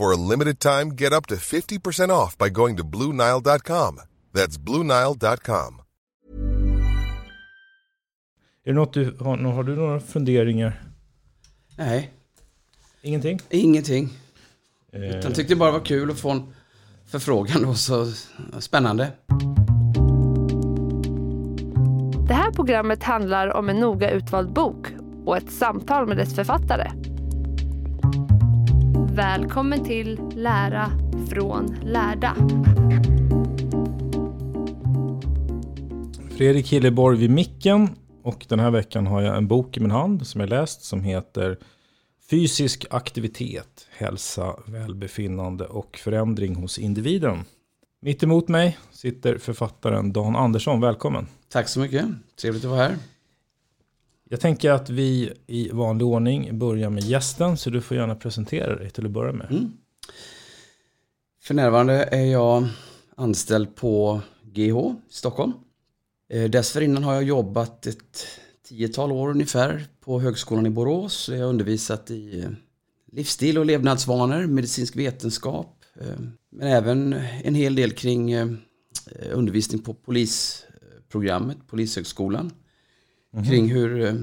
For 0.00 0.12
a 0.12 0.16
limited 0.16 0.58
time, 0.60 0.94
get 0.96 1.12
up 1.12 1.26
to 1.26 1.34
50% 1.34 2.10
off 2.10 2.38
by 2.38 2.48
going 2.48 2.76
to 2.76 2.84
Blue 2.84 3.12
Nile.com. 3.12 4.00
That's 4.34 4.56
Blue 4.64 4.82
Nile.com. 4.84 5.80
Är 8.64 8.70
det 8.70 8.72
något 8.72 8.92
du, 8.92 9.16
har, 9.20 9.36
har 9.36 9.62
du 9.64 9.76
några 9.76 10.00
funderingar? 10.00 10.82
Nej, 11.78 12.10
Ingenting? 13.02 13.40
ingenting. 13.50 14.08
Eh, 14.92 15.00
Jag 15.04 15.34
tyckte 15.34 15.52
det 15.54 15.56
bara 15.58 15.70
var 15.70 15.80
kul 15.84 16.10
att 16.10 16.18
få 16.18 16.30
en 16.30 16.42
förfrågan 17.06 17.64
och 17.64 17.76
så 17.76 18.06
spännande. 18.58 19.12
Det 22.28 22.34
här 22.34 22.50
programmet 22.52 23.02
handlar 23.02 23.48
om 23.56 23.68
en 23.68 23.76
noga 23.76 24.10
utvald 24.10 24.52
bok 24.52 24.86
och 25.24 25.36
ett 25.36 25.52
samtal 25.52 26.06
med 26.06 26.16
dess 26.16 26.34
författare. 26.34 26.90
Välkommen 29.14 29.84
till 29.84 30.20
Lära 30.34 30.90
från 31.28 31.76
lärda. 31.84 32.36
Fredrik 36.36 36.72
Hilleborg 36.72 37.18
vid 37.18 37.30
micken. 37.30 37.88
Och 38.22 38.46
den 38.48 38.60
här 38.60 38.70
veckan 38.70 39.06
har 39.06 39.22
jag 39.22 39.36
en 39.36 39.48
bok 39.48 39.76
i 39.76 39.80
min 39.80 39.90
hand 39.90 40.26
som 40.26 40.40
jag 40.40 40.50
läst 40.50 40.82
som 40.82 41.02
heter 41.02 41.58
Fysisk 42.30 42.86
aktivitet, 42.90 43.88
hälsa, 43.90 44.56
välbefinnande 44.66 45.66
och 45.66 45.96
förändring 46.04 46.54
hos 46.54 46.78
individen. 46.78 47.44
Mitt 48.02 48.22
emot 48.22 48.48
mig 48.48 48.78
sitter 48.92 49.38
författaren 49.38 50.12
Dan 50.12 50.36
Andersson. 50.36 50.80
Välkommen. 50.80 51.26
Tack 51.48 51.68
så 51.68 51.80
mycket. 51.80 52.04
Trevligt 52.40 52.64
att 52.64 52.70
vara 52.70 52.82
här. 52.82 52.96
Jag 54.32 54.40
tänker 54.40 54.70
att 54.70 54.90
vi 54.90 55.32
i 55.46 55.70
vanlig 55.72 56.06
ordning 56.06 56.58
börjar 56.58 56.90
med 56.90 57.02
gästen, 57.02 57.56
så 57.56 57.70
du 57.70 57.80
får 57.80 57.96
gärna 57.96 58.14
presentera 58.14 58.76
dig 58.76 58.90
till 58.90 59.06
att 59.06 59.10
börja 59.10 59.32
med. 59.32 59.50
Mm. 59.50 59.72
För 61.42 61.54
närvarande 61.54 61.94
är 62.04 62.24
jag 62.24 62.68
anställd 63.16 63.76
på 63.76 64.20
GH 64.42 64.76
i 65.08 65.12
Stockholm. 65.12 65.52
Eh, 66.28 66.50
dessförinnan 66.50 67.04
har 67.04 67.14
jag 67.14 67.22
jobbat 67.22 67.86
ett 67.86 68.26
tiotal 68.68 69.12
år 69.12 69.30
ungefär 69.30 69.84
på 70.00 70.20
Högskolan 70.20 70.66
i 70.66 70.70
Borås. 70.70 71.28
Jag 71.28 71.38
har 71.38 71.44
undervisat 71.44 72.10
i 72.10 72.46
livsstil 73.12 73.58
och 73.58 73.66
levnadsvanor, 73.66 74.46
medicinsk 74.46 74.96
vetenskap. 74.96 75.84
Eh, 76.00 76.20
men 76.50 76.68
även 76.68 77.12
en 77.44 77.54
hel 77.54 77.74
del 77.74 77.90
kring 77.90 78.32
eh, 78.32 78.48
undervisning 79.32 79.82
på 79.82 79.94
polisprogrammet, 79.94 81.58
Polishögskolan. 81.66 82.52
Kring 83.32 83.70
hur 83.70 84.04
eh, 84.04 84.14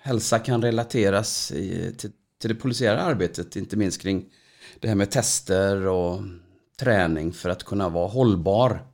hälsa 0.00 0.38
kan 0.38 0.62
relateras 0.62 1.52
i, 1.52 1.94
till, 1.98 2.10
till 2.40 2.50
det 2.50 2.54
polisiära 2.54 3.02
arbetet, 3.02 3.56
inte 3.56 3.76
minst 3.76 4.02
kring 4.02 4.24
det 4.80 4.88
här 4.88 4.94
med 4.94 5.10
tester 5.10 5.86
och 5.86 6.20
träning 6.78 7.32
för 7.32 7.48
att 7.48 7.64
kunna 7.64 7.88
vara 7.88 8.08
hållbar 8.08 8.86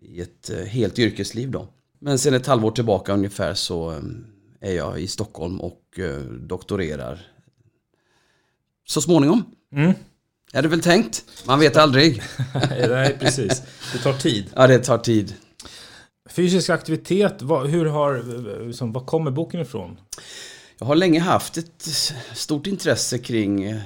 i 0.00 0.20
ett 0.20 0.50
eh, 0.50 0.64
helt 0.64 0.98
yrkesliv 0.98 1.50
då. 1.50 1.68
Men 1.98 2.18
sen 2.18 2.34
ett 2.34 2.46
halvår 2.46 2.70
tillbaka 2.70 3.12
ungefär 3.12 3.54
så 3.54 3.90
eh, 3.90 4.00
är 4.60 4.72
jag 4.72 5.00
i 5.00 5.08
Stockholm 5.08 5.60
och 5.60 5.82
doktorerar. 6.40 7.26
Så 8.86 9.00
småningom. 9.00 9.44
Mm. 9.72 9.92
Är 10.52 10.62
det 10.62 10.68
väl 10.68 10.82
tänkt? 10.82 11.24
Man 11.46 11.60
vet 11.60 11.76
aldrig. 11.76 12.22
Nej, 12.70 13.16
precis. 13.18 13.62
Det 13.92 13.98
tar 13.98 14.12
tid. 14.12 14.46
Ja, 14.54 14.66
det 14.66 14.78
tar 14.78 14.98
tid. 14.98 15.34
Fysisk 16.28 16.70
aktivitet, 16.70 17.42
vad, 17.42 17.66
hur 17.66 17.86
har, 17.86 18.22
liksom, 18.66 18.92
vad 18.92 19.06
kommer 19.06 19.30
boken 19.30 19.60
ifrån? 19.60 20.00
Jag 20.78 20.86
har 20.86 20.94
länge 20.94 21.20
haft 21.20 21.56
ett 21.56 21.82
stort 22.34 22.66
intresse 22.66 23.18
kring 23.18 23.64
eh, 23.64 23.80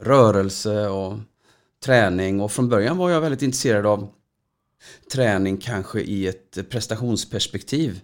rörelse 0.00 0.88
och 0.88 1.18
träning 1.84 2.40
och 2.40 2.52
från 2.52 2.68
början 2.68 2.96
var 2.96 3.10
jag 3.10 3.20
väldigt 3.20 3.42
intresserad 3.42 3.86
av 3.86 4.08
träning 5.12 5.56
kanske 5.56 6.00
i 6.00 6.26
ett 6.26 6.70
prestationsperspektiv. 6.70 8.00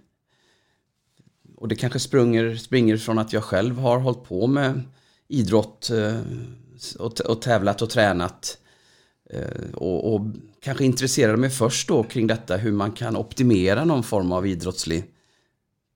Och 1.57 1.67
det 1.67 1.75
kanske 1.75 1.99
springer, 1.99 2.55
springer 2.55 2.97
från 2.97 3.19
att 3.19 3.33
jag 3.33 3.43
själv 3.43 3.79
har 3.79 3.99
hållit 3.99 4.23
på 4.23 4.47
med 4.47 4.81
idrott 5.27 5.89
eh, 5.89 6.19
och, 6.99 7.19
och 7.19 7.41
tävlat 7.41 7.81
och 7.81 7.89
tränat. 7.89 8.57
Eh, 9.29 9.73
och, 9.73 10.13
och 10.13 10.21
kanske 10.59 10.85
intresserade 10.85 11.37
mig 11.37 11.49
först 11.49 11.87
då 11.87 12.03
kring 12.03 12.27
detta 12.27 12.57
hur 12.57 12.71
man 12.71 12.91
kan 12.91 13.17
optimera 13.17 13.85
någon 13.85 14.03
form 14.03 14.31
av 14.31 14.47
idrottslig 14.47 15.03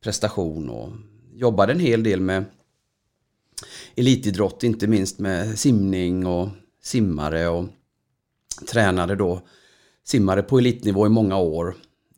prestation 0.04 0.70
och 0.70 0.90
jobbade 1.34 1.74
en 1.74 1.80
hel 1.80 2.04
del 2.04 2.22
med 2.22 2.46
elitidrott, 3.96 4.64
inte 4.64 4.88
minst 4.88 5.20
med 5.20 5.60
simning 5.60 6.26
och 6.26 6.50
simmare 6.84 7.48
och 7.48 7.66
tränade 8.68 9.16
då 9.16 9.42
simmare 10.04 10.44
på 10.44 10.60
elitnivå 10.60 11.06
i 11.06 11.10
många 11.10 11.38
år. 11.38 11.76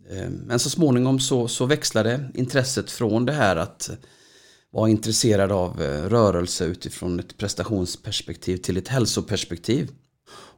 Eh, 0.10 0.30
men 0.30 0.60
så 0.60 0.70
småningom 0.70 1.20
så, 1.20 1.48
så 1.48 1.66
växlade 1.66 2.32
intresset 2.34 2.92
från 2.92 3.26
det 3.26 3.34
här 3.34 3.56
att 3.56 3.90
vara 4.72 4.90
intresserad 4.90 5.52
av 5.52 5.82
eh, 5.82 6.04
rörelse 6.04 6.66
utifrån 6.66 7.20
ett 7.20 7.38
prestationsperspektiv 7.38 8.58
till 8.58 8.78
ett 8.78 8.88
hälsoperspektiv. 8.88 9.92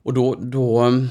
Och 0.05 0.13
då, 0.13 0.35
då 0.35 0.85
eh, 0.85 1.03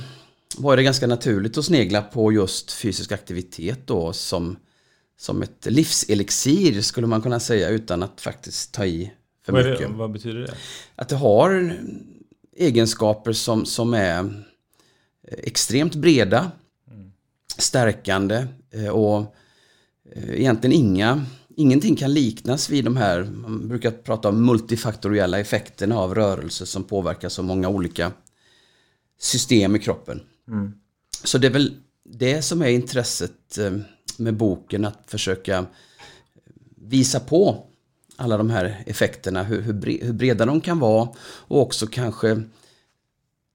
var 0.56 0.76
det 0.76 0.82
ganska 0.82 1.06
naturligt 1.06 1.58
att 1.58 1.64
snegla 1.64 2.02
på 2.02 2.32
just 2.32 2.72
fysisk 2.72 3.12
aktivitet 3.12 3.86
då 3.86 4.12
som, 4.12 4.56
som 5.18 5.42
ett 5.42 5.66
livselixir 5.66 6.80
skulle 6.80 7.06
man 7.06 7.22
kunna 7.22 7.40
säga 7.40 7.68
utan 7.68 8.02
att 8.02 8.20
faktiskt 8.20 8.74
ta 8.74 8.86
i 8.86 9.12
för 9.44 9.52
Vad, 9.52 9.64
mycket. 9.64 9.88
det, 9.88 9.94
vad 9.94 10.12
betyder 10.12 10.40
det? 10.40 10.54
Att 10.96 11.08
det 11.08 11.16
har 11.16 11.76
egenskaper 12.56 13.32
som, 13.32 13.66
som 13.66 13.94
är 13.94 14.44
extremt 15.28 15.94
breda, 15.94 16.50
stärkande 17.58 18.46
eh, 18.70 18.88
och 18.88 19.34
eh, 20.12 20.34
egentligen 20.34 20.76
inga, 20.76 21.26
ingenting 21.56 21.96
kan 21.96 22.12
liknas 22.12 22.70
vid 22.70 22.84
de 22.84 22.96
här, 22.96 23.24
man 23.24 23.68
brukar 23.68 23.90
prata 23.90 24.28
om 24.28 24.46
multifaktoriella 24.46 25.40
effekterna 25.40 25.98
av 25.98 26.14
rörelse 26.14 26.66
som 26.66 26.84
påverkar 26.84 27.28
så 27.28 27.42
många 27.42 27.68
olika 27.68 28.12
system 29.18 29.76
i 29.76 29.78
kroppen. 29.78 30.20
Så 31.24 31.38
det 31.38 31.46
är 31.46 31.50
väl 31.50 31.76
det 32.04 32.42
som 32.42 32.62
är 32.62 32.68
intresset 32.68 33.58
eh, 33.58 33.72
med 34.18 34.34
boken, 34.36 34.84
att 34.84 34.98
försöka 35.06 35.66
visa 36.76 37.20
på 37.20 37.66
alla 38.16 38.36
de 38.36 38.50
här 38.50 38.82
effekterna, 38.86 39.42
hur, 39.42 39.60
hur, 39.60 39.72
bre, 39.72 39.98
hur 40.02 40.12
breda 40.12 40.46
de 40.46 40.60
kan 40.60 40.78
vara 40.78 41.08
och 41.26 41.60
också 41.60 41.86
kanske 41.86 42.42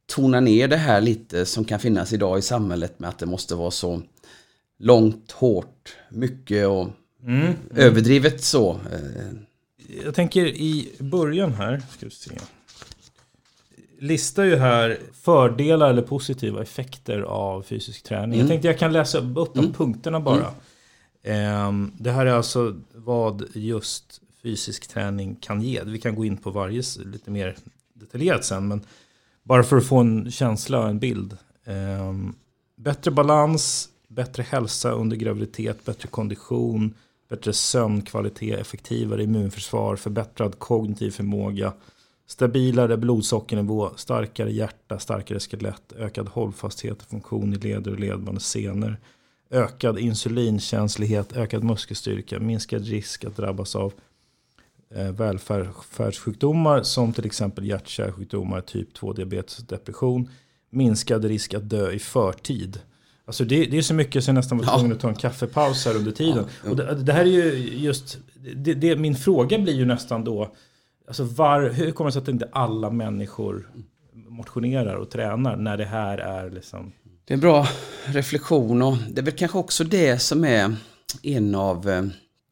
tona 0.05 0.39
ner 0.39 0.67
det 0.67 0.77
här 0.77 1.01
lite 1.01 1.45
som 1.45 1.65
kan 1.65 1.79
finnas 1.79 2.13
idag 2.13 2.39
i 2.39 2.41
samhället 2.41 2.99
med 2.99 3.09
att 3.09 3.19
det 3.19 3.25
måste 3.25 3.55
vara 3.55 3.71
så 3.71 4.01
långt, 4.77 5.31
hårt, 5.31 5.95
mycket 6.09 6.67
och 6.67 6.89
Mm. 7.23 7.53
överdrivet 7.75 8.43
så. 8.43 8.71
Eh, 8.91 9.37
Jag 10.05 10.15
tänker 10.15 10.45
i 10.45 10.89
början 10.99 11.53
här, 11.53 11.81
ska 11.97 12.05
vi 12.05 12.11
se. 12.11 12.31
Listar 14.01 14.43
ju 14.43 14.55
här 14.55 14.99
fördelar 15.13 15.89
eller 15.89 16.01
positiva 16.01 16.61
effekter 16.61 17.21
av 17.21 17.61
fysisk 17.61 18.03
träning. 18.03 18.39
Jag 18.39 18.47
tänkte 18.47 18.67
jag 18.67 18.79
kan 18.79 18.93
läsa 18.93 19.17
upp 19.17 19.53
de 19.53 19.73
punkterna 19.73 20.19
bara. 20.19 20.51
Ehm, 21.23 21.91
det 21.97 22.11
här 22.11 22.25
är 22.25 22.31
alltså 22.31 22.75
vad 22.95 23.43
just 23.53 24.21
fysisk 24.43 24.87
träning 24.87 25.35
kan 25.35 25.61
ge. 25.61 25.83
Vi 25.83 25.99
kan 25.99 26.15
gå 26.15 26.25
in 26.25 26.37
på 26.37 26.51
varje 26.51 26.83
lite 27.05 27.31
mer 27.31 27.55
detaljerat 27.93 28.45
sen. 28.45 28.67
Men 28.67 28.81
bara 29.43 29.63
för 29.63 29.77
att 29.77 29.87
få 29.87 29.97
en 29.97 30.31
känsla 30.31 30.79
och 30.79 30.89
en 30.89 30.99
bild. 30.99 31.37
Ehm, 31.65 32.35
bättre 32.75 33.11
balans, 33.11 33.89
bättre 34.07 34.43
hälsa 34.43 34.91
under 34.91 35.17
graviditet, 35.17 35.85
bättre 35.85 36.07
kondition, 36.07 36.93
bättre 37.29 37.53
sömnkvalitet, 37.53 38.59
effektivare 38.59 39.23
immunförsvar, 39.23 39.95
förbättrad 39.95 40.59
kognitiv 40.59 41.11
förmåga, 41.11 41.73
stabilare 42.29 42.97
blodsockernivå, 42.97 43.89
starkare 43.95 44.51
hjärta, 44.51 44.99
starkare 44.99 45.39
skelett, 45.39 45.93
ökad 45.97 46.27
hållfasthet 46.27 47.01
och 47.01 47.09
funktion 47.09 47.53
i 47.53 47.57
leder 47.57 47.91
och 47.91 47.99
ledband 47.99 48.41
senor, 48.41 48.97
ökad 49.49 49.99
insulinkänslighet, 49.99 51.37
ökad 51.37 51.63
muskelstyrka, 51.63 52.39
minskad 52.39 52.85
risk 52.85 53.25
att 53.25 53.37
drabbas 53.37 53.75
av 53.75 53.93
eh, 54.95 55.11
välfärdssjukdomar 55.11 56.83
som 56.83 57.13
till 57.13 57.25
exempel 57.25 57.65
hjärt-kärlsjukdomar, 57.65 58.61
typ 58.61 58.97
2-diabetes 58.97 59.59
och 59.59 59.65
depression, 59.65 60.29
minskad 60.69 61.25
risk 61.25 61.53
att 61.53 61.69
dö 61.69 61.91
i 61.91 61.99
förtid. 61.99 62.79
Alltså 63.25 63.43
det, 63.43 63.65
det 63.65 63.77
är 63.77 63.81
så 63.81 63.93
mycket 63.93 64.23
så 64.23 64.29
jag 64.29 64.35
nästan 64.35 64.57
var 64.57 64.77
tvungen 64.77 64.91
att 64.91 64.99
ta 64.99 65.09
en 65.09 65.15
kaffepaus 65.15 65.85
här 65.85 65.95
under 65.95 66.11
tiden. 66.11 66.45
Och 66.69 66.75
det, 66.75 66.95
det 66.95 67.13
här 67.13 67.21
är 67.21 67.25
ju 67.25 67.69
just, 67.77 68.17
det, 68.55 68.73
det, 68.73 68.95
min 68.95 69.15
fråga 69.15 69.59
blir 69.59 69.73
ju 69.73 69.85
nästan 69.85 70.23
då, 70.23 70.55
alltså 71.09 71.23
var, 71.23 71.69
hur 71.69 71.91
kommer 71.91 72.09
det 72.09 72.13
sig 72.13 72.21
att 72.21 72.27
inte 72.27 72.49
alla 72.51 72.89
människor 72.89 73.69
motionerar 74.13 74.95
och 74.95 75.09
tränar 75.09 75.55
när 75.55 75.77
det 75.77 75.85
här 75.85 76.17
är 76.17 76.49
liksom... 76.49 76.91
Det 77.25 77.33
är 77.33 77.35
en 77.35 77.41
bra 77.41 77.67
reflektion 78.05 78.81
och 78.81 78.97
det 79.11 79.21
är 79.21 79.25
väl 79.25 79.33
kanske 79.33 79.57
också 79.57 79.83
det 79.83 80.19
som 80.19 80.45
är 80.45 80.75
en 81.23 81.55
av 81.55 81.89
eh, 81.89 82.03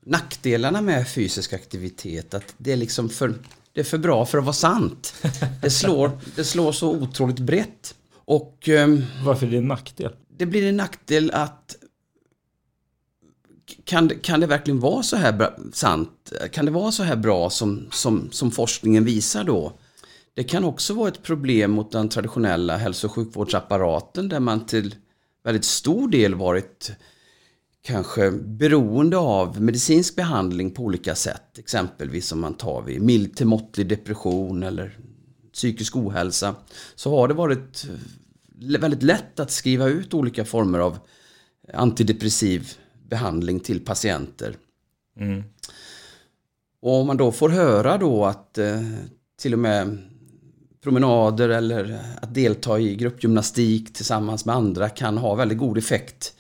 nackdelarna 0.06 0.82
med 0.82 1.08
fysisk 1.08 1.54
aktivitet. 1.54 2.34
Att 2.34 2.56
det 2.58 2.72
är 2.72 2.78
liksom 2.78 3.10
för, 3.10 3.34
det 3.74 3.80
är 3.80 3.84
för 3.84 3.98
bra 3.98 4.26
för 4.26 4.38
att 4.38 4.44
vara 4.44 4.54
sant. 4.54 5.14
Det 5.62 5.70
slår, 5.70 6.12
det 6.36 6.44
slår 6.44 6.72
så 6.72 6.92
otroligt 6.92 7.40
brett. 7.40 7.96
Och 8.26 8.70
ehm, 8.70 9.04
Varför 9.24 9.48
är 9.48 9.52
det 9.52 9.58
en 9.58 9.68
nackdel? 9.68 10.14
det 10.38 10.46
blir 10.46 10.70
en 10.70 10.78
nackdel 10.78 11.32
att 11.32 11.77
kan, 13.84 14.08
det- 14.08 14.16
kan 14.16 14.40
det 14.40 14.48
verkligen 14.48 14.80
vara 14.80 15.04
så 15.04 15.16
här 15.16 15.34
bra, 15.34 15.56
sant? 15.74 16.34
Kan 16.52 16.66
det 16.66 16.72
vara 16.72 16.92
så 16.92 17.04
här 17.04 17.16
bra 17.16 17.50
som, 17.50 17.88
som, 17.92 18.32
som 18.32 18.52
forskningen 18.52 19.06
visar 19.06 19.44
då? 19.44 19.74
Det 20.34 20.44
kan 20.44 20.64
också 20.64 20.94
vara 20.94 21.08
ett 21.08 21.24
problem 21.24 21.72
mot 21.72 21.92
den 21.92 22.10
traditionella 22.10 22.78
hälso 22.78 23.08
och 23.08 23.14
sjukvårdsapparaten 23.14 24.30
där 24.30 24.40
man 24.40 24.66
till 24.66 24.96
väldigt 25.44 25.66
stor 25.66 26.08
del 26.10 26.36
varit 26.36 26.92
kanske 27.82 28.32
beroende 28.32 29.18
av 29.18 29.62
medicinsk 29.62 30.16
behandling 30.16 30.72
på 30.72 30.84
olika 30.84 31.16
sätt. 31.16 31.58
Exempelvis 31.58 32.32
om 32.32 32.40
man 32.40 32.54
tar 32.54 32.82
vid 32.82 33.02
mild 33.02 33.36
till 33.36 33.48
måttlig 33.48 33.88
depression 33.90 34.64
eller 34.64 34.98
psykisk 35.54 35.96
ohälsa. 35.96 36.56
Så 36.96 37.10
har 37.18 37.28
det 37.28 37.34
varit 37.34 37.86
eh, 37.90 38.80
väldigt 38.80 39.04
lätt 39.04 39.40
att 39.40 39.52
skriva 39.52 39.88
ut 39.88 40.14
olika 40.14 40.46
former 40.46 40.80
av 40.80 40.98
antidepressiv 41.74 42.74
behandling 43.10 43.60
till 43.60 43.86
patienter. 43.86 44.56
Mm. 45.20 45.44
Och 46.82 46.94
om 46.94 47.08
man 47.08 47.18
då 47.18 47.32
får 47.32 47.50
höra 47.50 47.98
då 47.98 48.26
att 48.26 48.58
eh, 48.58 48.82
till 49.40 49.54
och 49.54 49.60
med 49.60 49.98
promenader 50.84 51.50
eller 51.50 52.00
att 52.22 52.34
delta 52.34 52.80
i 52.80 52.96
gruppgymnastik 52.96 53.94
tillsammans 53.94 54.46
med 54.46 54.56
andra 54.56 54.90
kan 54.90 55.18
ha 55.18 55.36
väldigt 55.36 55.58
god 55.58 55.78
effekt 55.78 56.34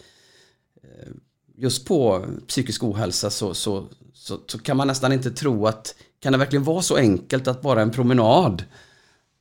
eh, 0.83 1.11
just 1.55 1.85
på 1.85 2.25
psykisk 2.47 2.83
ohälsa 2.83 3.29
så, 3.29 3.53
så, 3.53 3.87
så, 4.13 4.39
så 4.47 4.59
kan 4.59 4.77
man 4.77 4.87
nästan 4.87 5.13
inte 5.13 5.31
tro 5.31 5.67
att 5.67 5.95
kan 6.19 6.31
det 6.31 6.37
verkligen 6.37 6.63
vara 6.63 6.81
så 6.81 6.95
enkelt 6.95 7.47
att 7.47 7.61
bara 7.61 7.81
en 7.81 7.91
promenad 7.91 8.63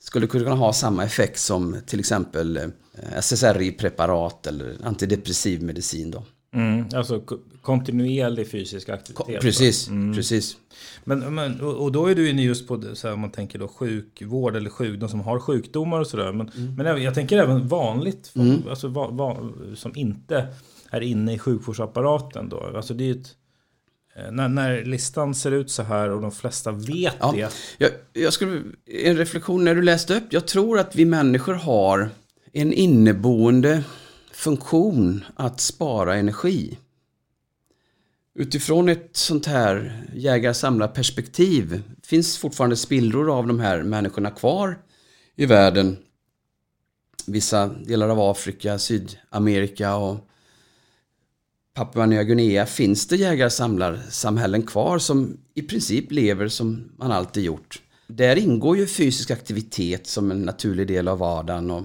skulle 0.00 0.26
kunna 0.26 0.55
ha 0.55 0.73
samma 0.73 1.05
effekt 1.05 1.38
som 1.38 1.76
till 1.87 2.00
exempel 2.00 2.56
eh, 2.56 3.19
SSRI-preparat 3.20 4.46
eller 4.46 4.76
antidepressiv 4.84 5.62
medicin 5.62 6.11
då. 6.11 6.25
Mm. 6.56 6.85
Alltså 6.94 7.20
ko- 7.20 7.38
kontinuerlig 7.62 8.50
fysisk 8.50 8.88
aktivitet. 8.88 9.41
Precis. 9.41 9.88
Mm. 9.88 10.14
precis. 10.14 10.56
Men, 11.05 11.35
men, 11.35 11.61
och, 11.61 11.93
då 11.93 12.06
är 12.06 12.14
du 12.14 12.31
inne 12.31 12.43
just 12.43 12.69
på 12.69 12.76
det, 12.76 12.97
så 12.97 13.06
här, 13.08 13.14
om 13.14 13.20
man 13.20 13.31
tänker 13.31 13.58
då 13.58 13.69
sjukvård 13.69 14.56
eller 14.56 14.70
sjuk, 14.70 15.00
de 15.00 15.08
som 15.08 15.20
har 15.20 15.38
sjukdomar 15.41 16.00
och 16.00 16.06
sådär. 16.06 16.32
Men, 16.32 16.50
men 16.76 16.87
även, 16.87 17.03
jag 17.03 17.14
tänker 17.14 17.38
även 17.38 17.69
vanligt, 17.69 18.31
folk, 18.35 18.67
alltså, 18.70 18.88
va, 18.88 19.08
va, 19.08 19.37
som 19.75 19.93
inte 19.97 20.47
är 20.91 21.00
inne 21.00 21.35
i 21.35 21.38
sjukvårdsapparaten 21.38 22.49
då. 22.49 22.70
Alltså 22.76 22.94
det 22.94 23.05
är 23.09 23.11
ett, 23.11 23.35
eh, 24.17 24.32
när, 24.32 24.49
när 24.49 24.85
listan 24.85 25.35
ser 25.35 25.52
ut 25.52 25.70
så 25.70 25.82
här 25.82 26.11
och 26.11 26.20
de 26.23 26.32
flesta 26.32 26.73
vet 26.73 27.14
Ja. 27.20 27.32
det. 27.37 27.49
Jag, 27.79 27.91
jag 28.25 28.32
skulle, 28.32 28.62
en 29.05 29.17
reflektion 29.17 29.64
när 29.64 29.75
du 29.75 29.82
läste 29.82 30.17
upp. 30.17 30.25
Jag 30.31 30.47
tror 30.47 30.79
att 30.79 30.97
vi 30.97 31.05
människor 31.05 31.55
har 31.55 32.09
en 32.52 32.73
inneboende 32.73 33.82
funktion 34.37 35.25
att 35.37 35.61
spara 35.61 36.17
energi. 36.17 36.79
Utifrån 38.35 38.88
ett 38.88 39.17
sånt 39.17 39.47
här 39.47 40.03
jägar-samlar-perspektiv 40.15 41.83
finns 42.03 42.38
fortfarande 42.38 42.77
spillror 42.77 43.38
av 43.38 43.47
de 43.47 43.61
här 43.61 43.83
människorna 43.83 44.31
kvar 44.31 44.79
i 45.37 45.47
världen. 45.47 45.97
Vissa 47.27 47.67
delar 47.67 48.09
av 48.09 48.21
Afrika, 48.21 48.79
Sydamerika 48.79 49.97
och 49.97 50.29
Papua 51.75 52.06
Nya 52.06 52.25
Guinea 52.25 52.67
finns 52.67 53.06
det 53.06 53.17
jägar-samlar-samhällen 53.17 54.62
kvar 54.62 54.99
som 54.99 55.37
i 55.55 55.62
princip 55.62 56.12
lever 56.12 56.49
som 56.49 56.93
man 56.97 57.12
alltid 57.12 57.44
gjort. 57.44 57.83
Där 58.06 58.37
ingår 58.37 58.77
ju 58.77 58.87
fysisk 58.87 59.31
aktivitet 59.31 60.06
som 60.06 60.31
en 60.31 60.43
naturlig 60.43 60.87
del 60.87 61.09
av 61.09 61.19
vardagen 61.19 61.71
och 61.71 61.85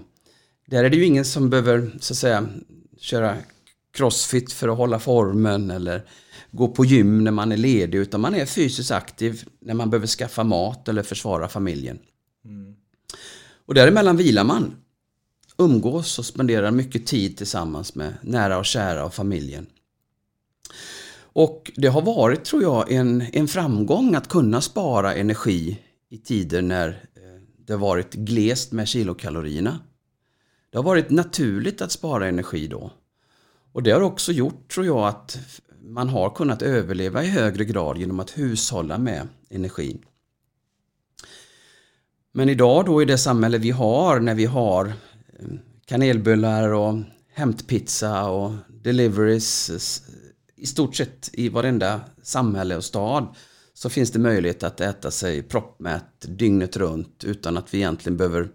där 0.71 0.83
är 0.83 0.89
det 0.89 0.97
ju 0.97 1.05
ingen 1.05 1.25
som 1.25 1.49
behöver 1.49 1.91
så 1.99 2.13
att 2.13 2.17
säga 2.17 2.47
köra 2.97 3.37
crossfit 3.93 4.53
för 4.53 4.67
att 4.67 4.77
hålla 4.77 4.99
formen 4.99 5.71
eller 5.71 6.01
gå 6.51 6.67
på 6.67 6.85
gym 6.85 7.23
när 7.23 7.31
man 7.31 7.51
är 7.51 7.57
ledig 7.57 7.97
utan 7.97 8.21
man 8.21 8.35
är 8.35 8.45
fysiskt 8.45 8.91
aktiv 8.91 9.43
när 9.59 9.73
man 9.73 9.89
behöver 9.89 10.07
skaffa 10.07 10.43
mat 10.43 10.87
eller 10.87 11.03
försvara 11.03 11.47
familjen. 11.47 11.99
Och 13.65 13.73
däremellan 13.73 14.17
vilar 14.17 14.43
man, 14.43 14.75
umgås 15.57 16.19
och 16.19 16.25
spenderar 16.25 16.71
mycket 16.71 17.05
tid 17.05 17.37
tillsammans 17.37 17.95
med 17.95 18.13
nära 18.21 18.57
och 18.57 18.65
kära 18.65 19.05
och 19.05 19.13
familjen. 19.13 19.65
Och 21.33 21.71
det 21.75 21.87
har 21.87 22.01
varit, 22.01 22.45
tror 22.45 22.63
jag, 22.63 22.91
en, 22.91 23.25
en 23.33 23.47
framgång 23.47 24.15
att 24.15 24.27
kunna 24.27 24.61
spara 24.61 25.15
energi 25.15 25.79
i 26.09 26.17
tider 26.17 26.61
när 26.61 26.89
eh, 26.89 27.41
det 27.65 27.75
varit 27.75 28.13
glest 28.13 28.71
med 28.71 28.87
kilokalorierna. 28.87 29.79
Det 30.71 30.77
har 30.77 30.83
varit 30.83 31.09
naturligt 31.09 31.81
att 31.81 31.91
spara 31.91 32.27
energi 32.27 32.67
då. 32.67 32.91
Och 33.71 33.83
det 33.83 33.91
har 33.91 34.01
också 34.01 34.31
gjort, 34.31 34.73
tror 34.73 34.85
jag, 34.85 35.07
att 35.07 35.39
man 35.81 36.09
har 36.09 36.29
kunnat 36.29 36.61
överleva 36.61 37.23
i 37.23 37.27
högre 37.27 37.65
grad 37.65 37.97
genom 37.97 38.19
att 38.19 38.37
hushålla 38.37 38.97
med 38.97 39.27
energin. 39.49 40.05
Men 42.31 42.49
idag 42.49 42.85
då 42.85 43.01
i 43.01 43.05
det 43.05 43.17
samhälle 43.17 43.57
vi 43.57 43.71
har, 43.71 44.19
när 44.19 44.35
vi 44.35 44.45
har 44.45 44.85
eh, 44.85 45.47
kanelbullar 45.85 46.69
och 46.69 46.95
hämtpizza 47.33 48.29
och 48.29 48.51
deliveries 48.69 49.71
i 50.55 50.65
stort 50.65 50.95
sett 50.95 51.29
i 51.33 51.49
varenda 51.49 52.01
samhälle 52.23 52.75
och 52.75 52.83
stad 52.83 53.35
så 53.73 53.89
finns 53.89 54.11
det 54.11 54.19
möjlighet 54.19 54.63
att 54.63 54.81
äta 54.81 55.11
sig 55.11 55.43
proppmätt 55.43 56.25
dygnet 56.27 56.77
runt 56.77 57.23
utan 57.23 57.57
att 57.57 57.73
vi 57.73 57.77
egentligen 57.77 58.17
behöver 58.17 58.49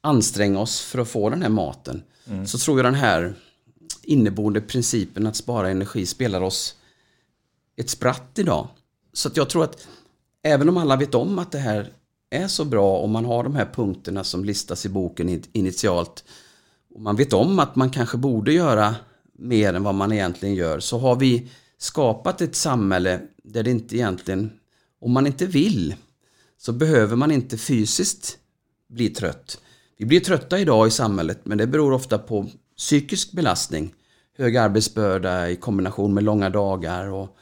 anstränga 0.00 0.60
oss 0.60 0.80
för 0.80 0.98
att 0.98 1.08
få 1.08 1.30
den 1.30 1.42
här 1.42 1.48
maten. 1.48 2.02
Så 2.46 2.58
tror 2.58 2.78
jag 2.78 2.86
den 2.86 2.94
här 2.94 3.34
inneboende 4.02 4.60
principen 4.60 5.26
att 5.26 5.36
spara 5.36 5.70
energi 5.70 6.06
spelar 6.06 6.40
oss 6.40 6.76
ett 7.76 7.90
spratt 7.90 8.38
idag. 8.38 8.68
Så 9.12 9.28
att 9.28 9.36
jag 9.36 9.50
tror 9.50 9.64
att 9.64 9.88
även 10.42 10.68
om 10.68 10.76
alla 10.76 10.96
vet 10.96 11.14
om 11.14 11.38
att 11.38 11.52
det 11.52 11.58
här 11.58 11.92
är 12.30 12.48
så 12.48 12.64
bra 12.64 12.98
och 12.98 13.08
man 13.08 13.24
har 13.24 13.44
de 13.44 13.54
här 13.54 13.68
punkterna 13.74 14.24
som 14.24 14.44
listas 14.44 14.86
i 14.86 14.88
boken 14.88 15.42
initialt 15.52 16.24
och 16.94 17.00
man 17.00 17.16
vet 17.16 17.32
om 17.32 17.58
att 17.58 17.76
man 17.76 17.90
kanske 17.90 18.16
borde 18.16 18.52
göra 18.52 18.94
mer 19.32 19.74
än 19.74 19.82
vad 19.82 19.94
man 19.94 20.12
egentligen 20.12 20.54
gör 20.54 20.80
så 20.80 20.98
har 20.98 21.16
vi 21.16 21.48
skapat 21.78 22.40
ett 22.40 22.54
samhälle 22.54 23.20
där 23.42 23.62
det 23.62 23.70
inte 23.70 23.96
egentligen, 23.96 24.50
om 25.00 25.12
man 25.12 25.26
inte 25.26 25.46
vill, 25.46 25.94
så 26.58 26.72
behöver 26.72 27.16
man 27.16 27.30
inte 27.30 27.58
fysiskt 27.58 28.38
bli 28.88 29.08
trött. 29.08 29.60
Vi 29.98 30.06
blir 30.06 30.20
trötta 30.20 30.58
idag 30.58 30.86
i 30.86 30.90
samhället 30.90 31.40
men 31.42 31.58
det 31.58 31.66
beror 31.66 31.92
ofta 31.92 32.18
på 32.18 32.46
psykisk 32.76 33.32
belastning, 33.32 33.94
hög 34.38 34.56
arbetsbörda 34.56 35.50
i 35.50 35.56
kombination 35.56 36.14
med 36.14 36.24
långa 36.24 36.50
dagar. 36.50 37.06
Och 37.06 37.36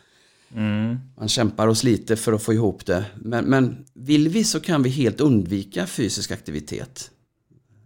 Mm. 0.52 0.98
Man 1.18 1.28
kämpar 1.28 1.68
och 1.68 1.76
sliter 1.76 2.16
för 2.16 2.32
att 2.32 2.42
få 2.42 2.52
ihop 2.52 2.86
det. 2.86 3.04
Men, 3.16 3.44
men 3.44 3.84
vill 3.94 4.28
vi 4.28 4.44
så 4.44 4.60
kan 4.60 4.82
vi 4.82 4.90
helt 4.90 5.20
undvika 5.20 5.86
fysisk 5.86 6.30
aktivitet. 6.30 7.10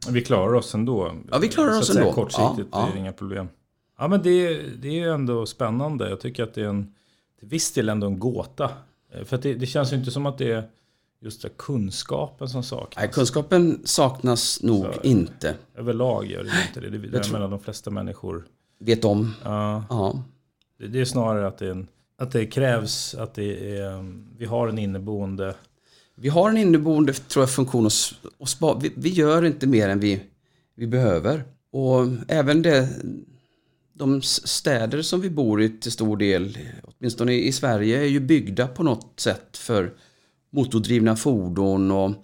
Vi 0.09 0.23
klarar 0.23 0.55
oss 0.55 0.75
ändå. 0.75 1.15
Ja, 1.31 1.39
vi 1.39 1.49
klarar 1.49 1.79
oss 1.79 1.87
säga, 1.87 2.01
ändå. 2.01 2.13
Kortsiktigt 2.13 2.69
Ja, 2.73 2.89
det 2.93 2.99
är 2.99 3.01
inga 3.01 3.13
problem. 3.13 3.49
Ja, 3.99 4.09
men 4.09 4.23
det, 4.23 4.63
det 4.83 5.01
är 5.01 5.09
ändå 5.09 5.47
spännande. 5.47 6.09
Jag 6.09 6.21
tycker 6.21 6.43
att 6.43 6.55
det 6.55 6.61
är 6.61 6.69
en 6.69 6.95
till 7.39 7.49
viss 7.49 7.73
del 7.73 7.89
ändå 7.89 8.07
en 8.07 8.19
gåta. 8.19 8.71
Eh, 9.15 9.25
För 9.25 9.39
det, 9.39 9.55
det 9.55 9.67
känns 9.67 9.93
ju 9.93 9.97
inte 9.97 10.11
som 10.11 10.27
att 10.27 10.39
det 10.39 10.53
är 10.53 10.69
just 11.21 11.43
det 11.43 11.49
kunskapen 11.49 12.49
som 12.49 12.63
saknas. 12.63 12.97
Nej, 13.05 13.11
kunskapen 13.13 13.81
saknas 13.85 14.63
nog 14.63 14.85
Så- 14.95 15.01
inte. 15.03 15.55
Överlag 15.75 16.27
gör 16.27 16.45
det 16.45 16.51
inte 16.69 16.81
det. 16.81 16.99
Det, 16.99 17.09
det 17.09 17.19
är 17.29 17.33
mellan 17.33 17.51
de 17.51 17.61
flesta 17.61 17.91
människor. 17.91 18.47
Vet 18.81 19.05
om. 19.05 19.35
Ja, 19.45 19.85
Ja. 19.89 20.23
det, 20.79 20.87
det 20.87 21.01
är 21.01 21.05
snarare 21.05 21.47
att 21.47 21.59
det, 21.59 21.67
är 21.67 21.71
en, 21.71 21.87
att 22.19 22.33
det 22.33 22.47
krävs 22.47 23.15
att 23.15 23.35
det 23.35 23.77
är, 23.79 24.05
vi 24.39 24.45
har 24.45 24.69
en 24.69 24.79
inneboende 24.79 25.55
Vi 26.15 26.29
har 26.29 26.51
en 26.51 26.57
inneboende 26.57 27.13
tror 27.13 27.43
jag, 27.43 27.51
funktion 27.51 27.87
och, 27.87 27.93
och 28.39 28.49
spa, 28.49 28.79
vi, 28.83 28.93
vi 28.97 29.09
gör 29.09 29.45
inte 29.45 29.67
mer 29.67 29.89
än 29.89 30.01
vi, 30.01 30.23
vi 30.75 30.87
behöver. 30.87 31.45
Och 31.73 32.07
även 32.29 32.63
det, 32.63 32.89
de 33.93 34.23
städer 34.23 35.03
som 35.03 35.21
vi 35.21 35.31
bor 35.31 35.63
i 35.63 35.69
till 35.79 35.93
stor 35.93 36.17
del, 36.17 36.59
åtminstone 36.83 37.33
i 37.33 37.53
Sverige, 37.53 38.01
är 38.01 38.07
ju 38.07 38.21
byggda 38.21 38.69
på 38.69 38.83
något 38.83 39.21
sätt 39.21 39.57
för 39.57 39.93
motordrivna 40.51 41.17
fordon. 41.17 41.91
Och 41.91 42.09
eh, 42.09 42.15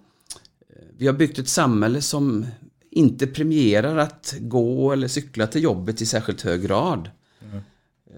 vi 0.97 1.07
har 1.07 1.13
byggt 1.13 1.39
ett 1.39 1.49
samhälle 1.49 2.01
som 2.01 2.45
inte 2.91 3.27
premierar 3.27 3.97
att 3.97 4.35
gå 4.39 4.91
eller 4.91 5.07
cykla 5.07 5.47
till 5.47 5.63
jobbet 5.63 6.01
i 6.01 6.05
särskilt 6.05 6.41
hög 6.41 6.61
grad. 6.61 7.09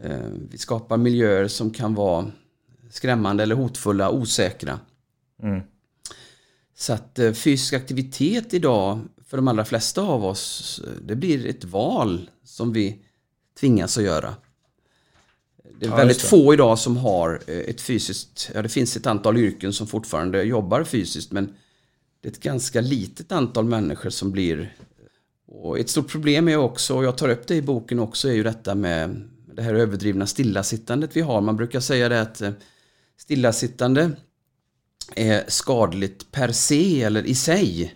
Eh, 0.04 0.20
Vi 0.52 0.58
skapar 0.58 0.98
miljöer 0.98 1.48
som 1.48 1.72
kan 1.72 1.96
vara 1.96 2.32
skrämmande 2.92 3.44
eller 3.44 3.56
hotfulla, 3.56 4.12
osäkra. 4.12 4.80
Mm. 5.44 5.62
Så 6.76 6.94
att 6.94 7.20
eh, 7.20 7.34
fysisk 7.34 7.74
aktivitet 7.74 8.54
idag 8.54 9.00
för 9.26 9.38
de 9.38 9.48
allra 9.48 9.66
flesta 9.66 10.02
av 10.02 10.26
oss, 10.26 10.82
det 11.02 11.16
blir 11.16 11.46
ett 11.46 11.66
val 11.66 12.30
som 12.44 12.74
vi 12.74 13.00
tvingas 13.60 13.98
att 13.98 14.04
göra. 14.04 14.36
Det 15.80 15.86
är 15.86 15.90
Ja, 15.90 15.96
väldigt 15.96 16.22
det. 16.22 16.28
få 16.28 16.54
idag 16.54 16.80
som 16.80 16.98
har 16.98 17.42
eh, 17.48 17.58
ett 17.58 17.82
fysiskt, 17.82 18.52
ja 18.54 18.62
det 18.62 18.70
finns 18.70 18.98
ett 18.98 19.08
antal 19.08 19.38
yrken 19.38 19.74
som 19.74 19.88
fortfarande 19.88 20.44
jobbar 20.44 20.84
fysiskt 20.84 21.32
men 21.32 21.54
det 22.22 22.28
är 22.28 22.32
ett 22.32 22.40
ganska 22.40 22.82
litet 22.82 23.32
antal 23.32 23.66
människor 23.66 24.10
som 24.10 24.32
blir 24.32 24.76
och 25.48 25.80
ett 25.80 25.90
stort 25.90 26.08
problem 26.12 26.48
är 26.48 26.58
också, 26.58 26.96
och 26.96 27.04
jag 27.04 27.18
tar 27.18 27.30
upp 27.30 27.48
det 27.48 27.56
i 27.56 27.62
boken 27.62 28.00
också, 28.00 28.30
är 28.30 28.34
ju 28.34 28.44
detta 28.44 28.76
med 28.76 29.30
det 29.54 29.62
här 29.62 29.74
överdrivna 29.74 30.28
stillasittandet 30.28 31.16
vi 31.16 31.22
har. 31.22 31.42
Man 31.42 31.56
brukar 31.56 31.80
säga 31.80 32.10
det 32.10 32.22
att 32.22 32.42
eh, 32.42 32.52
stillasittande 33.18 34.12
är 35.16 35.44
skadligt 35.48 36.32
per 36.32 36.52
se 36.52 37.04
eller 37.04 37.24
i 37.24 37.36
sig. 37.36 37.96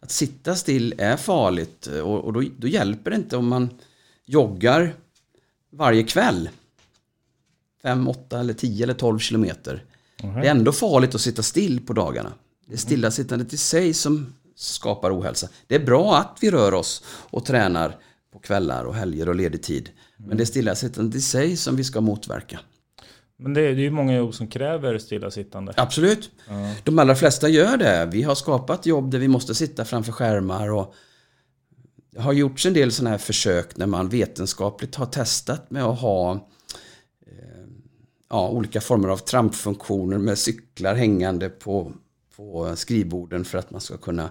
Att 0.00 0.10
sitta 0.10 0.54
still 0.54 0.94
är 0.98 1.16
farligt 1.16 1.86
och, 1.86 2.24
och 2.24 2.32
då, 2.32 2.44
då 2.58 2.68
hjälper 2.68 3.10
det 3.10 3.16
inte 3.16 3.36
om 3.36 3.48
man 3.48 3.68
joggar 4.26 4.94
varje 5.72 6.02
kväll. 6.02 6.48
5, 7.82 8.08
8 8.08 8.40
eller 8.40 8.52
10 8.52 8.84
eller 8.84 8.94
12 8.94 9.18
kilometer. 9.18 9.84
Det 10.16 10.26
är 10.26 10.50
ändå 10.50 10.72
farligt 10.72 11.14
att 11.14 11.20
sitta 11.20 11.42
still 11.42 11.86
på 11.86 11.92
dagarna. 11.92 12.32
Det 12.66 12.74
är 12.74 12.78
stillasittandet 12.78 13.52
i 13.52 13.56
sig 13.56 13.94
som 13.94 14.32
skapar 14.56 15.20
ohälsa. 15.20 15.48
Det 15.66 15.74
är 15.74 15.84
bra 15.84 16.16
att 16.16 16.38
vi 16.40 16.50
rör 16.50 16.74
oss 16.74 17.02
och 17.06 17.44
tränar 17.44 17.96
på 18.32 18.38
kvällar 18.38 18.84
och 18.84 18.94
helger 18.94 19.28
och 19.28 19.34
ledig 19.34 19.62
tid. 19.62 19.90
Men 20.16 20.36
det 20.36 20.42
är 20.42 20.46
stillasittandet 20.46 21.16
i 21.16 21.20
sig 21.20 21.56
som 21.56 21.76
vi 21.76 21.84
ska 21.84 22.00
motverka. 22.00 22.60
Men 23.36 23.54
det 23.54 23.60
är 23.60 23.74
det 23.74 23.80
är 23.80 23.84
ju 23.84 23.90
många 23.90 24.16
jobb 24.16 24.34
som 24.34 24.46
kräver 24.48 24.98
stillasittande. 24.98 25.72
Absolut. 25.76 26.30
De 26.84 26.98
allra 26.98 27.14
flesta 27.14 27.48
gör 27.48 27.76
det. 27.76 28.08
Vi 28.12 28.22
har 28.22 28.34
skapat 28.34 28.86
jobb 28.86 29.10
där 29.10 29.18
vi 29.18 29.28
måste 29.28 29.54
sitta 29.54 29.84
framför 29.84 30.12
skärmar 30.12 30.72
och 30.72 30.94
det 32.12 32.20
har 32.20 32.32
gjorts 32.32 32.66
en 32.66 32.72
del 32.72 32.92
sådana 32.92 33.10
här 33.10 33.18
försök 33.18 33.76
när 33.76 33.86
man 33.86 34.08
vetenskapligt 34.08 34.94
har 34.94 35.06
testat 35.06 35.70
med 35.70 35.84
att 35.84 36.00
ha 36.00 36.48
ja, 38.30 38.48
olika 38.48 38.80
former 38.80 39.08
av 39.08 39.16
trampfunktioner 39.16 40.18
med 40.18 40.38
cyklar 40.38 40.94
hängande 40.94 41.48
på, 41.48 41.92
på 42.36 42.76
skrivborden 42.76 43.44
för 43.44 43.58
att 43.58 43.70
man 43.70 43.80
ska 43.80 43.96
kunna 43.96 44.30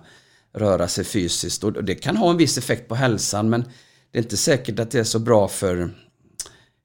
röra 0.54 0.88
sig 0.88 1.04
fysiskt. 1.04 1.64
Och 1.64 1.84
det 1.84 1.96
kan 1.96 2.18
ha 2.18 2.30
en 2.30 2.38
viss 2.38 2.58
effekt 2.58 2.88
på 2.88 2.96
hälsan 2.96 3.50
men 3.50 3.64
det 4.12 4.20
är 4.20 4.24
inte 4.24 4.38
säkert 4.38 4.80
att 4.80 4.92
det 4.92 5.00
är 5.00 5.04
så 5.04 5.20
bra 5.20 5.48
för 5.48 5.90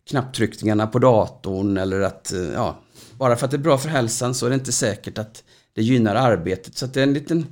knapptryckningarna 0.09 0.87
på 0.87 0.99
datorn 0.99 1.76
eller 1.76 2.00
att, 2.00 2.33
eh, 2.33 2.52
ja, 2.52 2.80
bara 3.18 3.37
för 3.37 3.44
att 3.44 3.50
det 3.50 3.56
är 3.56 3.59
bra 3.59 3.78
för 3.78 3.88
hälsan 3.88 4.35
så 4.35 4.47
är 4.47 4.50
det 4.50 4.54
inte 4.54 4.73
säkert 4.73 5.18
att 5.18 5.44
det 5.73 5.83
gynnar 5.83 6.14
arbetet. 6.14 6.76
Så 6.76 6.85
att 6.85 6.94
det 6.94 7.00
är 7.00 7.06
en 7.06 7.12
liten 7.12 7.47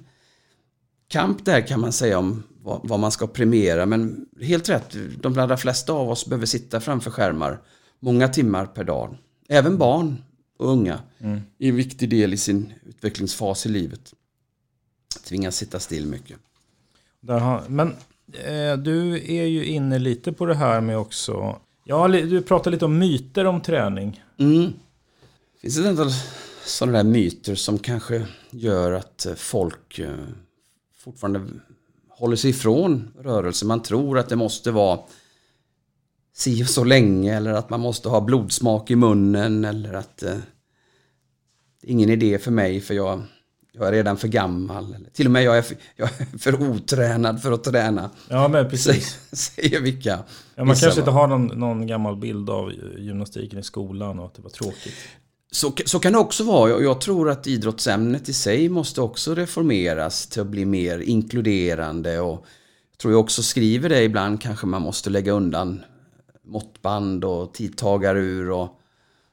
kamp 1.08 1.44
där 1.44 1.66
kan 1.66 1.80
man 1.80 1.92
säga 1.92 2.18
om 2.18 2.42
vad, 2.62 2.80
vad 2.84 3.00
man 3.00 3.12
ska 3.12 3.26
premiera. 3.26 3.86
Men 3.86 4.26
helt 4.40 4.68
rätt, 4.68 4.96
de 5.20 5.38
allra 5.38 5.56
flesta 5.56 5.92
av 5.92 6.10
oss 6.10 6.26
behöver 6.26 6.46
sitta 6.46 6.80
framför 6.80 7.10
skärmar 7.10 7.60
många 8.00 8.28
timmar 8.28 8.66
per 8.66 8.84
dag. 8.84 9.18
Även 9.52 9.78
barn 9.78 10.24
och 10.58 10.68
unga 10.68 11.00
är 11.58 11.68
en 11.68 11.76
viktig 11.76 12.10
del 12.10 12.34
i 12.34 12.36
sin 12.36 12.72
utvecklingsfas 12.86 13.66
i 13.66 13.68
livet. 13.68 14.14
Tvingas 15.24 15.56
sitta 15.56 15.80
still 15.80 16.06
mycket. 16.06 16.38
Där 17.20 17.38
har, 17.38 17.62
men 17.68 17.88
eh, 18.32 18.76
du 18.76 19.14
är 19.38 19.44
ju 19.44 19.64
inne 19.64 19.98
lite 19.98 20.32
på 20.32 20.46
det 20.46 20.54
här 20.54 20.80
med 20.80 20.98
också. 20.98 21.60
Ja, 21.84 22.08
du 22.08 22.42
pratar 22.42 22.70
lite 22.70 22.84
om 22.84 22.98
myter 22.98 23.44
om 23.44 23.60
träning. 23.60 24.24
Mm. 24.38 24.72
Det 25.54 25.60
finns 25.60 25.78
ett 25.78 25.86
antal 25.86 26.10
sådana 26.64 26.98
där 26.98 27.10
myter 27.10 27.54
som 27.54 27.78
kanske 27.78 28.26
gör 28.50 28.92
att 28.92 29.26
eh, 29.26 29.34
folk 29.34 29.98
eh, 29.98 30.14
fortfarande 31.04 31.46
håller 32.08 32.36
sig 32.36 32.50
ifrån 32.50 33.12
rörelse. 33.18 33.66
Man 33.66 33.82
tror 33.82 34.18
att 34.18 34.28
det 34.28 34.36
måste 34.36 34.70
vara 34.70 35.00
si 36.34 36.64
och 36.64 36.68
så 36.68 36.84
länge 36.84 37.36
eller 37.36 37.52
att 37.52 37.70
man 37.70 37.80
måste 37.80 38.08
ha 38.08 38.20
blodsmak 38.20 38.90
i 38.90 38.96
munnen 38.96 39.64
eller 39.64 39.94
att 39.94 40.22
eh, 40.22 40.36
det 41.82 41.88
är 41.88 41.92
ingen 41.92 42.10
idé 42.10 42.38
för 42.38 42.50
mig 42.50 42.80
för 42.80 42.94
jag, 42.94 43.22
jag 43.72 43.88
är 43.88 43.92
redan 43.92 44.16
för 44.16 44.28
gammal. 44.28 44.94
Eller, 44.94 45.10
till 45.10 45.26
och 45.26 45.32
med 45.32 45.42
jag 45.42 45.58
är 45.58 45.62
för, 45.62 45.76
jag 45.96 46.08
är 46.18 46.38
för 46.38 46.62
otränad 46.62 47.42
för 47.42 47.52
att 47.52 47.64
träna. 47.64 48.10
Ja, 48.28 48.48
men 48.48 48.70
precis. 48.70 49.18
säger 49.32 49.80
vilka. 49.80 50.18
Ja, 50.54 50.64
man 50.64 50.76
kanske 50.76 51.00
inte 51.00 51.10
har 51.10 51.26
någon, 51.26 51.46
någon 51.46 51.86
gammal 51.86 52.16
bild 52.16 52.50
av 52.50 52.72
gymnastiken 52.98 53.58
i 53.58 53.62
skolan 53.62 54.18
och 54.18 54.26
att 54.26 54.34
det 54.34 54.42
var 54.42 54.50
tråkigt. 54.50 54.94
Så, 55.50 55.72
så 55.84 55.98
kan 55.98 56.12
det 56.12 56.18
också 56.18 56.44
vara. 56.44 56.70
Jag, 56.70 56.82
jag 56.82 57.00
tror 57.00 57.30
att 57.30 57.46
idrottsämnet 57.46 58.28
i 58.28 58.32
sig 58.32 58.68
måste 58.68 59.00
också 59.00 59.34
reformeras 59.34 60.26
till 60.26 60.40
att 60.40 60.46
bli 60.46 60.64
mer 60.64 60.98
inkluderande. 60.98 62.20
Och 62.20 62.46
jag 62.90 62.98
tror 62.98 63.12
jag 63.12 63.20
också 63.20 63.42
skriver 63.42 63.88
det 63.88 64.02
ibland 64.02 64.40
kanske 64.40 64.66
man 64.66 64.82
måste 64.82 65.10
lägga 65.10 65.32
undan 65.32 65.84
måttband 66.52 67.24
och 67.24 67.54
tidtagarur 67.54 68.50
och, 68.50 68.80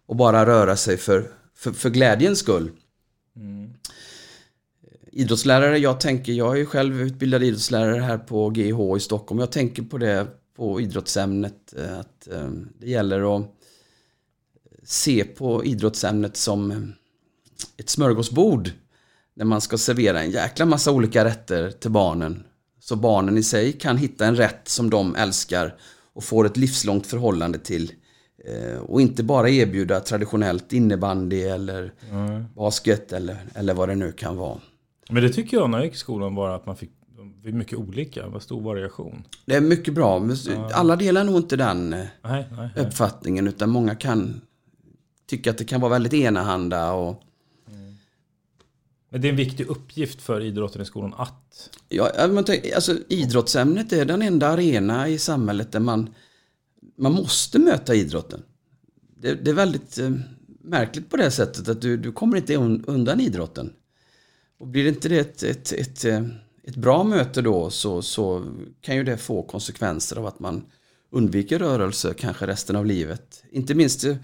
och 0.05 0.15
bara 0.15 0.45
röra 0.45 0.75
sig 0.75 0.97
för, 0.97 1.31
för, 1.55 1.71
för 1.71 1.89
glädjens 1.89 2.39
skull. 2.39 2.71
Eh, 3.35 3.69
idrottslärare, 5.11 5.77
jag 5.77 5.99
tänker, 5.99 6.33
jag 6.33 6.53
är 6.53 6.57
ju 6.57 6.65
själv 6.65 7.01
utbildad 7.01 7.43
idrottslärare 7.43 8.01
här 8.01 8.17
på 8.17 8.49
GH 8.49 8.97
i 8.97 8.99
Stockholm. 8.99 9.39
Jag 9.39 9.51
tänker 9.51 9.83
på 9.83 9.97
det 9.97 10.27
på 10.55 10.81
idrottsämnet 10.81 11.73
eh, 11.77 11.99
att 11.99 12.27
eh, 12.27 12.49
det 12.79 12.89
gäller 12.89 13.37
att 13.37 13.45
se 14.83 15.23
på 15.23 15.65
idrottsämnet 15.65 16.37
som 16.37 16.93
ett 17.77 17.89
smörgåsbord. 17.89 18.71
När 19.33 19.45
man 19.45 19.61
ska 19.61 19.77
servera 19.77 20.21
en 20.21 20.31
jäkla 20.31 20.65
massa 20.65 20.91
olika 20.91 21.25
rätter 21.25 21.71
till 21.71 21.91
barnen. 21.91 22.43
Så 22.79 22.95
barnen 22.95 23.37
i 23.37 23.43
sig 23.43 23.73
kan 23.73 23.97
hitta 23.97 24.25
en 24.25 24.35
rätt 24.35 24.67
som 24.67 24.89
de 24.89 25.15
älskar 25.15 25.75
och 26.19 26.23
får 26.23 26.45
ett 26.45 26.57
livslångt 26.57 27.07
förhållande 27.07 27.59
till. 27.59 27.91
Eh, 28.45 28.79
Och 28.79 29.01
inte 29.01 29.23
bara 29.23 29.49
erbjuda 29.49 29.99
traditionellt 29.99 30.73
innebandy 30.73 31.41
eller 31.41 31.93
basket 32.55 33.13
eller, 33.13 33.37
eller 33.53 33.73
vad 33.73 33.89
det 33.89 33.95
nu 33.95 34.11
kan 34.11 34.37
vara. 34.37 34.57
Men 35.09 35.23
det 35.23 35.29
tycker 35.29 35.57
jag 35.57 35.69
när 35.69 35.77
jag 35.77 35.85
gick 35.85 35.93
i 35.95 35.97
skolan 35.97 36.35
var 36.35 36.55
att 36.55 36.65
man 36.65 36.75
fick 36.75 36.89
det 37.43 37.51
var 37.51 37.57
mycket 37.57 37.77
olika, 37.79 38.23
det 38.23 38.29
var 38.29 38.39
stor 38.39 38.61
variation. 38.61 39.23
Det 39.45 39.55
är 39.55 39.61
mycket 39.61 39.93
bra. 39.93 40.27
Alla 40.73 40.95
delar 40.95 41.23
nog 41.23 41.35
inte 41.37 41.55
den 41.55 41.93
eh, 41.93 41.99
Nej, 41.99 42.47
nej, 42.51 42.69
nej. 42.75 42.85
uppfattningen 42.85 43.47
utan 43.47 43.69
många 43.69 43.95
kan 43.95 44.41
tycka 45.29 45.49
att 45.49 45.57
det 45.57 45.63
kan 45.65 45.81
vara 45.81 45.91
väldigt 45.91 46.13
enahanda 46.13 46.91
och 46.91 47.21
men 49.09 49.21
det 49.21 49.27
är 49.27 49.29
en 49.29 49.35
viktig 49.35 49.67
uppgift 49.67 50.21
för 50.21 50.41
idrotten 50.41 50.81
i 50.81 50.85
skolan 50.85 51.13
att... 51.17 51.69
Ja, 51.89 52.11
alltså, 52.75 52.97
idrottsämnet 53.07 53.93
är 53.93 54.05
den 54.05 54.21
enda 54.21 54.47
arena 54.47 55.09
i 55.09 55.17
samhället 55.17 55.71
där 55.71 55.79
man, 55.79 56.09
man 56.97 57.11
måste 57.11 57.59
möta 57.59 57.95
idrotten. 57.95 58.43
Det, 59.17 59.33
det 59.33 59.51
är 59.51 59.55
väldigt 59.55 59.97
eh, 59.97 60.11
märkligt 60.61 61.09
på 61.09 61.17
det 61.17 61.31
sättet 61.31 61.69
att 61.69 61.81
du, 61.81 61.97
du 61.97 62.11
kommer 62.11 62.37
inte 62.37 62.55
undan 62.55 63.19
idrotten. 63.19 63.73
Och 64.59 64.67
blir 64.67 64.87
inte 64.87 65.09
det 65.09 65.19
ett, 65.19 65.43
ett, 65.43 65.71
ett, 65.71 66.05
eh, 66.05 66.23
ett 66.63 66.75
bra 66.75 67.03
möte 67.03 67.41
då 67.41 67.69
så, 67.69 68.01
så 68.01 68.45
kan 68.81 68.95
ju 68.95 69.03
det 69.03 69.17
få 69.17 69.43
konsekvenser 69.43 70.15
av 70.15 70.25
att 70.25 70.39
man 70.39 70.65
undviker 71.11 71.59
rörelse 71.59 72.13
kanske 72.17 72.47
resten 72.47 72.75
av 72.75 72.85
livet. 72.85 73.43
Inte 73.51 73.75
minst 73.75 74.05
eh, 74.05 74.15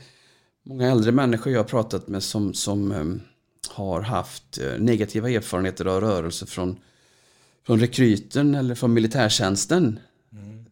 många 0.65 0.91
äldre 0.91 1.11
människor 1.11 1.53
jag 1.53 1.59
har 1.59 1.63
pratat 1.63 2.07
med 2.07 2.23
som, 2.23 2.53
som 2.53 2.91
eh, 2.91 3.34
har 3.67 4.01
haft 4.01 4.59
uh, 4.61 4.79
negativa 4.79 5.29
erfarenheter 5.29 5.85
av 5.85 6.01
rörelse 6.01 6.45
från, 6.45 6.79
från 7.65 7.79
rekryten 7.79 8.55
eller 8.55 8.75
från 8.75 8.93
militärtjänsten. 8.93 9.99
Mm. 10.31 10.65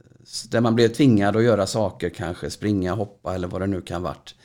Där 0.49 0.61
man 0.61 0.75
blev 0.75 0.87
tvingad 0.87 1.35
att 1.35 1.43
göra 1.43 1.67
saker, 1.67 2.09
kanske 2.09 2.49
springa, 2.49 2.93
hoppa 2.93 3.35
eller 3.35 3.47
vad 3.47 3.61
det 3.61 3.67
nu 3.67 3.81
kan 3.81 4.01
varit. 4.01 4.35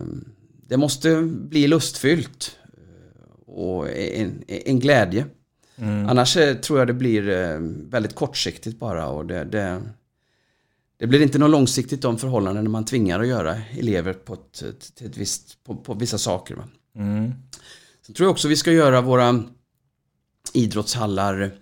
Um, 0.00 0.32
det 0.66 0.76
måste 0.76 1.22
bli 1.22 1.68
lustfyllt 1.68 2.56
och 3.46 3.90
en, 3.90 4.44
en 4.46 4.80
glädje. 4.80 5.26
Mm. 5.76 6.08
Annars 6.08 6.34
tror 6.62 6.78
jag 6.78 6.86
det 6.86 6.94
blir 6.94 7.22
väldigt 7.90 8.14
kortsiktigt 8.14 8.78
bara 8.78 9.08
och 9.08 9.26
det, 9.26 9.44
det, 9.44 9.82
det 11.00 11.06
blir 11.06 11.22
inte 11.22 11.38
något 11.38 11.50
långsiktigt 11.50 12.04
om 12.04 12.18
förhållanden 12.18 12.70
man 12.70 12.84
tvingar 12.84 13.20
att 13.20 13.26
göra 13.26 13.56
elever 13.78 14.12
på, 14.12 14.34
ett, 14.34 14.62
ett 15.00 15.16
visst, 15.16 15.64
på, 15.64 15.76
på 15.76 15.94
vissa 15.94 16.18
saker. 16.18 16.56
Mm. 16.94 17.32
Sen 18.06 18.14
tror 18.14 18.26
jag 18.26 18.32
också 18.32 18.48
vi 18.48 18.56
ska 18.56 18.72
göra 18.72 19.00
våra 19.00 19.44
idrottshallar 20.52 21.52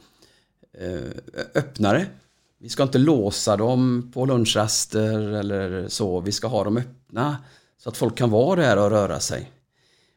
eh, 0.79 1.39
öppnare. 1.55 2.07
Vi 2.59 2.69
ska 2.69 2.83
inte 2.83 2.99
låsa 2.99 3.57
dem 3.57 4.11
på 4.15 4.27
lunchraster 4.27 5.33
eller 5.33 5.89
så. 5.89 6.21
Vi 6.21 6.33
ska 6.33 6.47
ha 6.47 6.65
dem 6.65 6.77
öppna 6.77 7.37
så 7.79 7.89
att 7.89 7.97
folk 7.97 8.19
kan 8.19 8.31
vara 8.31 8.61
där 8.61 8.77
och 8.77 8.91
röra 8.91 9.21
sig. 9.21 9.51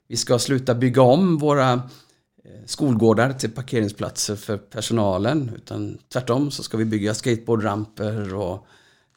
Vi 0.08 0.18
ska 0.18 0.39
sluta 0.39 0.75
bygga 0.75 1.01
om 1.01 1.38
våra 1.38 1.74
eh, 1.74 2.65
skolgårdar 2.65 3.34
till 3.34 3.51
parkeringsplatser 3.51 4.36
för 4.36 4.58
personalen. 4.58 5.51
Utan 5.56 5.98
tvärtom 6.13 6.51
så 6.51 6.63
ska 6.63 6.77
vi 6.77 6.86
bygga 6.86 7.13
skateboardramper 7.13 8.34
och 8.34 8.68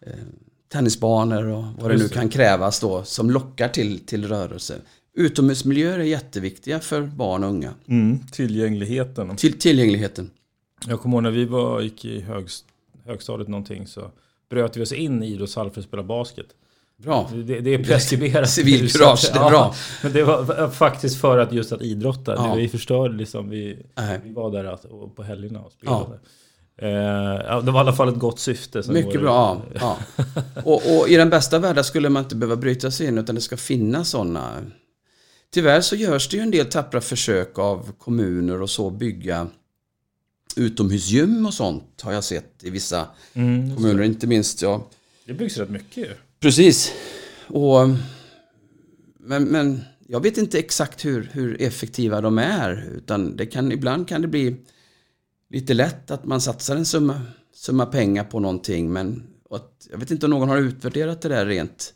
Eh, 0.07 0.13
tennisbanor 0.69 1.45
och 1.45 1.65
vad 1.79 1.91
det 1.91 1.97
nu 1.97 2.09
kan 2.09 2.29
krävas 2.29 2.81
då 2.81 3.05
som 3.05 3.31
lockar 3.31 3.69
till, 3.69 4.07
till 4.07 4.29
rörelse. 4.29 4.79
Utomhusmiljöer 5.17 5.99
är 5.99 6.05
jätteviktiga 6.05 6.81
för 6.81 7.03
barn 7.03 7.45
och 7.45 7.51
unga. 7.51 7.75
Mm, 7.87 8.19
tillgängligheten. 8.33 9.37
Till, 9.37 9.59
tillgängligheten. 9.59 10.31
Jag 10.87 11.01
kommer 11.01 11.17
ihåg 11.17 11.23
när 11.23 11.31
vi 11.31 11.45
var, 11.45 11.81
gick 11.81 12.05
i 12.05 12.21
högst, 12.21 12.65
högstadiet 13.05 13.49
någonting 13.49 13.87
så 13.87 14.11
bröt 14.51 14.77
vi 14.77 14.83
oss 14.83 14.93
in 14.93 15.23
i 15.23 15.27
idrottshall 15.27 15.71
för 15.71 15.81
att 15.81 15.87
spela 15.87 16.03
basket. 16.03 16.47
Bra. 16.97 17.31
Det, 17.33 17.61
det 17.61 17.75
är 17.75 17.85
preskriberat. 17.85 18.51
Civilkurage, 18.51 19.31
det 19.33 19.39
är 19.39 19.51
bra. 19.51 19.51
Ja, 19.53 19.75
men 20.03 20.13
det 20.13 20.25
var 20.25 20.71
faktiskt 20.71 21.21
för 21.21 21.39
att 21.39 21.53
just 21.53 21.73
att 21.73 21.83
idrotta. 21.83 22.35
Ja. 22.35 22.55
Vi 22.55 22.69
förstörde 22.69 23.15
liksom, 23.15 23.51
vi, 23.51 23.79
vi 24.25 24.33
var 24.33 24.51
där 24.51 24.79
på 25.09 25.23
helgerna 25.23 25.61
och 25.61 25.73
spelade. 25.73 26.19
Ja. 26.77 26.87
Eh, 26.87 27.63
det 27.63 27.71
var 27.71 27.81
i 27.81 27.83
alla 27.83 27.93
fall 27.93 28.09
ett 28.09 28.19
gott 28.19 28.39
syfte. 28.39 28.83
Mycket 28.89 29.21
bra. 29.21 29.63
Ja. 29.81 29.97
och, 30.65 30.75
och, 30.75 31.09
i 31.09 31.17
den 31.17 31.31
bästa 31.31 31.59
världen 31.59 31.85
skulle 31.85 32.09
man 32.09 32.23
inte 32.23 32.37
behöva 32.37 32.57
bryta 32.57 32.91
sig 32.91 33.07
in 33.07 33.19
utan 33.19 33.35
det 33.35 33.41
ska 33.41 33.57
finnas 33.57 34.09
sådana. 34.09 34.53
Tyvärr 35.55 35.81
så 35.81 35.97
görs 35.97 36.29
det 36.29 36.37
ju 36.37 36.43
en 36.43 36.51
del 36.51 36.67
tappra 36.67 37.01
försök 37.01 37.59
av 37.59 37.93
kommuner 37.99 38.63
och 38.63 38.71
så 38.71 38.91
bygga 38.91 39.49
utomhusgym 40.57 41.47
och 41.47 41.55
sånt 41.55 42.01
har 42.01 42.13
jag 42.13 42.25
sett 42.25 42.65
i 42.65 42.71
vissa 42.71 43.09
mm, 43.35 43.77
kommuner. 43.77 44.03
Inte 44.03 44.27
minst 44.27 44.63
ja. 44.63 44.89
Det 45.25 45.33
byggs 45.33 45.57
rätt 45.57 45.71
mycket 45.71 45.97
ju. 45.97 46.11
Precis. 46.41 46.93
Och, 47.47 47.89
men, 49.19 49.45
men 49.45 49.81
jag 50.07 50.23
vet 50.23 50.39
inte 50.39 50.59
exakt 50.59 51.05
hur, 51.05 51.31
hur 51.33 51.63
effektiva 51.63 52.21
de 52.21 52.39
är. 52.39 52.89
Utan 52.97 53.37
det 53.37 53.47
kan, 53.47 53.73
ibland 53.73 54.09
kan 54.09 54.23
det 54.23 54.29
bli 54.29 54.57
lite 55.51 55.75
lätt 55.75 56.11
att 56.11 56.25
man 56.25 56.41
satsar 56.41 56.77
en 56.77 56.87
summa, 56.87 57.21
summa 57.55 57.87
pengar 57.87 58.25
på 58.25 58.41
någonting 58.41 58.93
men 58.93 59.23
att, 59.51 59.89
jag 59.91 59.99
vet 59.99 60.11
inte 60.11 60.27
om 60.27 60.31
någon 60.31 60.49
har 60.49 60.59
utvärderat 60.59 61.23
det 61.23 61.29
där 61.29 61.47
rent 61.47 61.94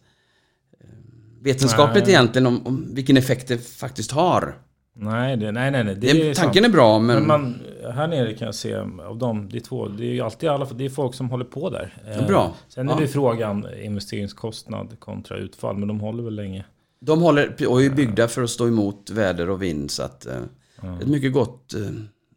vetenskapligt 1.40 2.04
nej. 2.04 2.14
egentligen 2.14 2.46
om, 2.46 2.66
om, 2.66 2.94
vilken 2.94 3.16
effekt 3.16 3.48
det 3.48 3.58
faktiskt 3.58 4.10
har. 4.10 4.54
Nej, 5.00 5.36
det, 5.36 5.52
nej, 5.52 5.70
nej. 5.70 5.84
nej. 5.84 5.94
Det 5.94 6.10
är 6.10 6.34
tanken 6.34 6.62
sant. 6.62 6.66
är 6.66 6.76
bra 6.76 6.98
men... 6.98 7.16
men 7.16 7.26
man, 7.26 7.60
här 7.94 8.08
nere 8.08 8.34
kan 8.34 8.46
jag 8.46 8.54
se 8.54 8.74
av 9.08 9.18
dem, 9.18 9.48
det 9.48 9.58
är 9.58 9.60
två, 9.60 9.88
det 9.88 10.04
är 10.04 10.12
ju 10.12 10.20
alltid 10.20 10.48
alla, 10.48 10.64
det 10.64 10.84
är 10.84 10.88
folk 10.88 11.14
som 11.14 11.30
håller 11.30 11.44
på 11.44 11.70
där. 11.70 11.94
Ja, 12.18 12.26
bra. 12.26 12.54
Sen 12.68 12.88
är 12.88 12.92
ja. 12.92 13.00
det 13.00 13.08
frågan 13.08 13.66
investeringskostnad 13.82 15.00
kontra 15.00 15.36
utfall, 15.36 15.76
men 15.76 15.88
de 15.88 16.00
håller 16.00 16.22
väl 16.22 16.34
länge. 16.34 16.64
De 17.00 17.20
håller 17.20 17.68
och 17.68 17.82
är 17.82 17.90
byggda 17.90 18.28
för 18.28 18.42
att 18.42 18.50
stå 18.50 18.68
emot 18.68 19.10
väder 19.10 19.50
och 19.50 19.62
vind 19.62 19.90
så 19.90 20.02
att 20.02 20.26
eh, 20.26 20.34
ja. 20.82 21.00
ett 21.00 21.08
mycket 21.08 21.32
gott, 21.32 21.74
eh, 21.74 21.80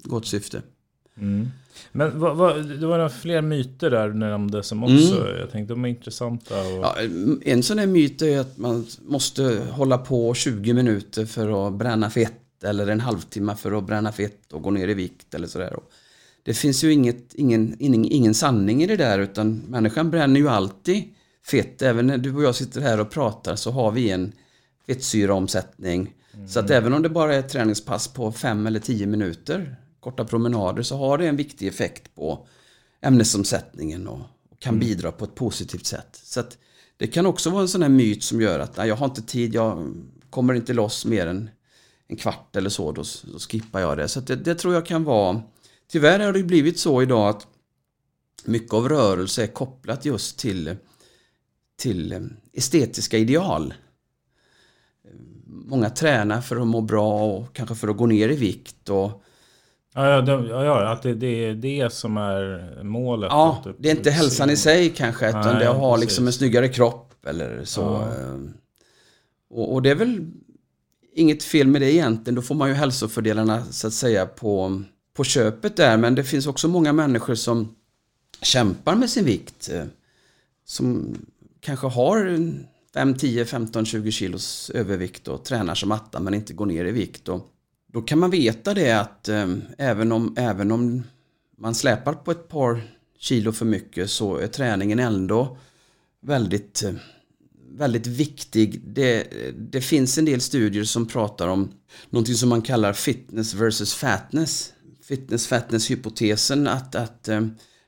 gott 0.03 0.25
syfte. 0.25 0.61
Mm. 1.17 1.51
Men 1.91 2.19
vad, 2.19 2.37
vad, 2.37 2.69
det 2.69 2.87
var 2.87 2.97
några 2.97 3.09
fler 3.09 3.41
myter 3.41 3.89
där 3.89 4.07
du 4.07 4.13
nämnde 4.13 4.63
som 4.63 4.83
också, 4.83 5.21
mm. 5.21 5.39
jag 5.39 5.51
tänkte 5.51 5.73
de 5.73 5.85
är 5.85 5.89
intressanta. 5.89 6.61
Och... 6.61 6.83
Ja, 6.83 6.95
en 7.41 7.63
sån 7.63 7.79
här 7.79 7.87
myt 7.87 8.21
är 8.21 8.39
att 8.39 8.57
man 8.57 8.85
måste 9.01 9.61
hålla 9.71 9.97
på 9.97 10.33
20 10.33 10.73
minuter 10.73 11.25
för 11.25 11.67
att 11.67 11.73
bränna 11.73 12.09
fett 12.09 12.63
eller 12.63 12.87
en 12.87 12.99
halvtimme 12.99 13.55
för 13.55 13.71
att 13.71 13.87
bränna 13.87 14.11
fett 14.11 14.53
och 14.53 14.61
gå 14.61 14.71
ner 14.71 14.87
i 14.87 14.93
vikt 14.93 15.33
eller 15.33 15.47
sådär. 15.47 15.75
Det 16.43 16.53
finns 16.53 16.83
ju 16.83 16.93
inget, 16.93 17.33
ingen, 17.33 17.75
ingen, 17.79 18.05
ingen 18.05 18.33
sanning 18.33 18.83
i 18.83 18.87
det 18.87 18.97
där 18.97 19.19
utan 19.19 19.61
människan 19.67 20.11
bränner 20.11 20.39
ju 20.39 20.49
alltid 20.49 21.03
fett. 21.45 21.81
Även 21.81 22.07
när 22.07 22.17
du 22.17 22.35
och 22.35 22.43
jag 22.43 22.55
sitter 22.55 22.81
här 22.81 22.99
och 22.99 23.09
pratar 23.09 23.55
så 23.55 23.71
har 23.71 23.91
vi 23.91 24.09
en 24.09 24.31
fettsyraomsättning. 24.87 26.13
Mm. 26.33 26.47
Så 26.47 26.59
att 26.59 26.69
även 26.69 26.93
om 26.93 27.01
det 27.01 27.09
bara 27.09 27.35
är 27.35 27.39
ett 27.39 27.49
träningspass 27.49 28.07
på 28.07 28.31
5 28.31 28.67
eller 28.67 28.79
10 28.79 29.07
minuter 29.07 29.75
korta 30.01 30.25
promenader 30.25 30.83
så 30.83 30.97
har 30.97 31.17
det 31.17 31.27
en 31.27 31.35
viktig 31.35 31.67
effekt 31.67 32.15
på 32.15 32.47
ämnesomsättningen 33.01 34.07
och, 34.07 34.19
och 34.49 34.59
kan 34.59 34.73
mm. 34.73 34.87
bidra 34.87 35.11
på 35.11 35.25
ett 35.25 35.35
positivt 35.35 35.85
sätt. 35.85 36.21
Så 36.23 36.39
att 36.39 36.57
det 36.97 37.07
kan 37.07 37.25
också 37.25 37.49
vara 37.49 37.61
en 37.61 37.67
sån 37.67 37.81
här 37.81 37.89
myt 37.89 38.23
som 38.23 38.41
gör 38.41 38.59
att 38.59 38.77
nej, 38.77 38.87
jag 38.87 38.95
har 38.95 39.05
inte 39.05 39.21
tid, 39.21 39.55
jag 39.55 39.93
kommer 40.29 40.53
inte 40.53 40.73
loss 40.73 41.05
mer 41.05 41.27
än 41.27 41.49
en 42.07 42.15
kvart 42.15 42.55
eller 42.55 42.69
så, 42.69 42.91
då, 42.91 43.03
då 43.33 43.39
skippar 43.39 43.79
jag 43.79 43.97
det. 43.97 44.07
Så 44.07 44.19
det, 44.19 44.35
det, 44.35 44.55
tror 44.55 44.73
jag 44.73 44.85
kan 44.85 45.03
vara... 45.03 45.41
Tyvärr 45.87 46.19
har 46.19 46.33
det 46.33 46.43
blivit 46.43 46.79
så 46.79 47.01
idag 47.01 47.29
att 47.29 47.47
mycket 48.45 48.73
av 48.73 48.89
rörelse 48.89 49.43
är 49.43 49.47
kopplat 49.47 50.05
just 50.05 50.39
till, 50.39 50.75
till 51.77 52.11
eh, 52.11 52.19
estetiska 52.53 53.17
ideal. 53.17 53.73
Många 55.45 55.89
tränar 55.89 56.41
för 56.41 56.55
att 56.55 56.67
må 56.67 56.81
bra 56.81 57.23
och 57.23 57.55
kanske 57.55 57.75
för 57.75 57.87
att 57.87 57.97
gå 57.97 58.05
ner 58.05 58.29
i 58.29 58.35
vikt. 58.35 58.89
Och 58.89 59.23
Ja, 59.93 60.09
ja, 60.09 60.21
det, 60.21 60.47
ja 60.47 60.91
att 60.91 61.01
det, 61.01 61.13
det, 61.13 61.45
är 61.45 61.53
det 61.53 61.93
som 61.93 62.17
är 62.17 62.83
målet. 62.83 63.27
Ja, 63.31 63.63
det 63.77 63.89
är 63.89 63.95
inte 63.95 64.11
hälsan 64.11 64.49
i 64.49 64.57
sig 64.57 64.89
kanske, 64.89 65.29
utan 65.29 65.41
Nej, 65.41 65.55
det 65.59 65.69
att 65.69 65.77
ha 65.77 65.95
liksom 65.97 66.27
en 66.27 66.33
snyggare 66.33 66.67
kropp 66.67 67.25
eller 67.25 67.65
så. 67.65 67.81
Ja. 67.81 68.03
Ehm, 68.03 68.53
och, 69.49 69.73
och, 69.73 69.81
det 69.81 69.89
är 69.89 69.95
väl 69.95 70.31
inget 71.13 71.43
fel 71.43 71.67
med 71.67 71.81
det 71.81 71.93
egentligen. 71.93 72.35
Då 72.35 72.41
får 72.41 72.55
man 72.55 72.69
ju 72.69 72.75
hälsofördelarna 72.75 73.65
så 73.65 73.87
att 73.87 73.93
säga 73.93 74.25
på, 74.25 74.81
på 75.13 75.23
köpet 75.23 75.77
där. 75.77 75.97
Men 75.97 76.15
det 76.15 76.23
finns 76.23 76.47
också 76.47 76.67
många 76.67 76.93
människor 76.93 77.35
som 77.35 77.75
kämpar 78.41 78.95
med 78.95 79.09
sin 79.09 79.25
vikt. 79.25 79.69
Eh, 79.73 79.83
som 80.65 81.15
kanske 81.59 81.87
har 81.87 82.49
5, 82.93 83.13
10, 83.13 83.45
15, 83.45 83.85
20 83.85 84.11
kilos 84.11 84.69
övervikt 84.69 85.27
och 85.27 85.45
tränar 85.45 85.75
som 85.75 85.91
atta 85.91 86.19
men 86.19 86.33
inte 86.33 86.53
går 86.53 86.65
ner 86.65 86.85
i 86.85 86.91
vikt. 86.91 87.29
Och 87.29 87.47
då 87.91 88.01
kan 88.01 88.19
man 88.19 88.29
veta 88.29 88.73
det 88.73 88.91
att 88.91 89.29
eh, 89.29 89.47
även, 89.77 90.11
om, 90.11 90.35
även 90.37 90.71
om 90.71 91.03
man 91.57 91.75
släpar 91.75 92.13
på 92.13 92.31
ett 92.31 92.47
par 92.47 92.83
kilo 93.17 93.51
för 93.51 93.65
mycket 93.65 94.09
så 94.09 94.37
är 94.37 94.47
träningen 94.47 94.99
ändå 94.99 95.57
väldigt, 96.21 96.83
eh, 96.83 96.93
väldigt 97.71 98.07
viktig. 98.07 98.81
Det, 98.85 99.27
det 99.57 99.81
finns 99.81 100.17
en 100.17 100.25
del 100.25 100.41
studier 100.41 100.83
som 100.83 101.07
pratar 101.07 101.47
om 101.47 101.71
någonting 102.09 102.35
som 102.35 102.49
man 102.49 102.61
kallar 102.61 102.93
fitness 102.93 103.53
versus 103.53 103.93
fatness. 103.93 104.73
Fitness 105.03 105.47
fatness 105.47 105.91
hypotesen 105.91 106.67
att, 106.67 106.95
att 106.95 107.27
eh, 107.27 107.41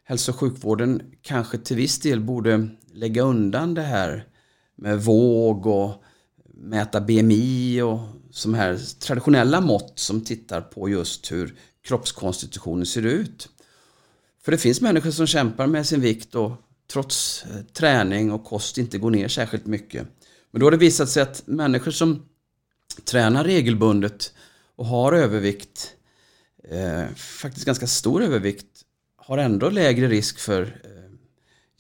hälso 0.04 0.32
och 0.32 0.40
sjukvården 0.40 1.02
kanske 1.22 1.58
till 1.58 1.78
viss 1.78 2.00
del 2.00 2.20
borde 2.20 2.68
lägga 2.94 3.22
undan 3.22 3.74
det 3.74 3.82
här 3.82 4.28
med 4.76 5.04
våg 5.04 5.66
och 5.66 6.04
mäta 6.54 7.02
BMI 7.02 7.82
och 7.82 8.00
som 8.34 8.54
här 8.54 8.80
traditionella 9.00 9.62
mått 9.62 10.00
som 10.00 10.22
tittar 10.22 10.62
på 10.62 10.90
just 10.90 11.32
hur 11.32 11.56
kroppskonstitutionen 11.84 12.86
ser 12.86 13.06
ut. 13.06 13.50
För 14.44 14.52
det 14.52 14.58
finns 14.58 14.82
människor 14.82 15.12
som 15.12 15.28
kämpar 15.28 15.68
med 15.68 15.88
sin 15.88 16.02
vikt 16.02 16.36
och 16.36 16.52
trots 16.92 17.46
eh, 17.46 17.62
träning 17.74 18.32
och 18.32 18.44
kost 18.44 18.78
inte 18.78 18.98
går 18.98 19.12
ner 19.12 19.28
särskilt 19.28 19.66
mycket. 19.66 20.08
Men 20.52 20.60
då 20.60 20.66
har 20.66 20.72
det 20.72 20.78
visat 20.78 21.10
sig 21.10 21.24
att 21.24 21.48
människor 21.48 21.92
som 21.92 22.26
tränar 23.04 23.44
regelbundet 23.44 24.34
och 24.76 24.86
har 24.86 25.14
övervikt, 25.14 25.96
eh, 26.70 27.16
faktiskt 27.16 27.66
ganska 27.66 27.88
stor 27.88 28.24
övervikt, 28.24 28.68
har 29.18 29.38
ändå 29.38 29.70
lägre 29.70 30.08
risk 30.08 30.40
för 30.40 30.62
eh, 30.62 30.93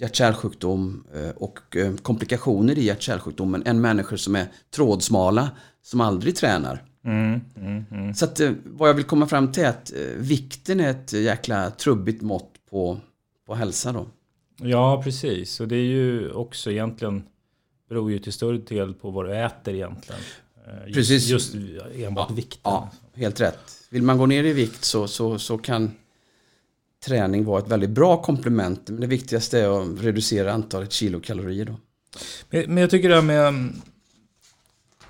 hjärt-kärlsjukdom 0.03 1.03
eh, 1.15 1.29
och 1.29 1.77
eh, 1.77 1.95
komplikationer 1.95 2.77
i 2.77 2.83
hjärt-kärlsjukdomen 2.83 3.63
än 3.65 3.81
människor 3.81 4.17
som 4.17 4.35
är 4.35 4.47
trådsmala 4.75 5.51
som 5.81 6.01
aldrig 6.01 6.35
tränar. 6.35 6.83
Mm, 7.05 7.41
mm, 7.57 7.85
mm. 7.91 8.13
Så 8.13 8.25
att, 8.25 8.39
eh, 8.39 8.51
vad 8.65 8.89
jag 8.89 8.93
vill 8.93 9.05
komma 9.05 9.27
fram 9.27 9.51
till 9.51 9.63
är 9.63 9.69
att 9.69 9.91
vikten 10.17 10.79
är 10.79 10.89
ett 10.89 11.13
jäkla 11.13 11.71
trubbigt 11.71 12.21
mått 12.21 12.51
på, 12.69 12.99
på 13.47 13.55
hälsa 13.55 13.91
då. 13.91 14.07
Ja, 14.57 15.01
precis. 15.03 15.59
Och 15.59 15.67
det 15.67 15.75
är 15.75 15.85
ju 15.85 16.31
också 16.31 16.71
egentligen 16.71 17.23
beror 17.89 18.11
ju 18.11 18.19
till 18.19 18.33
större 18.33 18.57
del 18.57 18.93
på 18.93 19.11
vad 19.11 19.25
du 19.25 19.35
äter 19.35 19.73
egentligen. 19.73 20.21
Eh, 20.67 20.85
just, 20.85 20.95
Precis. 20.95 21.27
Just 21.27 21.55
enbart 21.95 22.29
Ja, 22.29 22.35
vikten. 22.35 22.59
Ja, 22.63 22.91
helt 23.15 23.41
rätt. 23.41 23.87
Vill 23.89 24.03
man 24.03 24.17
gå 24.17 24.25
ner 24.25 24.43
i 24.43 24.53
vikt 24.53 24.83
så, 24.83 25.07
så, 25.07 25.39
så 25.39 25.57
kan 25.57 25.91
träning 27.05 27.45
vara 27.45 27.59
ett 27.59 27.71
väldigt 27.71 27.89
bra 27.89 28.21
komplement. 28.21 28.89
Men 28.89 29.01
det 29.01 29.07
viktigaste 29.07 29.59
är 29.59 29.81
att 29.81 30.03
reducera 30.03 30.53
antalet 30.53 30.91
kilokalorier. 30.91 31.65
Då. 31.65 31.75
Men, 32.67 32.77
jag 32.77 32.89
tycker 32.89 33.09
det 33.09 33.15
här 33.15 33.21
med 33.21 33.47
mm, 33.47 33.73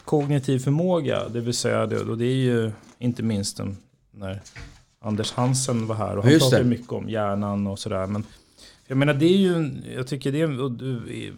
kognitiv 0.05 0.59
förmåga, 0.59 1.29
det 1.29 1.39
vill 1.39 1.53
säga 1.53 1.85
det, 1.85 1.99
och 1.99 2.17
det 2.17 2.25
är 2.25 2.35
ju 2.35 2.71
inte 2.99 3.23
minst 3.23 3.57
den, 3.57 3.77
när 4.11 4.41
Anders 4.99 5.31
Hansen 5.31 5.87
var 5.87 5.95
här 5.95 6.17
och 6.17 6.23
han 6.23 6.39
pratade 6.39 6.63
mycket 6.63 6.91
om 6.91 7.09
hjärnan 7.09 7.67
och 7.67 7.79
sådär. 7.79 8.07
Men 8.07 8.23
jag 8.87 8.97
menar 8.97 9.13
det 9.13 9.25
är 9.25 9.37
ju, 9.37 9.71
jag 9.95 10.07
tycker 10.07 10.31
det 10.31 10.41
är, 10.41 10.47
du, 10.69 11.33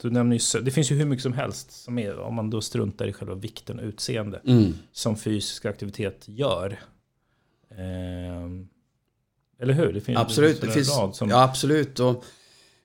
du 0.00 0.10
nämner 0.10 0.36
ju, 0.36 0.60
det 0.60 0.70
finns 0.70 0.90
ju 0.92 0.96
hur 0.96 1.04
mycket 1.04 1.22
som 1.22 1.32
helst 1.32 1.72
som 1.72 1.98
är, 1.98 2.18
om 2.18 2.34
man 2.34 2.50
då 2.50 2.60
struntar 2.60 3.06
i 3.06 3.12
själva 3.12 3.34
vikten 3.34 3.78
och 3.78 3.84
utseende, 3.84 4.40
Mm. 4.46 4.74
som 4.92 5.16
fysisk 5.16 5.64
aktivitet 5.64 6.24
gör. 6.26 6.78
Ehm, 7.78 8.68
eller 9.60 9.74
hur? 9.74 9.92
Det 9.92 10.00
finns, 10.00 10.18
Absolut, 10.18 10.60
det 10.60 10.70
finns, 10.70 10.96
rad 10.98 11.16
som, 11.16 11.30
ja, 11.30 11.42
absolut. 11.42 12.00
Och 12.00 12.24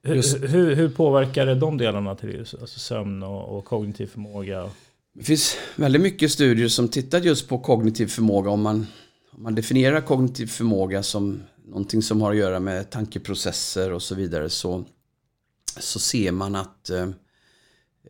just- 0.04 0.36
hur, 0.36 0.48
hur, 0.48 0.76
hur 0.76 0.90
påverkar 0.90 1.46
det 1.46 1.56
de 1.56 1.78
delarna 1.78 2.16
till 2.16 2.40
alltså 2.40 2.80
sömn 2.80 3.24
och, 3.24 3.58
och 3.58 3.66
kognitiv 3.66 4.08
förmåga? 4.08 4.70
Det 5.14 5.24
finns 5.24 5.58
väldigt 5.76 6.02
mycket 6.02 6.32
studier 6.32 6.68
som 6.68 6.88
tittar 6.88 7.20
just 7.20 7.48
på 7.48 7.60
kognitiv 7.60 8.08
förmåga. 8.08 8.50
Om 8.50 8.62
man, 8.62 8.88
om 9.32 9.44
man 9.44 9.56
definierar 9.56 10.02
kognitiv 10.02 10.48
förmåga 10.48 11.04
som 11.04 11.44
någonting 11.66 12.02
som 12.02 12.22
har 12.22 12.32
att 12.32 12.38
göra 12.38 12.60
med 12.60 12.90
tankeprocesser 12.90 13.92
och 13.92 14.02
så 14.02 14.16
vidare 14.16 14.50
så, 14.50 14.84
så 15.80 16.00
ser 16.00 16.32
man 16.32 16.56
att 16.56 16.90
eh, 16.90 17.10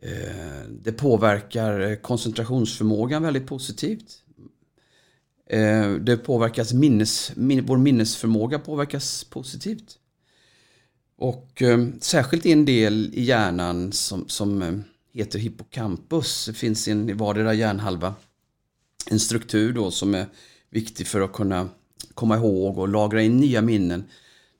eh, 0.02 0.62
det 0.68 0.92
påverkar 0.92 2.02
koncentrationsförmågan 2.02 3.22
väldigt 3.22 3.46
positivt. 3.46 4.21
Eh, 5.52 5.92
det 5.92 6.16
påverkas 6.16 6.72
minnes, 6.72 7.32
min, 7.36 7.66
vår 7.66 7.76
minnesförmåga 7.76 8.58
påverkas 8.58 9.24
positivt. 9.24 9.98
Och 11.16 11.62
eh, 11.62 11.86
särskilt 12.00 12.46
i 12.46 12.52
en 12.52 12.64
del 12.64 13.10
i 13.14 13.22
hjärnan 13.22 13.92
som, 13.92 14.28
som 14.28 14.62
eh, 14.62 14.72
heter 15.12 15.38
hippocampus. 15.38 16.46
Det 16.46 16.52
finns 16.52 16.88
en 16.88 17.10
i 17.10 17.12
vardera 17.12 17.54
hjärnhalva. 17.54 18.14
En 19.10 19.20
struktur 19.20 19.72
då 19.72 19.90
som 19.90 20.14
är 20.14 20.26
viktig 20.70 21.06
för 21.06 21.20
att 21.20 21.32
kunna 21.32 21.68
komma 22.14 22.36
ihåg 22.36 22.78
och 22.78 22.88
lagra 22.88 23.22
in 23.22 23.36
nya 23.36 23.62
minnen. 23.62 24.04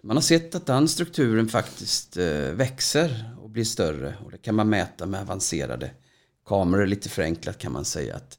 Man 0.02 0.16
har 0.16 0.22
sett 0.22 0.55
att 0.55 0.66
den 0.66 0.88
strukturen 0.88 1.48
faktiskt 1.48 2.16
eh, 2.16 2.52
växer 2.52 3.35
och 3.42 3.50
blir 3.50 3.64
större. 3.64 4.14
Och 4.24 4.31
det 4.31 4.38
kan 4.38 4.55
man 4.55 4.68
mäta 4.68 5.07
med 5.07 5.20
avancerade 5.20 5.90
kameror. 6.46 6.87
Lite 6.87 7.09
förenklat 7.09 7.59
kan 7.59 7.72
man 7.72 7.85
säga 7.85 8.16
att 8.16 8.38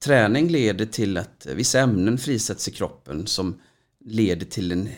träning 0.00 0.48
leder 0.48 0.86
till 0.86 1.16
att 1.16 1.46
vissa 1.54 1.80
ämnen 1.80 2.18
frisätts 2.18 2.68
i 2.68 2.70
kroppen 2.70 3.26
som 3.26 3.60
leder 4.04 4.46
till 4.46 4.72
en, 4.72 4.88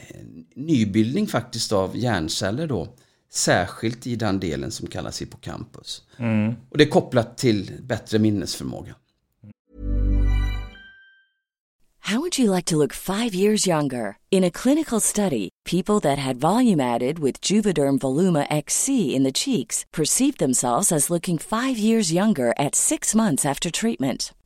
nybildning 0.54 1.26
faktiskt 1.26 1.72
av 1.72 1.96
hjärnceller 1.96 2.66
då. 2.66 2.88
Särskilt 3.32 4.06
i 4.06 4.16
den 4.16 4.40
delen 4.40 4.70
som 4.70 4.86
kallas 4.86 5.22
hippocampus. 5.22 6.02
Och 6.70 6.78
det 6.78 6.84
är 6.84 6.88
kopplat 6.88 7.38
till 7.38 7.72
bättre 7.82 8.18
minnesförmåga. 8.18 8.94
How 12.10 12.18
would 12.20 12.38
you 12.38 12.50
like 12.50 12.64
to 12.64 12.76
look 12.76 12.92
five 12.92 13.34
years 13.34 13.68
younger? 13.68 14.16
In 14.30 14.42
a 14.42 14.50
clinical 14.50 15.00
study, 15.00 15.48
people 15.64 16.00
that 16.00 16.18
had 16.18 16.40
volume 16.40 16.80
added 16.80 17.18
with 17.18 17.40
Juvederm 17.40 17.98
Voluma 17.98 18.46
XC 18.50 19.14
in 19.14 19.22
the 19.22 19.32
cheeks 19.32 19.84
perceived 19.92 20.38
themselves 20.38 20.90
as 20.90 21.10
looking 21.10 21.38
five 21.38 21.78
years 21.78 22.12
younger 22.12 22.52
at 22.58 22.74
six 22.74 23.14
months 23.14 23.46
after 23.46 23.70
treatment. 23.70 24.32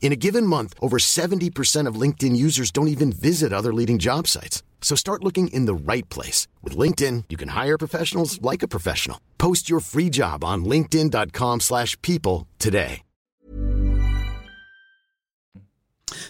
In 0.00 0.12
a 0.12 0.20
given 0.26 0.46
month, 0.46 0.74
over 0.80 0.98
70% 0.98 1.88
of 1.88 2.00
LinkedIn 2.00 2.36
users 2.36 2.70
don't 2.70 2.88
even 2.88 3.10
visit 3.10 3.52
other 3.52 3.72
leading 3.72 3.98
job 3.98 4.28
sites. 4.28 4.62
So 4.82 4.94
start 4.94 5.24
looking 5.24 5.48
in 5.48 5.64
the 5.66 5.92
right 5.92 6.08
place. 6.08 6.46
With 6.62 6.76
LinkedIn, 6.76 7.24
you 7.30 7.38
can 7.38 7.48
hire 7.48 7.78
professionals 7.78 8.40
like 8.42 8.62
a 8.62 8.68
professional. 8.68 9.18
Post 9.38 9.70
your 9.70 9.80
free 9.80 10.10
job 10.10 10.44
on 10.44 10.64
linkedin.com/people 10.64 11.60
slash 11.60 11.96
people 12.02 12.46
today. 12.58 13.00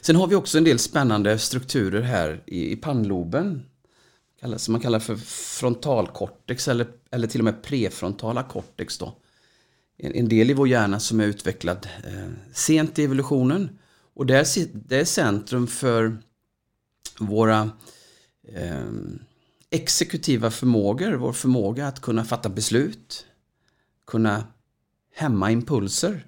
Sen 0.00 0.16
har 0.16 0.26
vi 0.26 0.34
också 0.34 0.58
en 0.58 0.64
del 0.64 0.78
spännande 0.78 1.38
strukturer 1.38 2.02
här 2.02 2.42
i, 2.46 2.72
i 2.72 2.76
pannloben. 2.76 3.62
Som 4.56 4.72
man 4.72 4.80
kallar 4.80 4.98
för 4.98 5.16
frontalkortex 5.16 6.68
eller, 6.68 6.86
eller 7.10 7.28
till 7.28 7.40
och 7.40 7.44
med 7.44 7.62
prefrontala 7.62 8.42
cortex. 8.42 8.98
Då. 8.98 9.16
En, 9.98 10.28
del 10.28 10.50
i 10.50 10.54
vår 10.54 10.68
hjärna 10.68 11.00
som 11.00 11.20
är 11.20 11.24
utvecklad 11.24 11.88
eh, 12.04 12.30
sent 12.52 12.98
i 12.98 13.04
evolutionen. 13.04 13.78
Och 14.14 14.26
där, 14.26 14.46
det 14.88 15.00
är 15.00 15.04
centrum 15.04 15.66
för 15.66 16.18
våra 17.18 17.70
eh, 18.48 18.84
exekutiva 19.70 20.50
förmågor. 20.50 21.12
Vår 21.12 21.32
förmåga 21.32 21.86
att 21.86 22.00
kunna 22.00 22.24
fatta 22.24 22.48
beslut. 22.48 23.26
Kunna 24.06 24.46
hämma 25.14 25.50
impulser. 25.50 26.26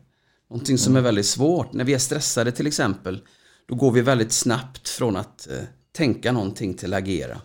Någonting 0.51 0.79
som 0.79 0.97
är 0.97 1.01
väldigt 1.01 1.27
svårt. 1.27 1.73
När 1.73 1.85
vi 1.85 1.95
är 1.95 1.99
stressade 1.99 2.53
till 2.53 2.67
exempel, 2.67 3.21
då 3.67 3.75
går 3.75 3.93
vi 3.93 4.03
väldigt 4.03 4.33
snabbt 4.33 4.89
från 4.89 5.17
att 5.17 5.49
eh, 5.51 5.65
tänka 5.93 6.33
någonting 6.33 6.75
till 6.75 6.95
att 6.95 6.99
agera. 6.99 7.41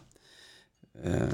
Eh, 1.03 1.27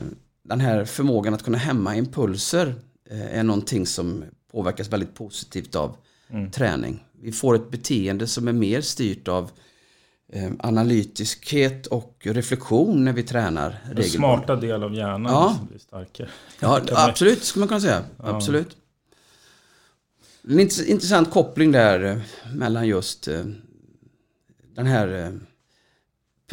den 0.43 0.59
här 0.59 0.85
förmågan 0.85 1.33
att 1.33 1.43
kunna 1.43 1.57
hämma 1.57 1.95
impulser 1.95 2.75
eh, 3.09 3.37
är 3.39 3.43
någonting 3.43 3.85
som 3.85 4.23
påverkas 4.51 4.87
väldigt 4.89 5.13
positivt 5.15 5.75
av 5.75 5.97
träning. 6.51 7.03
Vi 7.21 7.31
får 7.31 7.55
ett 7.55 7.71
beteende 7.71 8.27
som 8.27 8.47
är 8.47 8.53
mer 8.53 8.81
styrt 8.81 9.27
av 9.27 9.51
eh, 10.33 10.51
analytiskhet 10.59 11.87
och 11.87 12.17
reflektion 12.21 13.03
när 13.03 13.13
vi 13.13 13.23
tränar 13.23 13.79
Den 13.95 14.03
smarta 14.03 14.55
del 14.55 14.83
av 14.83 14.93
hjärnan 14.95 15.31
Ja. 15.33 15.55
som 15.57 15.67
blir 15.67 15.79
starkare. 15.79 16.29
Ja, 16.59 16.81
absolut 16.91 17.43
skulle 17.43 17.61
man 17.61 17.67
kunna 17.67 17.81
säga. 17.81 18.03
Absolut. 18.17 18.77
En 20.43 20.59
int- 20.59 20.85
intressant 20.85 21.31
koppling 21.31 21.71
där 21.71 22.03
eh, 22.03 22.17
mellan 22.55 22.87
just 22.87 23.27
eh, 23.27 23.43
den 24.75 24.85
här 24.85 25.07
eh, 25.25 25.31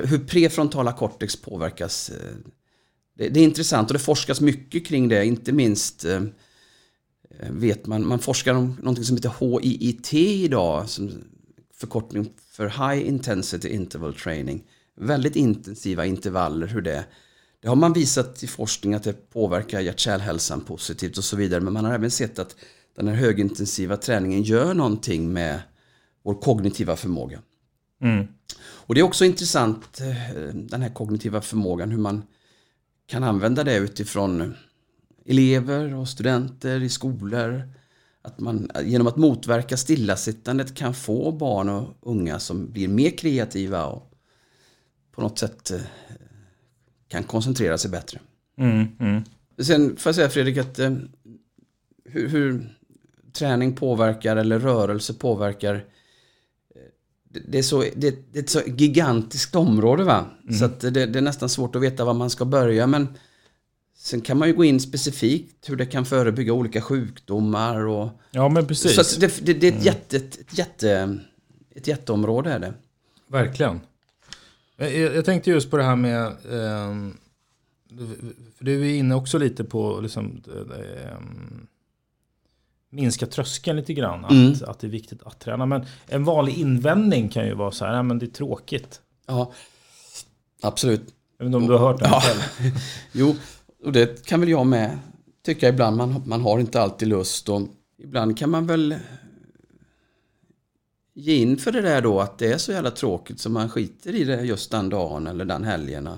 hur 0.07 0.18
prefrontala 0.18 0.92
cortex 0.92 1.37
påverkas. 1.37 2.11
eh, 2.11 2.35
Det, 3.14 3.28
det 3.28 3.40
är 3.40 3.44
intressant 3.44 3.90
och 3.90 3.94
det 3.94 4.00
forskas 4.00 4.40
mycket 4.40 4.87
kring 4.87 5.09
det, 5.09 5.24
inte 5.26 5.52
minst 5.52 6.04
eh, 6.04 6.22
vet 7.51 7.87
man, 7.87 8.07
man 8.07 8.18
forskar 8.18 8.55
om 8.55 8.77
någonting 8.79 9.05
som 9.05 9.16
heter 9.16 9.61
HIIT 9.61 10.14
idag, 10.14 10.88
som 10.88 11.11
förkortning 11.75 12.31
för 12.51 12.66
High 12.66 13.09
Intensity 13.09 13.68
Interval 13.68 14.14
Training. 14.14 14.64
Väldigt 14.97 15.37
intensiva 15.37 16.07
intervaller, 16.07 16.66
hur 16.66 16.83
det 16.83 17.05
det 17.64 17.68
har 17.68 17.77
man 17.77 17.92
visat 17.92 18.42
i 18.42 18.47
forskning 18.47 18.94
att 18.94 19.03
det 19.03 19.31
påverkar 19.31 19.81
hjärt-kärlhälsan 19.81 20.61
positivt 20.61 21.18
och 21.18 21.25
så 21.25 21.37
vidare. 21.37 21.61
Men 21.61 21.73
man 21.73 21.85
har 21.85 21.94
även 21.94 22.11
sett 22.11 22.38
att 22.38 22.57
den 22.97 23.09
här 23.09 23.14
högintensiva 23.14 23.97
träningen 23.97 24.42
gör 24.42 24.75
någonting 24.75 25.33
med 25.33 25.61
vår 26.23 26.35
kognitiva 26.35 26.97
förmåga. 26.97 27.42
Mm. 28.03 28.27
Och 28.57 28.94
det 28.94 29.01
är 29.01 29.05
också 29.05 29.25
intressant, 29.25 30.01
eh, 30.01 30.55
den 30.55 30.83
här 30.83 30.94
kognitiva 30.94 31.40
förmågan, 31.40 31.90
hur 31.90 31.99
man 31.99 32.23
kan 33.07 33.23
använda 33.23 33.64
det 33.64 33.77
utifrån 33.77 34.55
elever 35.24 35.94
och 35.94 36.08
studenter 36.08 36.82
i 36.82 36.88
skolor. 36.88 37.68
Att 38.22 38.40
man 38.40 38.70
genom 38.82 39.06
att 39.06 39.16
motverka 39.16 39.76
stillasittandet 39.76 40.74
kan 40.74 40.94
få 40.94 41.32
barn 41.32 41.68
och 41.68 41.96
unga 42.00 42.38
som 42.38 42.72
blir 42.72 42.88
mer 42.88 43.10
kreativa 43.10 43.87
och 43.87 44.10
på 45.12 45.20
något 45.20 45.38
sätt 45.38 45.70
eh, 45.70 45.80
kan 47.08 47.24
koncentrera 47.24 47.78
sig 47.78 47.90
bättre. 47.90 48.20
Mm, 48.58 48.87
mm. 49.00 49.22
Sen 49.58 49.96
får 49.96 50.08
jag 50.10 50.14
säga 50.14 50.28
Fredrik 50.28 50.56
att 50.56 50.78
eh, 50.78 50.92
hur, 52.04 52.28
hur 52.28 52.76
träning 53.32 53.76
påverkar 53.76 54.37
eller 54.37 54.58
rörelse 54.58 55.14
påverkar 55.14 55.74
eh, 55.74 55.80
det, 57.48 57.58
är 57.58 57.62
så, 57.62 57.84
det, 57.96 58.08
är 58.08 58.40
ett 58.40 58.50
så 58.50 58.60
gigantiskt 58.66 59.54
område 59.54 60.04
va? 60.04 60.26
Så 60.58 60.64
att 60.64 60.80
det, 60.80 60.90
det 60.90 61.18
är 61.18 61.22
nästan 61.22 61.48
svårt 61.48 61.76
att 61.76 61.82
veta 61.82 62.04
var 62.04 62.14
man 62.14 62.30
ska 62.30 62.44
börja 62.44 62.87
men 62.87 63.08
Sen 64.05 64.21
kan 64.21 64.38
man 64.38 64.49
ju 64.49 64.55
gå 64.55 64.64
in 64.64 64.81
specifikt 64.81 65.71
hur 65.71 65.77
det 65.77 65.87
kan 65.87 66.05
förebygga 66.05 66.53
olika 66.53 66.81
sjukdomar 66.81 67.87
och 67.87 68.09
Ja, 68.31 68.49
men 68.49 68.67
precis. 68.67 69.09
Så 69.12 69.21
det, 69.21 69.47
det, 69.47 69.53
det 69.55 69.67
är 69.69 69.73
ett, 69.73 69.85
jätte, 69.85 70.17
ett, 70.17 70.59
jätte, 70.59 71.19
ett 71.75 71.87
jätteområde 71.88 72.53
är 72.53 72.59
det. 72.59 72.75
Verkligen. 73.27 73.81
Jag, 74.77 74.93
jag 74.93 75.25
tänkte 75.25 75.51
just 75.51 75.71
på 75.71 75.77
det 75.77 75.83
här 75.85 75.97
med... 75.97 76.27
ehm, 76.51 77.17
för 78.59 78.64
du 78.64 78.81
är 78.90 78.95
inne 78.95 79.14
också 79.14 79.38
lite 79.38 79.64
på 79.64 80.01
liksom, 80.01 80.43
ehm, 81.07 81.67
minska 82.90 83.27
tröskeln 83.27 83.77
lite 83.77 83.95
grann. 83.95 84.25
Att, 84.25 84.31
Mm. 84.31 84.55
att 84.67 84.79
det 84.79 84.87
är 84.87 84.90
viktigt 84.90 85.23
att 85.23 85.38
träna. 85.40 85.67
Men 85.67 85.85
en 86.07 86.25
vanlig 86.25 86.55
invändning 86.59 87.29
kan 87.29 87.47
ju 87.47 87.55
vara 87.55 87.71
så 87.71 87.85
här, 87.85 88.03
men 88.03 88.19
det 88.19 88.27
är 88.27 88.31
tråkigt. 88.31 89.01
Ja, 89.27 89.53
absolut. 90.62 91.14
Jag 91.38 91.45
vet 91.45 91.47
inte 91.47 91.57
om 91.57 91.67
du 91.67 91.73
har 91.73 91.79
hört 91.93 92.01
den 92.01 92.11
Ja. 92.11 92.21
själv. 92.21 92.73
Jo, 93.12 93.37
och 93.85 93.92
det 93.92 94.27
kan 94.27 94.40
väl 94.40 94.49
jag 94.49 94.66
med 94.66 94.99
tycka 95.44 95.68
ibland. 95.68 95.97
Man, 95.97 96.23
man 96.27 96.40
har 96.40 96.61
inte 96.61 96.81
alltid 96.81 97.09
lust 97.09 97.49
och 97.49 97.62
ibland 97.99 98.38
kan 98.38 98.51
man 98.51 98.66
väl 98.66 98.94
ge 101.14 101.37
in 101.37 101.57
för 101.57 101.73
det 101.73 101.81
där 101.81 102.03
då 102.03 102.20
att 102.20 102.38
det 102.38 102.53
är 102.53 102.59
så 102.59 102.73
jävla 102.73 102.90
tråkigt 102.90 103.40
så 103.40 103.51
man 103.51 103.68
skiter 103.68 104.14
i 104.14 104.25
det 104.25 104.42
just 104.42 104.70
den 104.70 104.88
dagen 104.88 105.27
eller 105.27 105.44
den 105.44 105.64
helgen. 105.64 106.09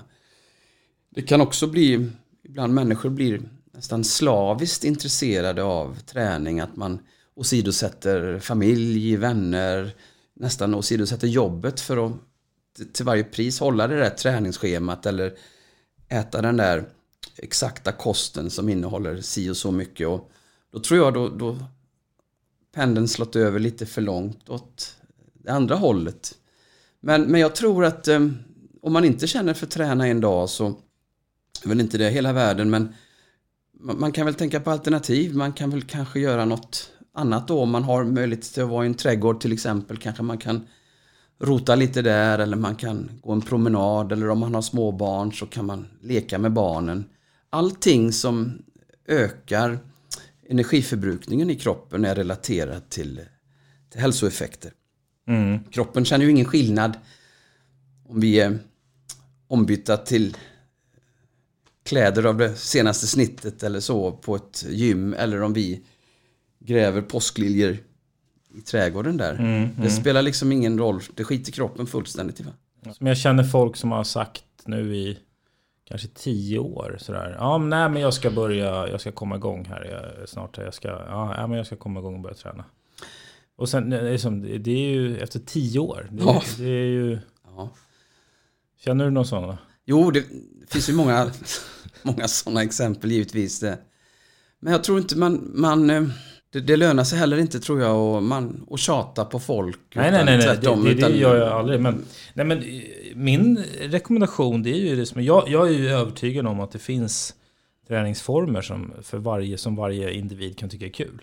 Det 1.09 1.21
kan 1.21 1.41
också 1.41 1.67
bli, 1.67 2.09
ibland 2.43 2.73
människor 2.73 3.09
blir 3.09 3.41
nästan 3.73 4.03
slaviskt 4.03 4.83
intresserade 4.83 5.63
av 5.63 5.99
träning, 5.99 6.59
att 6.59 6.75
man 6.75 6.99
åsidosätter 7.35 8.39
familj, 8.39 9.15
vänner, 9.15 9.95
nästan 10.33 10.75
åsidosätter 10.75 11.27
jobbet 11.27 11.79
för 11.79 12.05
att 12.05 12.13
till- 12.75 12.93
till 12.93 13.05
varje 13.05 13.23
pris 13.23 13.59
hålla 13.59 13.87
det 13.87 13.95
där 13.99 14.09
träningsschemat 14.09 15.05
eller 15.05 15.33
äta 16.09 16.41
den 16.41 16.57
där 16.57 16.85
exakta 17.37 17.91
kosten 17.91 18.49
som 18.49 18.69
innehåller 18.69 19.21
si 19.21 19.49
och 19.49 19.57
så 19.57 19.71
mycket. 19.71 20.07
Och 20.07 20.31
då 20.71 20.79
tror 20.79 20.99
jag 20.99 21.13
då, 21.13 21.29
då 21.29 21.57
pendeln 22.75 23.07
slått 23.07 23.35
över 23.35 23.59
lite 23.59 23.85
för 23.85 24.01
långt 24.01 24.49
åt 24.49 24.95
det 25.33 25.51
andra 25.51 25.75
hållet. 25.75 26.35
Men, 26.99 27.21
men 27.21 27.41
jag 27.41 27.55
tror 27.55 27.85
att 27.85 28.07
eh, 28.07 28.19
om 28.81 28.93
man 28.93 29.05
inte 29.05 29.27
känner 29.27 29.53
för 29.53 29.65
att 29.65 29.71
träna 29.71 30.07
en 30.07 30.21
dag 30.21 30.49
så 30.49 30.67
är 31.63 31.69
väl 31.69 31.81
inte 31.81 31.97
det 31.97 32.09
hela 32.09 32.33
världen 32.33 32.69
men 32.69 32.93
man 33.79 33.99
man 33.99 34.11
kan 34.11 34.25
väl 34.25 34.35
tänka 34.35 34.59
på 34.59 34.71
alternativ. 34.71 35.35
Man 35.35 35.53
kan 35.53 35.69
väl 35.69 35.81
kanske 35.81 36.19
göra 36.19 36.45
något 36.45 36.91
annat 37.13 37.47
då 37.47 37.59
om 37.61 37.69
man 37.69 37.83
har 37.83 38.03
möjlighet 38.03 38.53
till 38.53 38.63
att 38.63 38.69
vara 38.69 38.83
i 38.83 38.87
en 38.87 38.93
trädgård 38.93 39.41
till 39.41 39.53
exempel. 39.53 39.97
Kanske 39.97 40.23
man 40.23 40.37
kan 40.37 40.67
rota 41.39 41.75
lite 41.75 42.01
där 42.01 42.39
eller 42.39 42.57
man 42.57 42.75
kan 42.75 43.09
gå 43.21 43.31
en 43.31 43.41
promenad 43.41 44.11
eller 44.11 44.29
om 44.29 44.39
man 44.39 44.55
har 44.55 44.61
småbarn 44.61 45.33
så 45.33 45.45
kan 45.45 45.65
man 45.65 45.87
leka 46.01 46.37
med 46.37 46.53
barnen. 46.53 47.05
Allting 47.49 48.11
som 48.11 48.63
ökar 49.07 49.79
energiförbrukningen 50.49 51.49
i 51.49 51.55
kroppen 51.55 52.05
är 52.05 52.15
relaterat 52.15 52.89
till, 52.89 53.21
till 53.89 54.01
hälsoeffekter. 54.01 54.71
Mm. 55.27 55.63
Kroppen 55.63 56.05
känner 56.05 56.25
ju 56.25 56.31
ingen 56.31 56.45
skillnad 56.45 56.97
om 58.05 58.19
vi 58.19 58.39
är 58.39 58.59
ombytta 59.47 59.97
till 59.97 60.37
kläder 61.85 62.23
av 62.23 62.37
det 62.37 62.55
senaste 62.55 63.07
snittet 63.07 63.63
eller 63.63 63.79
så 63.79 64.11
på 64.11 64.35
ett 64.35 64.65
gym 64.69 65.13
eller 65.13 65.41
om 65.41 65.53
vi 65.53 65.81
gräver 66.59 67.01
påskliljor 67.01 67.77
i 68.57 68.61
trädgården 68.61 69.17
där. 69.17 69.33
Mm, 69.33 69.69
Det 69.81 69.89
spelar 69.89 70.21
liksom 70.21 70.51
ingen 70.51 70.79
roll. 70.79 71.01
Det 71.15 71.23
skiter 71.23 71.51
kroppen 71.51 71.87
fullständigt 71.87 72.39
i. 72.39 72.43
Va? 72.43 72.51
Som 72.93 73.07
jag 73.07 73.17
känner 73.17 73.43
folk 73.43 73.75
som 73.75 73.91
har 73.91 74.03
sagt 74.03 74.43
nu 74.65 74.95
i 74.95 75.17
kanske 75.87 76.07
tio 76.07 76.59
år 76.59 76.97
sådär. 76.99 77.35
Ja, 77.39 77.57
men 77.57 77.69
nej 77.69 77.89
men 77.89 78.01
jag 78.01 78.13
ska 78.13 78.31
börja, 78.31 78.87
jag 78.87 79.01
ska 79.01 79.11
komma 79.11 79.35
igång 79.35 79.65
här 79.65 79.83
jag, 80.19 80.29
snart. 80.29 80.57
Jag 80.57 80.73
ska, 80.73 80.87
ja, 80.87 81.47
men 81.47 81.57
jag 81.57 81.65
ska 81.65 81.75
komma 81.75 81.99
igång 81.99 82.15
och 82.15 82.21
börja 82.21 82.35
träna. 82.35 82.65
Och 83.55 83.69
sen, 83.69 83.89
det 83.89 84.09
är, 84.09 84.17
som, 84.17 84.41
det 84.63 84.71
är 84.71 84.89
ju 84.89 85.17
efter 85.17 85.39
tio 85.39 85.79
år. 85.79 86.07
Det, 86.11 86.23
Ja. 86.23 86.41
det 86.57 86.63
är 86.69 86.85
ju, 86.85 87.19
Ja. 87.55 87.69
känner 88.79 89.05
du 89.05 89.11
någon 89.11 89.25
sån? 89.25 89.55
Jo, 89.85 90.11
det 90.11 90.23
finns 90.67 90.89
ju 90.89 90.93
många, 90.93 91.31
många 92.01 92.27
sådana 92.27 92.63
exempel 92.63 93.11
givetvis. 93.11 93.59
Det. 93.59 93.77
Men 94.59 94.73
jag 94.73 94.83
tror 94.83 94.97
inte 94.99 95.17
man, 95.17 95.51
man 95.55 95.89
eh, 95.89 96.03
det, 96.49 96.59
det 96.59 96.77
lönar 96.77 97.03
sig 97.03 97.19
heller 97.19 97.37
inte 97.37 97.59
tror 97.59 97.81
jag 97.81 97.97
och 98.15 98.23
man, 98.23 98.63
och 98.67 98.79
tjata 98.79 99.25
på 99.25 99.39
folk. 99.39 99.79
Nej, 99.95 100.11
nej, 100.11 100.25
nej, 100.25 100.37
nej. 100.37 100.45
tvärtom, 100.45 100.83
det, 100.83 100.89
det, 100.89 100.95
utan- 100.97 101.11
det 101.11 101.17
gör 101.17 101.35
jag 101.35 101.47
aldrig. 101.47 101.79
Men, 101.81 102.05
nej, 102.33 102.45
men 102.45 102.57
eh, 102.57 102.65
min 103.15 103.63
rekommendation 103.81 104.63
det 104.63 104.69
är 104.69 104.77
ju 104.89 104.95
det 104.95 105.05
som, 105.05 105.23
jag, 105.23 105.43
jag 105.47 105.67
är 105.67 105.71
ju 105.71 105.89
övertygad 105.89 106.47
om 106.47 106.59
att 106.59 106.71
det 106.71 106.79
finns 106.79 107.33
träningsformer 107.87 108.61
som, 108.61 108.93
för 109.01 109.17
varje, 109.17 109.57
som 109.57 109.75
varje 109.75 110.11
individ 110.11 110.57
kan 110.57 110.69
tycka 110.69 110.85
är 110.85 110.89
kul. 110.89 111.21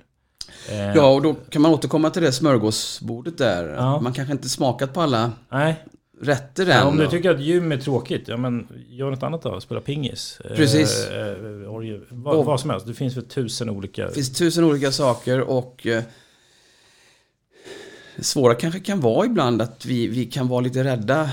Eh, 0.71 0.95
Ja, 0.97 1.15
och 1.15 1.23
då 1.23 1.35
kan 1.35 1.63
man 1.63 1.71
återkomma 1.73 2.11
till 2.11 2.23
det 2.23 2.33
smörgåsbordet 2.33 3.39
där. 3.39 3.69
Ja. 3.69 4.01
Man 4.01 4.13
kanske 4.13 4.33
inte 4.33 4.49
smakat 4.49 4.93
på 4.95 5.01
alla 5.01 5.33
Nej, 5.49 5.85
rätter 6.21 6.67
Ja, 6.67 6.75
än. 6.75 6.87
om 6.87 6.97
du 6.97 7.09
tycker 7.09 7.31
att 7.31 7.41
gym 7.41 7.73
är 7.73 7.77
tråkigt, 7.79 8.29
ja 8.29 8.37
men 8.37 8.69
gör 8.89 9.11
något 9.11 9.23
annat 9.23 9.43
då. 9.43 9.61
Spela 9.61 9.81
pingis. 9.81 10.41
Eh, 10.45 10.57
Precis. 10.57 11.07
Eh, 11.11 11.37
vad, 12.11 12.37
Och- 12.37 12.45
vad 12.45 12.61
som 12.61 12.71
helst. 12.71 12.87
Det 12.87 12.95
finns 12.95 13.17
väl 13.17 13.25
tusen 13.25 13.71
olika. 13.71 14.07
Det 14.07 14.13
finns 14.15 14.33
tusen 14.33 14.65
olika 14.65 14.93
saker 14.93 15.41
och 15.41 15.87
eh, 15.87 16.03
svåra 18.19 18.55
kanske 18.55 18.81
kan 18.81 19.01
vara 19.01 19.27
ibland 19.27 19.63
att 19.63 19.85
vi, 19.87 20.07
vi 20.09 20.25
kan 20.27 20.49
vara 20.49 20.61
lite 20.61 20.85
rädda 20.85 21.31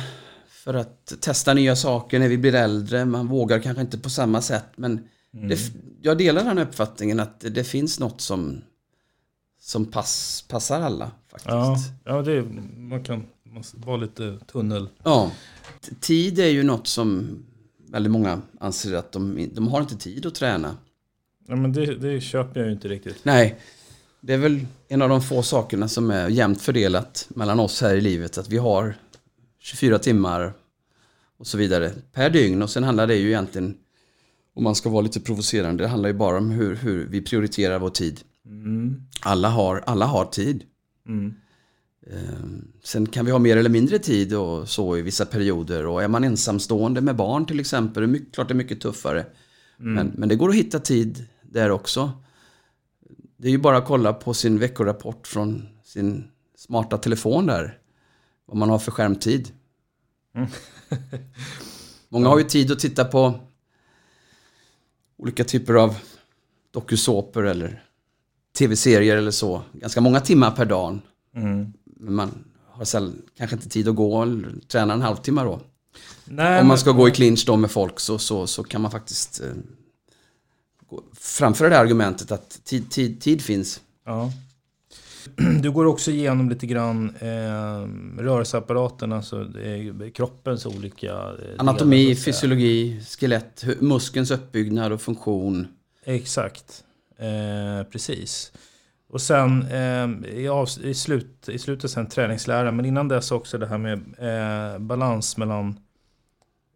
för 0.50 0.74
att 0.74 1.14
testa 1.22 1.54
nya 1.54 1.76
saker 1.76 2.20
när 2.20 2.28
vi 2.30 2.38
blir 2.38 2.56
äldre. 2.56 3.06
Man 3.06 3.28
vågar 3.28 3.60
kanske 3.60 3.82
inte 3.82 3.98
på 3.98 4.10
samma 4.10 4.42
sätt 4.42 4.66
men 4.76 5.08
Mm. 5.34 5.50
det, 5.50 5.60
jag 6.02 6.18
delar 6.18 6.44
den 6.44 6.58
uppfattningen 6.58 7.20
att 7.20 7.40
det, 7.40 7.50
det 7.50 7.64
finns 7.64 8.00
något 8.00 8.22
som, 8.22 8.62
som 9.62 9.86
pass, 9.86 10.46
passar 10.50 10.82
alla. 10.82 11.12
faktiskt. 11.32 11.50
Ja, 11.50 11.76
ja 12.06 12.22
det, 12.22 12.44
man 12.78 13.04
kan 13.04 13.24
måste 13.52 13.78
vara 13.78 13.98
lite 13.98 14.38
tunnel. 14.52 14.90
Ja. 15.04 15.32
Tid 16.00 16.40
är 16.40 16.50
ju 16.50 16.64
något 16.64 16.88
som 16.88 17.38
väldigt 17.90 18.12
många 18.12 18.42
anser 18.60 18.94
att 18.94 19.12
de, 19.12 19.50
de 19.54 19.68
har 19.68 19.82
inte 19.82 19.98
tid 19.98 20.26
att 20.26 20.36
träna. 20.36 20.78
Ja, 21.48 21.56
men 21.56 21.74
det, 21.74 21.96
det 21.96 22.22
köper 22.22 22.60
jag 22.60 22.68
ju 22.68 22.74
inte 22.74 22.88
riktigt. 22.88 23.26
Nej, 23.26 23.60
det 24.22 24.34
är 24.34 24.38
väl 24.38 24.66
en 24.88 25.02
av 25.02 25.10
de 25.10 25.22
få 25.22 25.44
sakerna 25.44 25.88
som 25.88 26.12
är 26.12 26.30
jämnt 26.30 26.62
fördelat 26.62 27.28
mellan 27.30 27.60
oss 27.60 27.82
här 27.82 27.96
i 27.96 28.02
livet. 28.02 28.38
Att 28.38 28.50
vi 28.50 28.58
har 28.58 28.96
24 29.60 30.00
timmar 30.00 30.54
och 31.38 31.48
så 31.48 31.58
vidare 31.58 31.92
per 32.14 32.30
dygn. 32.30 32.62
Och 32.62 32.70
sen 32.70 32.84
handlar 32.84 33.08
det 33.08 33.16
ju 33.16 33.28
egentligen, 33.28 33.78
om 34.54 34.64
man 34.64 34.76
ska 34.76 34.90
vara 34.90 35.02
lite 35.02 35.20
provocerande, 35.20 35.84
det 35.84 35.88
handlar 35.88 36.10
ju 36.10 36.16
bara 36.16 36.38
om 36.38 36.52
hur, 36.52 36.76
hur 36.76 37.08
vi 37.08 37.22
prioriterar 37.22 37.80
vår 37.80 37.90
tid. 37.90 38.22
Mm. 38.46 39.02
Alla 39.22 39.50
har, 39.50 39.84
alla 39.86 40.06
har 40.06 40.26
tid. 40.26 40.64
Mm. 41.08 41.34
Ehm, 42.08 42.68
Sen 42.84 43.06
kan 43.06 43.26
vi 43.26 43.32
ha 43.32 43.40
mer 43.40 43.58
eller 43.58 43.70
mindre 43.70 44.00
tid 44.00 44.34
och 44.34 44.70
så 44.70 44.98
i 44.98 45.02
vissa 45.02 45.26
perioder. 45.26 45.86
Och 45.86 46.04
är 46.04 46.08
man 46.08 46.24
ensamstående 46.24 47.02
med 47.02 47.16
barn 47.16 47.46
till 47.46 47.60
exempel, 47.60 48.02
det 48.02 48.08
är 48.08 48.12
mycket, 48.12 48.34
klart 48.34 48.48
det 48.48 48.54
är 48.54 48.56
mycket 48.56 48.82
tuffare. 48.82 49.26
Men, 49.78 50.12
men 50.18 50.30
det 50.30 50.36
går 50.36 50.50
att 50.50 50.56
hitta 50.56 50.80
tid 50.80 51.26
där 51.42 51.70
också. 51.72 52.12
Det 53.38 53.48
är 53.48 53.52
ju 53.52 53.58
bara 53.58 53.78
att 53.78 53.86
kolla 53.88 54.14
på 54.14 54.34
sin 54.34 54.60
veckorapport 54.60 55.28
från 55.28 55.68
sin 55.84 56.24
smarta 56.58 56.98
telefon 56.98 57.46
där. 57.46 57.78
Vad 58.46 58.58
man 58.58 58.70
har 58.70 58.80
för 58.80 58.92
skärmtid. 58.92 59.52
Många 62.10 62.28
har 62.30 62.38
ju 62.38 62.44
tid 62.44 62.72
att 62.72 62.80
titta 62.80 63.06
på 63.06 63.40
olika 65.18 65.44
typer 65.44 65.74
av 65.74 65.96
dokusåpor 66.72 67.48
eller 67.48 67.84
tv-serier 68.58 69.18
eller 69.18 69.32
så. 69.32 69.62
Ganska 69.74 70.02
många 70.02 70.20
timmar 70.20 70.52
per 70.52 70.66
dag. 70.66 71.00
Mm. 71.36 71.74
Men 72.02 72.14
man 72.16 72.44
har 72.70 72.86
säll, 72.86 73.14
kanske 73.38 73.56
inte 73.56 73.70
tid 73.70 73.88
att 73.88 73.96
gå 73.96 74.22
eller 74.22 74.54
träna 74.68 74.94
en 74.94 75.02
halvtimme 75.02 75.44
då. 75.44 75.62
Nej, 76.26 76.48
Om 76.52 76.58
man 76.58 76.68
men- 76.68 76.78
ska 76.78 76.92
gå 76.92 77.08
i 77.08 77.12
clinch 77.12 77.44
då 77.48 77.56
med 77.58 77.72
folk 77.72 78.00
så, 78.00 78.18
så, 78.18 78.48
så 78.48 78.64
kan 78.64 78.82
man 78.82 78.92
faktiskt 78.92 79.42
eh, 79.42 79.48
gå, 80.90 81.04
framföra 81.14 81.70
det 81.70 81.80
argumentet 81.80 82.32
att 82.32 82.62
tid, 82.64 82.90
tid, 82.92 83.22
tid 83.22 83.42
finns. 83.42 83.82
Ja. 84.06 84.32
Du 85.62 85.72
går 85.72 85.86
också 85.86 86.12
igenom 86.12 86.50
lite 86.50 86.66
grann 86.68 87.16
eh, 87.20 88.22
rörelseapparaten, 88.24 89.12
alltså 89.12 89.60
eh, 89.60 90.12
kroppens 90.12 90.66
olika 90.66 91.12
eh, 91.14 91.56
Anatomi, 91.58 92.04
delar, 92.04 92.16
fysiologi, 92.16 93.02
skelett, 93.20 93.66
muskelns 93.80 94.32
uppbyggnad 94.32 94.92
och 94.92 95.02
funktion. 95.02 95.68
Exakt, 96.06 96.84
eh, 97.18 97.88
precis. 97.92 98.52
Och 99.12 99.22
sen 99.22 99.68
eh, 99.68 100.32
i, 100.34 100.48
av, 100.48 100.68
i, 100.84 100.94
slut, 100.94 101.50
i 101.50 101.60
slutet 101.60 101.92
sen 101.92 102.08
träningslära, 102.08 102.72
men 102.72 102.86
innan 102.86 103.08
dess 103.08 103.32
också 103.32 103.58
det 103.58 103.68
här 103.68 103.78
med 103.78 104.00
eh, 104.18 104.80
balans 104.80 105.38
mellan 105.38 105.80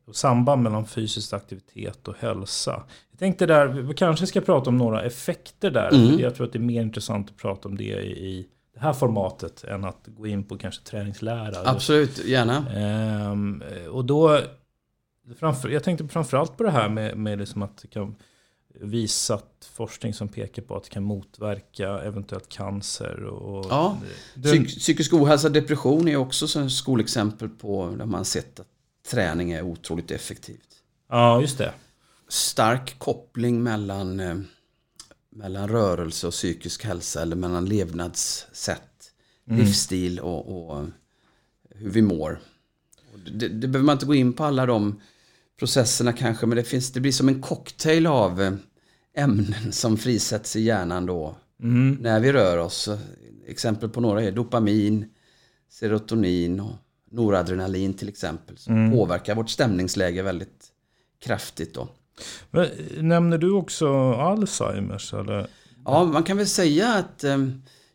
och 0.07 0.15
samband 0.15 0.63
mellan 0.63 0.85
fysisk 0.85 1.33
aktivitet 1.33 2.07
och 2.07 2.15
hälsa. 2.19 2.83
Jag 3.11 3.19
tänkte 3.19 3.45
där, 3.45 3.67
vi 3.67 3.93
kanske 3.93 4.27
ska 4.27 4.41
prata 4.41 4.69
om 4.69 4.77
några 4.77 5.03
effekter 5.03 5.71
där. 5.71 5.93
Mm. 5.93 6.19
Jag 6.19 6.35
tror 6.35 6.47
att 6.47 6.53
det 6.53 6.59
är 6.59 6.61
mer 6.61 6.81
intressant 6.81 7.29
att 7.29 7.37
prata 7.37 7.69
om 7.69 7.77
det 7.77 7.83
i, 7.83 8.27
i 8.27 8.47
det 8.73 8.79
här 8.79 8.93
formatet 8.93 9.63
än 9.63 9.85
att 9.85 10.01
gå 10.05 10.27
in 10.27 10.43
på 10.43 10.57
kanske 10.57 10.83
träningslära. 10.83 11.69
Absolut, 11.69 12.25
gärna. 12.25 12.69
Ehm, 12.75 13.63
och 13.91 14.05
då, 14.05 14.39
framför, 15.39 15.69
jag 15.69 15.83
tänkte 15.83 16.07
framförallt 16.07 16.57
på 16.57 16.63
det 16.63 16.71
här 16.71 16.89
med, 16.89 17.17
med 17.17 17.39
liksom 17.39 17.61
att 17.61 17.77
det 17.81 17.87
kan 17.87 18.15
visat 18.81 19.69
forskning 19.73 20.13
som 20.13 20.27
pekar 20.27 20.61
på 20.61 20.75
att 20.77 20.83
det 20.83 20.89
kan 20.89 21.03
motverka 21.03 21.89
eventuellt 21.89 22.49
cancer. 22.49 23.23
Och, 23.23 23.65
Ja, 23.69 23.97
Psyk, 24.43 24.67
psykisk 24.79 25.13
ohälsa, 25.13 25.49
depression 25.49 26.07
är 26.07 26.15
också 26.15 26.47
så 26.47 26.69
skolexempel 26.69 27.49
på 27.49 27.95
där 27.97 28.05
man 28.05 28.25
sett 28.25 28.59
att 28.59 28.67
träning 29.11 29.51
är 29.51 29.61
otroligt 29.61 30.11
effektivt. 30.11 30.69
ja, 31.09 31.41
just 31.41 31.57
det. 31.57 31.73
Stark 32.27 32.99
koppling 32.99 33.63
mellan, 33.63 34.19
eh, 34.19 34.35
mellan 35.29 35.67
rörelse 35.67 36.27
och 36.27 36.33
psykisk 36.33 36.83
hälsa 36.83 37.21
eller 37.21 37.35
mellan 37.35 37.65
levnadssätt, 37.65 39.11
livsstil 39.45 40.19
och, 40.19 40.69
och 40.69 40.85
hur 41.69 41.89
vi 41.89 42.01
mår. 42.01 42.39
Och 43.13 43.19
det, 43.19 43.47
det 43.47 43.67
behöver 43.67 43.85
man 43.85 43.93
inte 43.93 44.05
gå 44.05 44.15
in 44.15 44.33
på 44.33 44.43
alla 44.43 44.65
de 44.65 45.01
processerna 45.59 46.13
kanske 46.13 46.45
men 46.45 46.55
det, 46.55 46.63
finns, 46.63 46.91
det 46.91 46.99
blir 46.99 47.11
som 47.11 47.27
en 47.27 47.41
cocktail 47.41 48.07
av 48.07 48.41
eh, 48.41 48.53
ämnen 49.17 49.71
som 49.71 49.97
frisätts 49.97 50.55
i 50.55 50.61
hjärnan 50.61 51.05
då 51.05 51.35
Mm. 51.63 51.97
när 52.01 52.19
vi 52.19 52.33
rör 52.33 52.57
oss. 52.57 52.89
Exempel 53.47 53.89
på 53.89 54.01
några 54.01 54.23
är 54.23 54.31
dopamin, 54.31 55.05
serotonin 55.69 56.59
och 56.59 56.73
noradrenalin 57.11 57.93
till 57.93 58.09
exempel. 58.09 58.57
Som 58.57 58.91
påverkar 58.91 59.35
vårt 59.35 59.49
stämningsläge 59.49 60.21
väldigt 60.23 60.65
kraftigt 61.23 61.73
då. 61.73 61.87
Men, 62.51 62.67
nämner 62.99 63.37
du 63.37 63.51
också 63.51 63.87
Alzheimers? 64.13 65.13
Eller? 65.13 65.47
Ja, 65.85 66.03
man 66.03 66.23
kan 66.23 66.37
väl 66.37 66.47
säga 66.47 66.93
att 66.93 67.23
eh, 67.23 67.37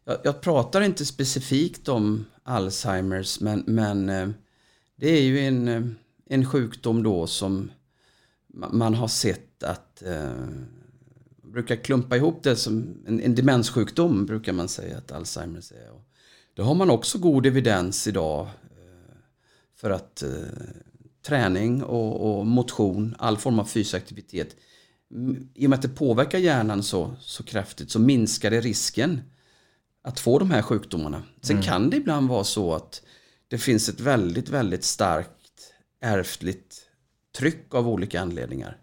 jag, 0.04 0.16
jag 0.24 0.40
pratar 0.40 0.80
inte 0.80 1.06
specifikt 1.06 1.88
om 1.88 2.24
Alzheimers 2.42 3.40
men, 3.40 3.64
men 3.66 4.08
eh, 4.08 4.28
det 4.96 5.08
är 5.10 5.22
ju 5.22 5.40
en, 5.40 5.68
eh, 5.68 5.82
en 6.30 6.46
sjukdom 6.46 7.02
då 7.02 7.26
som 7.26 7.70
ma- 8.54 8.72
man 8.72 8.94
har 8.94 9.08
sett 9.08 9.62
att 9.62 10.02
eh, 10.02 10.48
brukar 11.42 11.76
klumpa 11.76 12.16
ihop 12.16 12.42
det 12.42 12.56
som 12.56 12.94
en, 13.06 13.20
en 13.20 13.34
demenssjukdom 13.34 14.26
brukar 14.26 14.52
man 14.52 14.68
säga 14.68 14.98
att 14.98 15.12
Alzheimers 15.12 15.72
är. 15.72 15.90
Och 15.90 16.04
det 16.54 16.62
har 16.62 16.74
man 16.74 16.90
också 16.90 17.18
god 17.18 17.46
evidens 17.46 18.06
idag 18.06 18.46
eh, 18.46 19.16
för 19.76 19.90
att 19.90 20.22
eh, 20.22 20.30
träning 21.22 21.82
och, 21.82 22.38
och 22.38 22.46
motion, 22.46 23.14
all 23.18 23.36
form 23.36 23.58
av 23.58 23.64
fysisk 23.64 23.94
aktivitet 23.94 24.56
i 25.54 25.66
och 25.66 25.70
med 25.70 25.76
att 25.76 25.82
det 25.82 25.88
påverkar 25.88 26.38
hjärnan 26.38 26.82
så, 26.82 27.16
så 27.20 27.42
kraftigt 27.42 27.90
så 27.90 27.98
minskar 27.98 28.50
det 28.50 28.60
risken 28.60 29.20
att 30.02 30.20
få 30.20 30.38
de 30.38 30.50
här 30.50 30.62
sjukdomarna. 30.62 31.22
Sen 31.42 31.62
kan 31.62 31.90
det 31.90 31.96
ibland 31.96 32.28
vara 32.28 32.44
så 32.44 32.74
att 32.74 33.02
det 33.48 33.58
finns 33.58 33.88
ett 33.88 34.00
väldigt, 34.00 34.48
väldigt 34.48 34.84
starkt 34.84 35.39
ärftligt 36.00 36.86
tryck 37.38 37.74
av 37.74 37.88
olika 37.88 38.20
anledningar. 38.20 38.76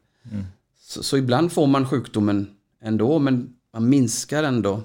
Så, 0.80 1.03
så 1.03 1.17
ibland 1.17 1.51
får 1.51 1.67
man 1.67 1.86
sjukdomen 1.88 2.56
ändå 2.82 3.19
men 3.19 3.56
man 3.73 3.89
minskar 3.89 4.43
ändå 4.43 4.84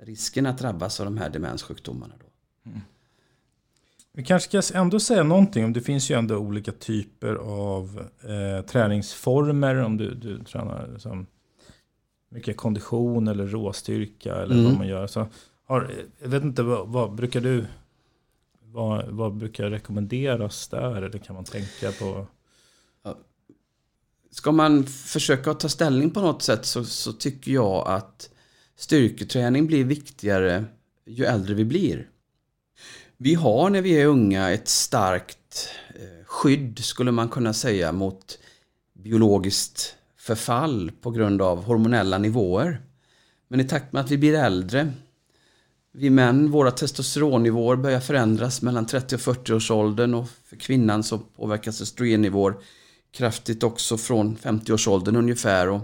risken 0.00 0.46
att 0.46 0.58
drabbas 0.58 1.00
av 1.00 1.06
de 1.06 1.16
här 1.18 1.30
demenssjukdomarna. 1.30 2.14
Då. 2.20 2.26
Vi 4.12 4.24
kanske 4.24 4.62
ska 4.62 4.78
ändå 4.78 5.00
säga 5.00 5.22
någonting 5.22 5.64
om 5.64 5.72
det 5.72 5.80
finns 5.80 6.10
ju 6.10 6.14
ändå 6.18 6.36
olika 6.36 6.72
typer 6.72 7.34
av 7.34 8.08
eh, 8.22 8.66
träningsformer. 8.66 9.74
Om 9.76 9.96
du, 9.96 10.14
du 10.14 10.44
tränar 10.44 10.88
liksom 10.92 11.26
mycket 12.28 12.56
kondition 12.56 13.28
eller 13.28 13.46
råstyrka 13.46 14.34
eller 14.34 14.54
Mm. 14.54 14.64
vad 14.64 14.78
man 14.78 14.88
gör. 14.88 15.06
Så 15.06 15.26
har, 15.64 15.90
jag 16.22 16.28
vet 16.28 16.42
inte, 16.42 16.62
vad, 16.62 16.88
vad 16.88 17.14
brukar 17.14 17.40
du 17.40 17.66
vad, 18.76 19.08
vad 19.08 19.36
brukar 19.36 19.70
rekommenderas 19.70 20.68
där? 20.68 21.02
Eller 21.02 21.18
kan 21.18 21.34
man 21.34 21.44
tänka 21.44 21.92
på? 21.92 22.26
Ska 24.30 24.52
man 24.52 24.84
försöka 24.86 25.54
ta 25.54 25.68
ställning 25.68 26.10
på 26.10 26.20
något 26.20 26.42
sätt 26.42 26.66
så, 26.66 26.84
så 26.84 27.12
tycker 27.12 27.52
jag 27.52 27.88
att 27.88 28.30
styrketräning 28.76 29.66
blir 29.66 29.84
viktigare 29.84 30.64
ju 31.06 31.24
äldre 31.24 31.54
vi 31.54 31.64
blir. 31.64 32.08
Vi 33.16 33.34
har 33.34 33.70
när 33.70 33.82
vi 33.82 34.00
är 34.00 34.06
unga 34.06 34.50
ett 34.50 34.68
starkt 34.68 35.68
eh, 35.94 36.24
skydd 36.26 36.78
skulle 36.78 37.12
man 37.12 37.28
kunna 37.28 37.52
säga 37.52 37.92
mot 37.92 38.38
biologiskt 38.92 39.96
förfall 40.16 40.90
på 41.00 41.10
grund 41.10 41.42
av 41.42 41.64
hormonella 41.64 42.18
nivåer. 42.18 42.80
Men 43.48 43.60
i 43.60 43.64
takt 43.64 43.92
med 43.92 44.04
att 44.04 44.10
vi 44.10 44.18
blir 44.18 44.34
äldre, 44.34 44.92
vi 45.98 46.10
män, 46.10 46.50
våra 46.50 46.70
testosteronnivåer 46.70 47.76
börjar 47.76 48.00
förändras 48.00 48.62
mellan 48.62 48.86
30 48.86 49.14
och 49.14 49.20
40 49.20 49.52
års 49.52 49.70
åldern 49.70 50.14
och 50.14 50.28
för 50.44 50.56
kvinnan 50.56 51.02
så 51.02 51.18
påverkas 51.18 51.80
östrogennivåer 51.82 52.54
kraftigt 53.12 53.62
också 53.62 53.98
från 53.98 54.36
50-årsåldern 54.36 55.16
ungefär. 55.16 55.68
Och 55.68 55.80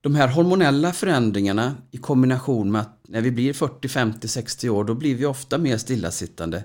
de 0.00 0.14
här 0.14 0.28
hormonella 0.28 0.92
förändringarna 0.92 1.74
i 1.90 1.96
kombination 1.96 2.72
med 2.72 2.80
att 2.80 3.00
när 3.08 3.20
vi 3.20 3.30
blir 3.30 3.52
40, 3.52 3.88
50, 3.88 4.28
60 4.28 4.70
år 4.70 4.84
då 4.84 4.94
blir 4.94 5.14
vi 5.14 5.26
ofta 5.26 5.58
mer 5.58 5.76
stillasittande. 5.76 6.64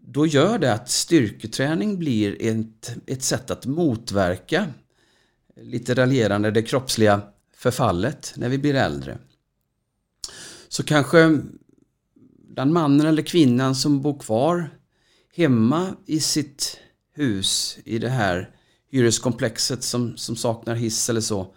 Då 0.00 0.26
gör 0.26 0.58
det 0.58 0.72
att 0.72 0.90
styrketräning 0.90 1.98
blir 1.98 2.36
ett, 2.40 2.96
ett 3.06 3.22
sätt 3.22 3.50
att 3.50 3.66
motverka 3.66 4.66
lite 5.62 5.94
raljerande 5.94 6.50
det 6.50 6.62
kroppsliga 6.62 7.20
förfallet 7.56 8.32
när 8.36 8.48
vi 8.48 8.58
blir 8.58 8.74
äldre. 8.74 9.18
Så 10.68 10.82
kanske 10.82 11.38
den 12.56 12.72
mannen 12.72 13.06
eller 13.06 13.22
kvinnan 13.22 13.74
som 13.74 14.02
bor 14.02 14.18
kvar 14.18 14.70
hemma 15.36 15.94
i 16.06 16.20
sitt 16.20 16.80
hus 17.14 17.78
i 17.84 17.98
det 17.98 18.08
här 18.08 18.50
hyreskomplexet 18.90 19.82
som, 19.82 20.16
som 20.16 20.36
saknar 20.36 20.74
hiss 20.74 21.10
eller 21.10 21.20
så. 21.20 21.54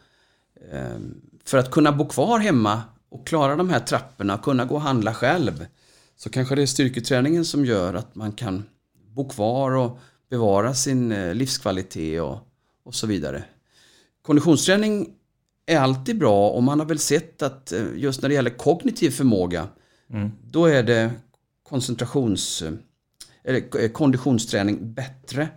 Ehm, 0.71 1.21
för 1.45 1.57
att 1.57 1.71
kunna 1.71 1.91
bo 1.91 2.07
kvar 2.07 2.39
hemma 2.39 2.83
och 3.09 3.27
klara 3.27 3.55
de 3.55 3.69
här 3.69 3.79
trapporna 3.79 4.35
och 4.35 4.43
kunna 4.43 4.65
gå 4.65 4.75
och 4.75 4.81
handla 4.81 5.13
själv. 5.13 5.65
Så 6.15 6.29
kanske 6.29 6.55
det 6.55 6.61
är 6.61 6.65
styrketräningen 6.65 7.45
som 7.45 7.65
gör 7.65 7.93
att 7.93 8.15
man 8.15 8.31
kan 8.31 8.63
bo 9.15 9.29
kvar 9.29 9.71
och 9.71 9.99
bevara 10.29 10.73
sin 10.73 11.11
eh, 11.11 11.33
livskvalitet 11.33 12.21
och, 12.21 12.37
och 12.83 12.95
så 12.95 13.07
vidare. 13.07 13.43
Konditionsträning 14.21 15.15
är 15.69 15.79
alltid 15.79 16.17
bra 16.17 16.49
och 16.49 16.63
man 16.63 16.79
har 16.79 16.85
väl 16.85 16.99
sett 16.99 17.41
att 17.41 17.71
eh, 17.71 17.85
just 17.95 18.21
när 18.21 18.29
det 18.29 18.35
gäller 18.35 18.57
kognitiv 18.57 19.09
förmåga 19.09 19.67
då 20.51 20.65
är 20.65 20.83
det 20.83 21.11
koncentrations 21.63 22.63
eller 23.43 23.83
eh, 23.83 23.89
konditionsträning 23.89 24.93
bättre 24.93 25.49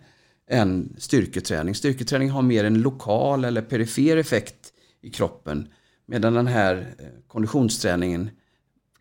än 0.48 0.96
styrketräning. 0.98 1.74
Styrketräning 1.74 2.30
har 2.30 2.42
mer 2.42 2.64
en 2.64 2.82
lokal 2.82 3.44
eller 3.44 3.62
perifer 3.62 4.16
effekt 4.16 4.72
i 5.00 5.10
kroppen 5.10 5.68
medan 6.06 6.34
den 6.34 6.46
här 6.46 6.94
eh, 6.98 7.06
konditionsträningen 7.26 8.30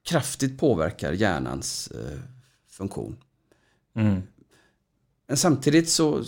kraftigt 0.03 0.59
påverkar 0.59 1.13
hjärnans 1.13 1.87
eh, 1.87 2.19
funktion. 2.69 3.17
Men 5.27 5.37
samtidigt 5.37 5.89
så 5.89 6.23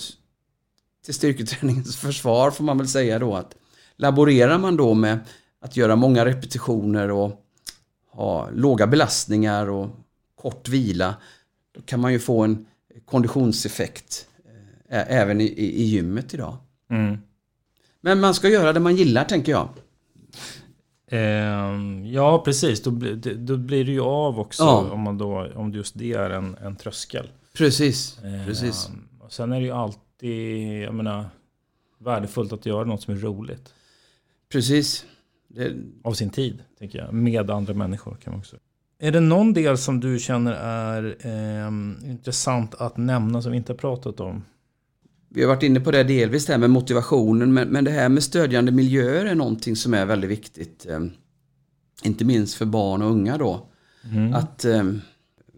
till 1.06 1.14
styrketräningens 1.14 1.96
försvar 1.96 2.52
får 2.52 2.64
man 2.64 2.78
väl 2.78 2.88
säga 2.88 3.20
då 3.20 3.36
att 3.36 3.56
laborerar 3.98 4.58
man 4.58 4.78
då 4.78 4.94
med 4.94 5.20
att 5.60 5.78
göra 5.78 5.96
många 5.96 6.26
repetitioner 6.26 7.12
och 7.12 7.46
ha 8.12 8.50
låga 8.50 8.88
belastningar 8.88 9.70
och 9.70 9.90
kort 10.36 10.70
vila 10.70 11.16
då 11.76 11.82
kan 11.82 12.00
man 12.00 12.14
ju 12.14 12.20
få 12.20 12.42
en 12.44 12.66
konditionseffekt 13.06 14.28
eh, 14.90 15.12
även 15.22 15.42
i, 15.42 15.44
i, 15.46 15.84
gymmet 15.84 16.34
idag. 16.34 16.58
Mm. 16.90 17.18
Men 18.02 18.20
man 18.20 18.34
ska 18.34 18.50
göra 18.50 18.74
det 18.74 18.80
man 18.80 18.96
gillar 18.96 19.26
tänker 19.26 19.52
jag. 19.52 19.70
Ehm, 21.08 22.06
ja, 22.06 22.42
precis. 22.46 22.84
Då, 22.84 22.92
då 23.36 23.58
blir 23.58 23.86
det 23.86 23.92
ju 23.92 24.02
av 24.02 24.40
också 24.40 24.64
Ja. 24.64 24.92
om, 24.92 25.00
man 25.02 25.18
då, 25.18 25.52
om 25.56 25.72
just 25.74 25.98
det 25.98 26.14
är 26.14 26.30
en, 26.30 26.58
en 26.62 26.76
tröskel. 26.76 27.30
Precis, 27.58 28.20
Ehm, 28.24 28.46
precis. 28.46 28.90
och 29.20 29.34
sen 29.34 29.52
är 29.52 29.60
det 29.60 29.66
ju 29.66 29.72
alltid, 29.72 30.82
jag 30.84 30.94
menar, 30.94 31.26
värdefullt 31.98 32.54
att 32.54 32.66
göra 32.66 32.84
något 32.86 33.02
som 33.02 33.14
är 33.14 33.18
roligt. 33.18 33.74
Precis. 34.54 35.06
Det, 35.48 35.74
Av 36.04 36.14
sin 36.14 36.30
tid, 36.30 36.64
tänker 36.80 37.00
jag. 37.00 37.14
Med 37.14 37.52
andra 37.52 37.74
människor 37.74 38.18
kan 38.24 38.34
man 38.34 38.40
också. 38.40 38.58
Är 39.00 39.12
det 39.12 39.20
någon 39.20 39.54
del 39.54 39.78
som 39.78 40.00
du 40.00 40.20
känner 40.20 40.52
är 40.54 41.18
ehm, 41.22 41.98
intressant 42.06 42.76
att 42.76 42.98
nämna 42.98 43.42
som 43.42 43.52
vi 43.52 43.58
inte 43.58 43.72
har 43.72 43.78
pratat 43.78 44.20
om? 44.20 44.44
Vi 45.30 45.42
har 45.42 45.48
varit 45.48 45.64
inne 45.64 45.80
på 45.80 45.92
det 45.92 46.04
delvis, 46.04 46.46
det 46.46 46.54
här 46.54 46.60
med 46.60 46.70
motivationen, 46.70 47.54
men, 47.54 47.70
men 47.70 47.84
det 47.84 47.92
här 47.92 48.10
med 48.10 48.24
stödjande 48.24 48.72
miljöer 48.72 49.26
är 49.26 49.36
någonting 49.36 49.76
som 49.76 49.94
är 49.94 50.06
väldigt 50.06 50.30
viktigt. 50.30 50.86
Eh, 50.90 51.00
inte 52.04 52.26
minst 52.26 52.56
för 52.56 52.66
barn 52.66 53.02
och 53.02 53.12
unga 53.12 53.38
då. 53.38 53.68
Att 54.34 54.66
eh, 54.66 54.84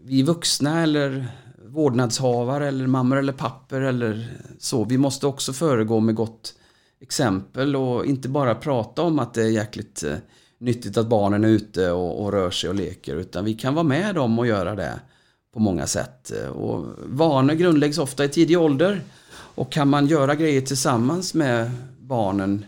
vi 0.04 0.22
vuxna 0.22 0.82
eller 0.82 1.26
vårdnadshavare 1.64 2.68
eller 2.68 2.86
mammor 2.86 3.16
eller 3.16 3.32
papper 3.32 3.80
eller 3.80 4.28
så, 4.58 4.84
vi 4.84 4.98
måste 4.98 5.26
också 5.26 5.52
föregå 5.52 6.00
med 6.00 6.14
gott 6.14 6.54
exempel 7.06 7.76
och 7.76 8.06
inte 8.06 8.28
bara 8.28 8.54
prata 8.54 9.02
om 9.02 9.18
att 9.18 9.34
det 9.34 9.42
är 9.42 9.48
jäkligt 9.48 10.02
eh, 10.02 10.16
nyttigt 10.58 10.96
att 10.96 11.06
barnen 11.06 11.44
är 11.44 11.48
ute 11.48 11.90
och, 11.90 12.22
och 12.22 12.32
rör 12.32 12.50
sig 12.50 12.70
och 12.70 12.76
leker, 12.76 13.16
utan 13.16 13.44
vi 13.44 13.54
kan 13.54 13.74
vara 13.74 13.84
med 13.84 14.14
dem 14.14 14.38
och 14.38 14.46
göra 14.46 14.74
det 14.74 15.00
på 15.54 15.60
många 15.60 15.86
sätt. 15.86 16.32
Eh, 16.32 16.48
och 16.48 16.86
vanor 17.04 17.54
grundläggs 17.54 17.98
ofta 17.98 18.24
i 18.24 18.28
tidig 18.28 18.58
ålder 18.58 19.00
och 19.30 19.72
kan 19.72 19.88
man 19.88 20.06
göra 20.06 20.34
grejer 20.34 20.60
tillsammans 20.60 21.34
med 21.34 21.70
barnen 22.00 22.66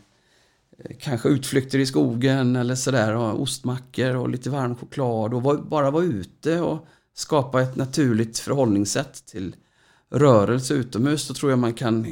eh, 0.79 0.97
Kanske 1.01 1.29
utflykter 1.29 1.79
i 1.79 1.87
skogen 1.87 2.57
eller 2.57 2.75
sådär, 2.75 3.15
och 3.15 3.43
ostmackor 3.43 4.17
och 4.17 4.29
lite 4.29 4.51
varm 4.51 4.77
choklad 4.77 5.35
och 5.35 5.43
bara 5.65 5.91
vara 5.91 6.05
ute 6.05 6.61
och 6.61 6.87
skapa 7.15 7.63
ett 7.63 7.77
naturligt 7.77 8.39
förhållningssätt 8.39 9.27
till 9.27 9.57
rörelse 10.11 10.75
utomhus. 10.75 11.23
Så 11.23 11.35
tror 11.35 11.53
jag 11.53 11.59
man 11.59 11.75
kan 11.75 12.07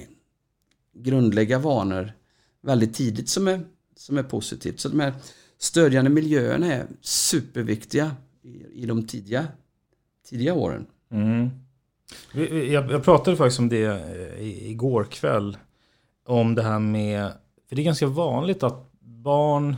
grundlägga 0.96 1.58
vanor 1.58 2.12
väldigt 2.62 2.94
tidigt 2.94 3.28
som 3.28 3.48
är, 3.48 3.60
som 3.96 4.18
är 4.18 4.22
positivt. 4.22 4.80
Så 4.80 4.88
de 4.88 5.00
här 5.00 5.14
stödjande 5.58 6.10
miljöerna 6.10 6.72
är 6.72 6.86
superviktiga 7.00 8.10
i, 8.42 8.82
i 8.82 8.86
de 8.86 9.06
tidiga, 9.06 9.46
tidiga 10.30 10.54
åren. 10.54 10.86
Mm. 11.10 11.50
Jag, 12.32 12.90
jag 12.90 13.04
pratade 13.04 13.36
faktiskt 13.36 13.58
om 13.58 13.68
det 13.68 13.84
eh, 13.84 14.68
igår 14.70 15.04
kväll. 15.04 15.56
Om 16.26 16.54
det 16.54 16.62
här 16.62 16.78
med, 16.78 17.32
för 17.68 17.76
det 17.76 17.82
är 17.82 17.84
ganska 17.84 18.06
vanligt 18.06 18.62
att 18.62 18.92
barn 19.00 19.76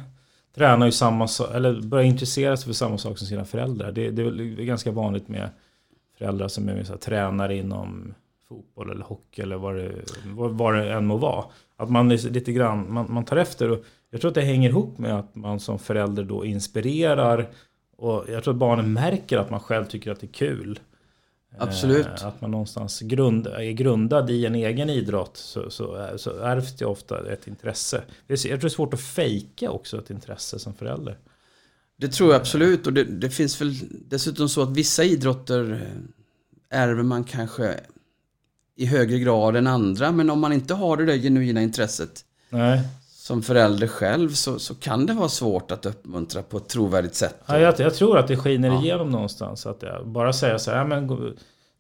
tränar 0.55 0.87
ju 0.87 0.93
samma 0.93 1.29
sak, 1.29 1.55
eller 1.55 1.81
börjar 1.81 2.05
intressera 2.05 2.57
sig 2.57 2.67
för 2.67 2.73
samma 2.73 2.99
sak 2.99 3.19
som 3.19 3.27
sina 3.27 3.45
föräldrar. 3.45 3.93
Det, 3.93 4.11
det 4.11 4.23
är 4.23 4.65
ganska 4.65 4.91
vanligt 4.91 5.29
med 5.29 5.51
föräldrar 6.19 6.49
som 6.49 6.69
är 6.69 6.85
så 6.85 6.93
här, 6.93 6.99
tränare 6.99 7.57
inom 7.57 8.15
fotboll 8.49 8.91
eller 8.91 9.05
hockey 9.05 9.43
eller 9.43 9.57
vad 9.57 9.75
det, 9.77 9.93
vad, 10.27 10.51
vad 10.51 10.75
det 10.75 10.93
än 10.93 11.07
må 11.07 11.17
vara. 11.17 11.45
Att 11.77 11.91
man 11.91 12.09
lite 12.09 12.53
grann, 12.53 12.93
man, 12.93 13.07
man 13.13 13.25
tar 13.25 13.37
efter. 13.37 13.71
Och 13.71 13.85
jag 14.11 14.21
tror 14.21 14.29
att 14.29 14.35
det 14.35 14.41
hänger 14.41 14.69
ihop 14.69 14.99
med 14.99 15.19
att 15.19 15.35
man 15.35 15.61
som 15.61 15.79
förälder 15.79 16.25
då 16.25 16.45
inspirerar. 16.45 17.51
Och 17.97 18.25
jag 18.29 18.45
tror 18.45 18.55
att 18.55 18.59
barnen 18.61 18.93
märker 18.93 19.39
att 19.39 19.51
man 19.51 19.61
själv 19.61 19.85
tycker 19.85 20.11
att 20.13 20.21
det 20.21 20.27
är 20.27 20.33
kul. 20.33 20.81
Absolut. 21.59 22.07
Eh, 22.07 22.27
Att 22.27 22.41
man 22.41 22.51
någonstans 22.51 23.01
grund, 23.01 23.47
är 23.47 23.73
grundad 23.73 24.31
i 24.31 24.47
en 24.47 24.55
egen 24.55 24.91
idrott 24.91 25.37
så, 25.37 25.71
så, 25.71 25.95
är- 25.95 26.17
så 26.17 26.39
ärvs 26.41 26.77
det 26.77 26.85
ofta 26.87 27.33
ett 27.33 27.47
intresse. 27.47 28.03
Jag 28.27 28.39
tror 28.41 28.57
det 28.57 28.65
är 28.65 28.69
svårt 28.69 28.95
att 28.95 29.01
fejka 29.01 29.71
också 29.71 29.99
ett 29.99 30.11
intresse 30.11 30.59
som 30.59 30.75
förälder. 30.75 31.19
Det 31.97 32.09
tror 32.09 32.33
jag 32.33 32.41
absolut 32.41 32.87
och 32.87 32.93
det, 32.93 33.05
det 33.05 33.31
finns 33.31 33.61
väl 33.61 33.75
dessutom 34.09 34.49
så 34.49 34.63
att 34.63 34.71
vissa 34.77 35.05
idrotter 35.05 35.73
eh, 35.73 36.81
ärver 36.81 37.03
man 37.03 37.25
kanske 37.25 37.81
i 38.79 38.87
högre 38.87 39.19
grad 39.19 39.57
än 39.57 39.67
andra 39.67 40.13
men 40.13 40.31
om 40.31 40.41
man 40.41 40.53
inte 40.53 40.75
har 40.75 40.97
det 40.97 41.05
där 41.05 41.17
genuina 41.19 41.63
intresset 41.63 42.25
Nej, 42.51 42.81
som 43.09 43.43
förälder 43.43 43.87
själv 43.87 44.31
så, 44.31 44.59
så 44.59 44.75
kan 44.75 45.07
det 45.07 45.13
vara 45.13 45.29
svårt 45.29 45.71
att 45.71 45.87
uppmuntra 45.87 46.43
på 46.43 46.57
ett 46.57 46.69
trovärdigt 46.69 47.15
sätt. 47.15 47.35
ja, 47.47 47.59
jag, 47.59 47.81
jag 47.81 47.95
tror 47.95 48.19
att 48.19 48.29
det 48.29 48.37
skiner 48.37 48.69
Ja. 48.69 48.83
igenom 48.83 49.11
någonstans. 49.11 49.67
Att 49.67 49.83
jag 49.83 50.07
bara 50.09 50.33
säga 50.33 50.59
så 50.59 50.71
här, 50.71 50.79
ja, 50.79 50.85
men, 50.85 51.07
gå- 51.07 51.33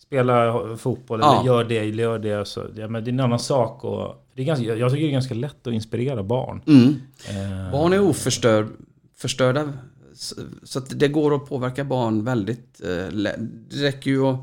spela 0.02 0.54
fotboll 0.76 1.20
Ja. 1.22 1.34
eller 1.40 1.46
gör 1.46 1.64
det, 1.64 1.78
eller 1.78 2.02
gör 2.02 2.18
det. 2.18 2.44
Så, 2.44 2.64
ja, 2.76 2.88
men 2.88 3.04
det 3.04 3.10
är 3.10 3.12
en 3.12 3.20
annan 3.20 3.38
sak. 3.38 3.84
Och, 3.84 4.24
det 4.34 4.42
är 4.42 4.46
ganska, 4.46 4.64
jag 4.64 4.90
tycker 4.90 5.02
det 5.04 5.10
är 5.10 5.12
ganska 5.12 5.34
lätt 5.34 5.66
att 5.66 5.72
inspirera 5.72 6.22
barn. 6.22 6.62
Mm. 6.66 6.88
Eh, 7.28 7.72
Barn 7.72 7.92
är 7.92 8.00
oförstörda 8.00 9.72
så- 10.14 10.34
så 10.62 10.80
det 10.80 11.08
går 11.08 11.34
att 11.34 11.46
påverka 11.48 11.84
barn 11.84 12.24
väldigt 12.24 12.80
eh, 12.84 13.12
Det 13.16 13.36
räcker 13.70 14.10
ju 14.10 14.22
att 14.26 14.38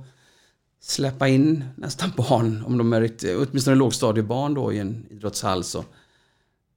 släppa 0.87 1.27
in 1.27 1.63
nästan 1.75 2.11
barn, 2.17 2.63
om 2.65 2.77
de 2.77 2.93
är 2.93 3.01
riktigt, 3.01 3.37
åtminstone 3.37 3.75
lågstadiebarn 3.75 4.53
då 4.53 4.73
i 4.73 4.79
en 4.79 5.05
idrottshall 5.09 5.63
så 5.63 5.79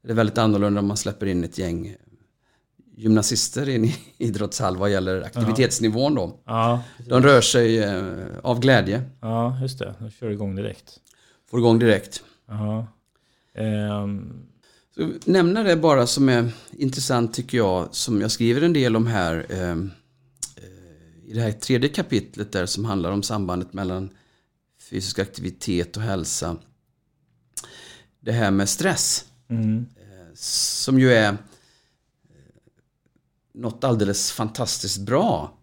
är 0.02 0.09
det 0.09 0.14
väldigt 0.14 0.38
annorlunda 0.38 0.80
om 0.80 0.88
man 0.88 0.96
släpper 0.96 1.26
in 1.26 1.44
ett 1.44 1.59
gäng 1.59 1.96
gymnasister 2.96 3.68
i 3.68 3.96
idrottshall 4.18 4.76
vad 4.76 4.90
gäller 4.90 5.22
aktivitetsnivån 5.22 6.14
då. 6.14 6.40
Ja, 6.44 6.82
De 7.09 7.22
rör 7.22 7.40
sig 7.40 7.78
eh, 7.78 8.02
av 8.42 8.61
glädje, 8.61 9.02
ja, 9.20 9.59
just 9.62 9.78
det. 9.78 9.94
De 9.98 10.11
kör 10.11 10.30
igång 10.30 10.56
direkt. 10.56 11.00
får 11.50 11.61
igång 11.61 11.78
direkt. 11.78 12.22
Ja. 12.48 12.86
Ehm, 13.54 14.32
Så 14.94 15.12
nämna 15.24 15.62
det 15.62 15.76
bara 15.76 16.06
som 16.06 16.28
är 16.28 16.50
intressant 16.72 17.34
tycker 17.34 17.59
jag, 17.59 17.88
som 17.90 18.20
jag 18.20 18.30
skriver 18.30 18.62
en 18.62 18.72
del 18.72 18.96
om 18.96 19.06
här 19.06 19.46
eh, 19.48 19.76
i 21.29 21.33
det 21.33 21.41
här 21.41 21.53
tredje 21.53 21.89
kapitlet 21.89 22.53
där 22.53 22.66
som 22.66 22.85
handlar 22.85 23.11
om 23.11 23.22
sambandet 23.22 23.72
mellan 23.72 24.11
fysisk 24.91 25.18
aktivitet 25.18 25.97
och 25.97 26.03
hälsa. 26.03 26.57
Det 28.20 28.33
här 28.33 28.51
med 28.51 28.68
stress, 28.68 29.24
mm. 29.49 29.87
som 30.35 31.01
ju 31.01 31.12
är 31.12 31.29
eh, 31.29 31.37
något 33.55 33.85
alldeles 33.85 34.33
fantastiskt 34.33 34.99
bra 34.99 35.59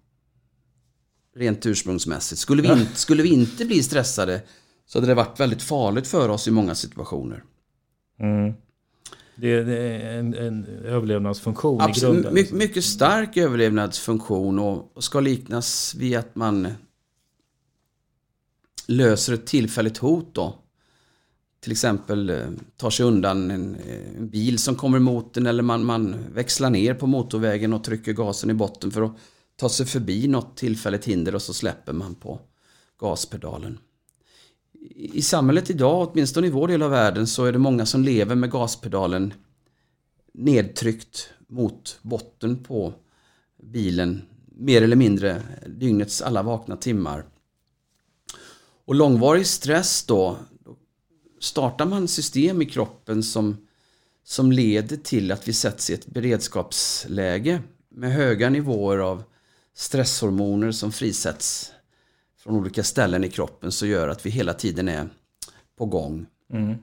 rent 1.36 1.66
ursprungsmässigt. 1.66 2.42
Skulle 2.42 2.62
vi, 2.62 2.72
inte, 2.82 2.96
skulle 2.96 3.24
vi 3.24 3.30
inte 3.30 3.66
bli 3.66 3.84
stressade 3.84 4.42
så 4.86 4.98
hade 4.98 5.08
det 5.08 5.16
varit 5.16 5.40
väldigt 5.40 5.64
farligt 5.64 6.08
för 6.08 6.30
oss 6.30 6.48
i 6.48 6.52
många 6.52 6.76
situationer. 6.76 7.44
Mm. 8.20 8.54
Det, 9.36 9.50
är 9.50 10.20
en, 10.20 10.34
en 10.34 10.66
överlevnadsfunktion 10.66 11.82
i 11.82 11.84
Absolut, 11.84 12.24
grunden. 12.24 12.34
my, 12.34 12.58
mycket 12.58 12.84
stark 12.84 13.38
överlevnadsfunktion 13.38 14.60
och, 14.60 14.98
och 14.98 15.04
ska 15.04 15.20
liknas 15.20 15.96
vid 15.96 16.18
att 16.18 16.36
man 16.36 16.68
löser 18.88 19.34
ett 19.34 19.46
tillfälligt 19.46 19.98
hot 19.98 20.36
då. 20.36 20.56
Till 21.60 21.72
exempel 21.72 22.30
eh, 22.30 22.48
tar 22.78 22.90
sig 22.90 23.06
undan 23.06 23.52
en, 23.52 23.76
eh, 23.76 24.18
en 24.18 24.30
bil 24.30 24.60
som 24.60 24.76
kommer 24.76 24.98
emot 24.98 25.38
en 25.38 25.46
eller 25.48 25.64
man, 25.64 25.86
man 25.86 26.16
växlar 26.34 26.70
ner 26.70 26.94
på 26.94 27.08
motorvägen 27.08 27.74
och 27.74 27.84
trycker 27.84 28.14
gasen 28.14 28.50
i 28.50 28.54
botten 28.54 28.92
för 28.92 29.02
att 29.02 29.18
ta 29.56 29.70
sig 29.70 29.86
förbi 29.86 30.28
något 30.28 30.58
tillfälligt 30.58 31.06
hinder 31.06 31.36
och 31.36 31.42
så 31.42 31.54
släpper 31.54 31.94
man 31.94 32.16
på 32.16 32.40
gaspedalen. 33.00 33.78
I 34.96 35.22
samhället 35.22 35.70
idag, 35.70 36.10
åtminstone 36.10 36.48
i 36.48 36.50
vår 36.50 36.68
del 36.68 36.82
av 36.82 36.92
världen, 36.92 37.28
så 37.28 37.46
är 37.46 37.52
det 37.52 37.60
många 37.60 37.86
som 37.86 38.04
lever 38.04 38.36
med 38.36 38.52
gaspedalen 38.52 39.34
nedtryckt 40.34 41.30
mot 41.48 42.00
botten 42.02 42.64
på 42.64 42.94
bilen 43.64 44.22
mer 44.58 44.82
eller 44.82 44.96
mindre 44.96 45.42
dygnets 45.68 46.22
alla 46.22 46.44
vakna 46.44 46.78
timmar. 46.78 47.26
Och 48.86 48.96
långvarig 48.96 49.48
stress 49.48 50.04
då, 50.04 50.38
då 50.60 50.76
startar 51.40 51.86
man 51.86 52.08
system 52.08 52.62
i 52.62 52.66
kroppen 52.66 53.24
som, 53.24 53.68
som 54.24 54.52
leder 54.52 54.98
till 54.98 55.32
att 55.32 55.48
vi 55.48 55.54
sätts 55.54 55.90
i 55.90 55.94
ett 55.94 56.06
beredskapsläge 56.06 57.62
med 57.90 58.14
höga 58.14 58.50
nivåer 58.50 58.98
av 58.98 59.24
stresshormoner 59.74 60.72
som 60.72 60.92
frisätts 60.92 61.72
från 62.46 62.56
olika 62.56 62.84
ställen 62.84 63.24
i 63.24 63.30
kroppen 63.30 63.72
så 63.72 63.86
gör 63.86 64.08
att 64.08 64.26
vi 64.26 64.30
hela 64.30 64.54
tiden 64.54 64.88
är 64.88 65.10
på 65.78 65.86
gång. 65.86 66.26
Mm. 66.54 66.76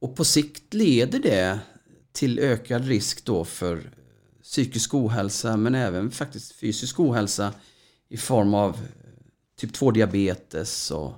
Och 0.00 0.16
på 0.16 0.24
sikt 0.24 0.74
leder 0.74 1.18
det 1.18 1.60
till 2.12 2.38
ökad 2.38 2.84
risk 2.84 3.24
då 3.24 3.44
för 3.44 3.90
psykisk 4.42 4.94
ohälsa 4.94 5.56
men 5.56 5.74
även 5.74 6.10
faktiskt 6.10 6.52
fysisk 6.52 7.00
ohälsa 7.00 7.54
i 8.08 8.16
form 8.16 8.54
av 8.54 8.78
typ 9.56 9.72
2-diabetes 9.72 10.90
och 10.90 11.12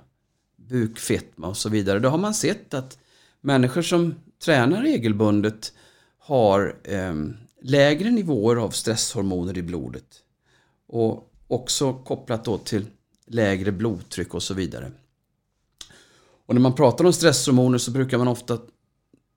bukfetma 0.56 1.48
och 1.48 1.56
så 1.56 1.68
vidare. 1.68 1.98
Då 1.98 2.08
har 2.08 2.18
man 2.18 2.34
sett 2.34 2.74
att 2.74 2.98
människor 3.40 3.82
som 3.82 4.14
tränar 4.44 4.82
regelbundet 4.82 5.72
har 6.18 6.76
eh, 6.84 7.14
lägre 7.62 8.10
nivåer 8.10 8.56
av 8.56 8.70
stresshormoner 8.70 9.58
i 9.58 9.62
blodet. 9.62 10.22
Och 10.88 11.32
också 11.48 11.92
kopplat 11.94 12.44
då 12.44 12.58
till 12.58 12.86
lägre 13.34 13.72
blodtryck 13.72 14.34
och 14.34 14.42
så 14.42 14.54
vidare. 14.54 14.92
Och 16.46 16.54
när 16.54 16.62
man 16.62 16.74
pratar 16.74 17.04
om 17.04 17.12
stresshormoner 17.12 17.78
så 17.78 17.90
brukar 17.90 18.18
man 18.18 18.28
ofta 18.28 18.58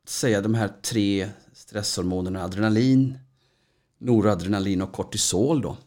säga 0.08 0.41
de 0.41 0.54
här 0.54 0.72
tre 0.82 1.30
stresshormonerna 1.54 2.43
adrenalin, 2.43 3.20
noradrenalin 4.00 4.82
och 4.82 4.93
kortisol. 4.93 5.62
Då. 5.62 5.78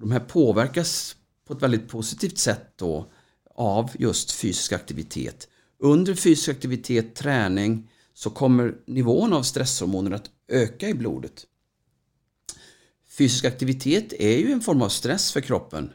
De 0.00 0.10
här 0.10 0.20
påverkas 0.20 1.16
på 1.46 1.52
ett 1.52 1.62
väldigt 1.62 1.88
positivt 1.88 2.38
sätt 2.38 2.72
då 2.76 3.10
av 3.54 3.90
just 3.98 4.32
fysisk 4.32 4.72
aktivitet. 4.72 5.48
Under 5.78 6.14
fysisk 6.14 6.48
aktivitet, 6.48 7.14
träning, 7.14 7.90
så 8.14 8.30
kommer 8.30 8.74
nivån 8.86 9.32
av 9.32 9.42
stresshormoner 9.42 10.10
att 10.10 10.30
öka 10.48 10.88
i 10.88 10.94
blodet. 10.94 11.46
Fysisk 13.18 13.44
aktivitet 13.44 14.12
är 14.12 14.38
ju 14.38 14.52
en 14.52 14.60
form 14.60 14.82
av 14.82 14.88
stress 14.88 15.32
för 15.32 15.40
kroppen. 15.40 15.92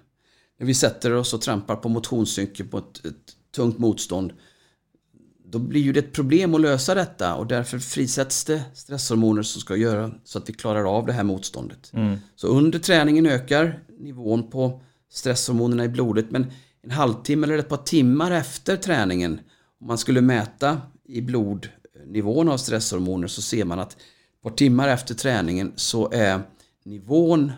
När 0.59 0.67
vi 0.67 0.73
sätter 0.73 1.13
oss 1.13 1.33
och 1.33 1.41
trampar 1.41 1.75
på 1.75 1.89
motionscykel 1.89 2.67
på 2.67 2.77
ett, 2.77 3.05
ett 3.05 3.35
tungt 3.55 3.77
motstånd 3.77 4.33
då 5.53 5.59
blir 5.59 5.81
ju 5.81 5.93
det 5.93 5.99
ett 5.99 6.13
problem 6.13 6.55
att 6.55 6.61
lösa 6.61 6.95
detta 6.95 7.35
och 7.35 7.47
därför 7.47 7.79
frisätts 7.79 8.45
det 8.45 8.63
stresshormoner 8.73 9.43
som 9.43 9.61
ska 9.61 9.75
göra 9.75 10.11
så 10.23 10.37
att 10.37 10.49
vi 10.49 10.53
klarar 10.53 10.97
av 10.97 11.05
det 11.05 11.13
här 11.13 11.23
motståndet. 11.23 11.91
Mm. 11.93 12.17
Så 12.35 12.47
under 12.47 12.79
träningen 12.79 13.25
ökar 13.25 13.79
nivån 13.99 14.49
på 14.49 14.81
stresshormonerna 15.11 15.85
i 15.85 15.89
blodet 15.89 16.31
men 16.31 16.51
en 16.83 16.91
halvtimme 16.91 17.47
eller 17.47 17.57
ett 17.57 17.69
par 17.69 17.77
timmar 17.77 18.31
efter 18.31 18.77
träningen 18.77 19.39
om 19.81 19.87
man 19.87 19.97
skulle 19.97 20.21
mäta 20.21 20.81
i 21.05 21.21
blodnivån 21.21 22.49
av 22.49 22.57
stresshormoner 22.57 23.27
så 23.27 23.41
ser 23.41 23.65
man 23.65 23.79
att 23.79 23.91
ett 23.91 24.43
par 24.43 24.49
timmar 24.49 24.87
efter 24.87 25.15
träningen 25.15 25.73
så 25.75 26.11
är 26.11 26.41
nivån 26.85 27.51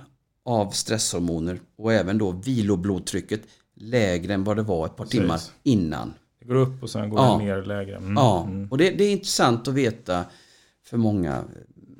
av 0.45 0.69
stresshormoner 0.69 1.59
och 1.77 1.93
även 1.93 2.17
då 2.17 2.31
viloblodtrycket 2.31 3.41
lägre 3.75 4.33
än 4.33 4.43
vad 4.43 4.55
det 4.55 4.63
var 4.63 4.85
ett 4.85 4.95
par 4.95 5.03
Precis. 5.03 5.19
timmar 5.19 5.39
innan. 5.63 6.13
Det 6.39 6.45
går 6.45 6.55
upp 6.55 6.83
och 6.83 6.89
sen 6.89 7.09
går 7.09 7.19
ja. 7.19 7.37
det 7.37 7.45
ner 7.45 7.63
lägre. 7.63 7.95
Mm. 7.95 8.13
Ja, 8.13 8.43
mm. 8.43 8.71
och 8.71 8.77
det, 8.77 8.91
det, 8.91 9.03
är 9.03 9.11
intressant 9.11 9.67
att 9.67 9.73
veta 9.73 10.25
för 10.85 10.97
många 10.97 11.43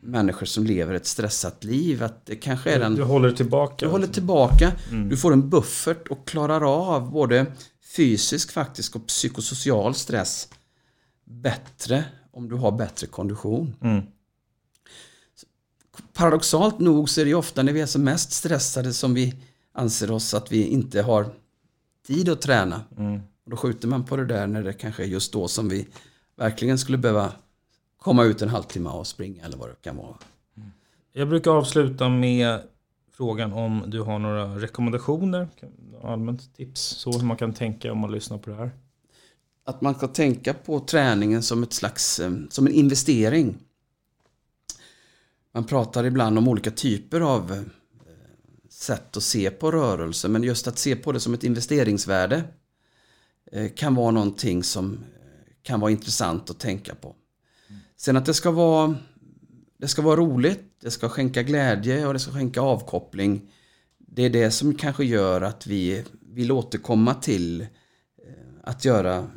människor 0.01 0.45
som 0.45 0.63
lever 0.63 0.93
ett 0.93 1.05
stressat 1.05 1.63
liv 1.63 2.03
att 2.03 2.25
det 2.25 2.35
kanske 2.35 2.71
är 2.71 2.79
den... 2.79 2.95
Du 2.95 3.03
håller 3.03 3.31
tillbaka. 3.31 3.85
Du 3.85 3.91
håller 3.91 4.07
tillbaka. 4.07 4.71
Mm. 4.91 5.09
Du 5.09 5.17
får 5.17 5.33
en 5.33 5.49
buffert 5.49 6.07
och 6.07 6.27
klarar 6.27 6.91
av 6.93 7.11
både 7.11 7.45
fysisk 7.95 8.51
faktisk 8.51 8.95
och 8.95 9.07
psykosocial 9.07 9.95
stress 9.95 10.47
bättre 11.25 12.03
om 12.31 12.49
du 12.49 12.55
har 12.55 12.71
bättre 12.71 13.07
kondition. 13.07 13.75
Mm. 13.81 14.03
Paradoxalt 16.13 16.79
nog 16.79 17.09
så 17.09 17.21
är 17.21 17.25
det 17.25 17.29
ju 17.29 17.35
ofta 17.35 17.63
när 17.63 17.73
vi 17.73 17.81
är 17.81 17.85
som 17.85 18.03
mest 18.03 18.31
stressade 18.31 18.93
som 18.93 19.13
vi 19.13 19.35
anser 19.73 20.11
oss 20.11 20.33
att 20.33 20.51
vi 20.51 20.67
inte 20.67 21.01
har 21.01 21.25
tid 22.07 22.29
att 22.29 22.41
träna. 22.41 22.81
Mm. 22.97 23.21
Och 23.45 23.51
då 23.51 23.57
skjuter 23.57 23.87
man 23.87 24.03
på 24.03 24.17
det 24.17 24.25
där 24.25 24.47
när 24.47 24.63
det 24.63 24.73
kanske 24.73 25.03
är 25.03 25.07
just 25.07 25.33
då 25.33 25.47
som 25.47 25.69
vi 25.69 25.87
verkligen 26.35 26.77
skulle 26.77 26.97
behöva 26.97 27.31
komma 27.97 28.23
ut 28.23 28.41
en 28.41 28.49
halvtimme 28.49 28.89
och 28.89 29.07
springa 29.07 29.45
eller 29.45 29.57
vad 29.57 29.69
det 29.69 29.75
kan 29.81 29.97
vara. 29.97 30.15
Jag 31.13 31.29
brukar 31.29 31.51
avsluta 31.51 32.09
med 32.09 32.59
frågan 33.11 33.53
om 33.53 33.83
du 33.87 34.01
har 34.01 34.19
några 34.19 34.55
rekommendationer, 34.55 35.47
allmänt 36.03 36.55
tips, 36.55 36.81
så 36.81 37.11
hur 37.11 37.25
man 37.25 37.37
kan 37.37 37.53
tänka 37.53 37.91
om 37.91 37.97
man 37.97 38.11
lyssnar 38.11 38.37
på 38.37 38.49
det 38.49 38.55
här. 38.55 38.71
Att 39.65 39.81
man 39.81 39.95
ska 39.95 40.07
tänka 40.07 40.53
på 40.53 40.79
träningen 40.79 41.43
som 41.43 41.63
ett 41.63 41.73
slags, 41.73 42.19
eh, 42.19 42.31
som 42.49 42.67
en 42.67 42.73
investering. 42.73 43.57
Man 45.55 45.63
pratar 45.63 46.03
ibland 46.03 46.37
om 46.37 46.47
olika 46.47 46.71
typer 46.71 47.21
av 47.21 47.51
eh, 47.51 47.61
sätt 48.69 49.17
att 49.17 49.23
se 49.23 49.49
på 49.49 49.71
rörelse, 49.71 50.27
men 50.27 50.43
just 50.43 50.67
att 50.67 50.77
se 50.77 50.95
på 50.95 51.11
det 51.11 51.19
som 51.19 51.33
ett 51.33 51.43
investeringsvärde 51.43 52.43
eh, 53.51 53.71
kan 53.75 53.95
vara 53.95 54.11
någonting 54.11 54.63
som 54.63 54.93
eh, 54.93 54.99
kan 55.63 55.79
vara 55.79 55.91
intressant 55.91 56.49
att 56.49 56.59
tänka 56.59 56.95
på. 56.95 57.15
Sen 57.97 58.17
att 58.17 58.25
det 58.25 58.33
ska 58.33 58.51
vara 58.51 58.95
det 59.77 59.87
ska 59.87 60.01
vara 60.01 60.15
roligt, 60.15 60.63
det 60.81 60.91
ska 60.91 61.09
skänka 61.09 61.43
glädje 61.43 62.07
och 62.07 62.13
det 62.13 62.19
ska 62.19 62.31
skänka 62.31 62.61
avkoppling. 62.61 63.51
Det 63.97 64.23
är 64.23 64.29
det 64.29 64.51
som 64.51 64.75
kanske 64.75 65.05
gör 65.05 65.41
att 65.41 65.67
vi 65.67 66.03
vill 66.33 66.51
återkomma 66.51 67.13
till 67.13 67.67
att 68.63 68.85
göra, 68.85 69.27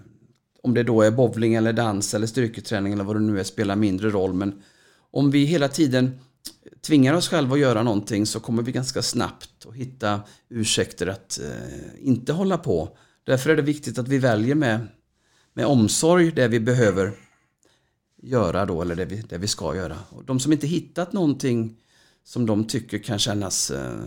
om 0.62 0.74
det 0.74 0.82
då 0.82 1.02
är 1.02 1.10
bowling 1.10 1.54
eller 1.54 1.72
dans 1.72 2.14
eller 2.14 2.26
styrketräning 2.26 2.92
eller 2.92 3.04
vad 3.04 3.16
det 3.16 3.20
nu 3.20 3.40
är, 3.40 3.44
spelar 3.44 3.76
mindre 3.76 4.10
roll. 4.10 4.34
Men 4.34 4.62
om 5.10 5.30
vi 5.30 5.44
hela 5.44 5.68
tiden 5.68 6.20
tvingar 6.80 7.14
oss 7.14 7.28
själva 7.28 7.54
att 7.54 7.60
göra 7.60 7.82
någonting 7.82 8.26
så 8.26 8.40
kommer 8.40 8.62
vi 8.62 8.72
ganska 8.72 9.02
snabbt 9.02 9.66
att 9.66 9.74
hitta 9.74 10.20
ursäkter 10.48 11.06
att 11.06 11.40
eh, 11.40 12.08
inte 12.08 12.32
hålla 12.32 12.58
på. 12.58 12.96
Därför 13.24 13.50
är 13.50 13.56
det 13.56 13.62
viktigt 13.62 13.98
att 13.98 14.08
vi 14.08 14.18
väljer 14.18 14.54
med, 14.54 14.86
med 15.54 15.66
omsorg 15.66 16.32
det 16.32 16.48
vi 16.48 16.60
behöver 16.60 17.12
göra 18.22 18.66
då, 18.66 18.82
eller 18.82 18.96
det 18.96 19.04
vi, 19.04 19.16
det 19.16 19.38
vi 19.38 19.46
ska 19.46 19.76
göra. 19.76 19.98
Och 20.10 20.24
de 20.24 20.40
som 20.40 20.52
inte 20.52 20.66
hittat 20.66 21.12
någonting 21.12 21.76
som 22.24 22.46
de 22.46 22.64
tycker 22.64 22.98
kan 22.98 23.18
kännas 23.18 23.70
eh, 23.70 24.00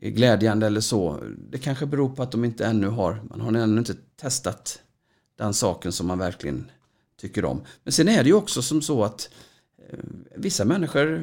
glädjande 0.00 0.66
eller 0.66 0.80
så, 0.80 1.24
det 1.50 1.58
kanske 1.58 1.86
beror 1.86 2.08
på 2.08 2.22
att 2.22 2.32
de 2.32 2.44
inte 2.44 2.66
ännu 2.66 2.86
har, 2.86 3.22
man 3.30 3.40
har 3.40 3.52
ännu 3.52 3.78
inte 3.78 3.94
testat 4.16 4.82
den 5.38 5.54
saken 5.54 5.92
som 5.92 6.06
man 6.06 6.18
verkligen 6.18 6.70
tycker 7.20 7.44
om. 7.44 7.62
Men 7.84 7.92
sen 7.92 8.08
är 8.08 8.22
det 8.22 8.28
ju 8.28 8.34
också 8.34 8.62
som 8.62 8.82
så 8.82 9.04
att 9.04 9.30
eh, 9.30 9.49
vissa 10.36 10.64
människor 10.64 11.22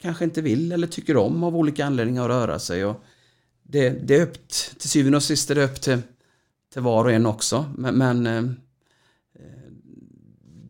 kanske 0.00 0.24
inte 0.24 0.42
vill 0.42 0.72
eller 0.72 0.86
tycker 0.86 1.16
om 1.16 1.44
av 1.44 1.56
olika 1.56 1.84
anledningar 1.84 2.22
att 2.22 2.28
röra 2.28 2.58
sig. 2.58 2.84
Och 2.84 3.04
det, 3.62 3.90
det 3.90 4.16
är 4.16 4.22
upp 4.22 4.48
till 4.78 4.90
syvende 4.90 5.16
och 5.16 5.22
sist 5.22 5.50
är 5.50 5.54
det 5.54 5.64
upp 5.64 5.80
till, 5.80 5.98
till 6.72 6.82
var 6.82 7.04
och 7.04 7.12
en 7.12 7.26
också. 7.26 7.64
Men, 7.76 7.98
men 7.98 8.26
eh, 8.26 8.44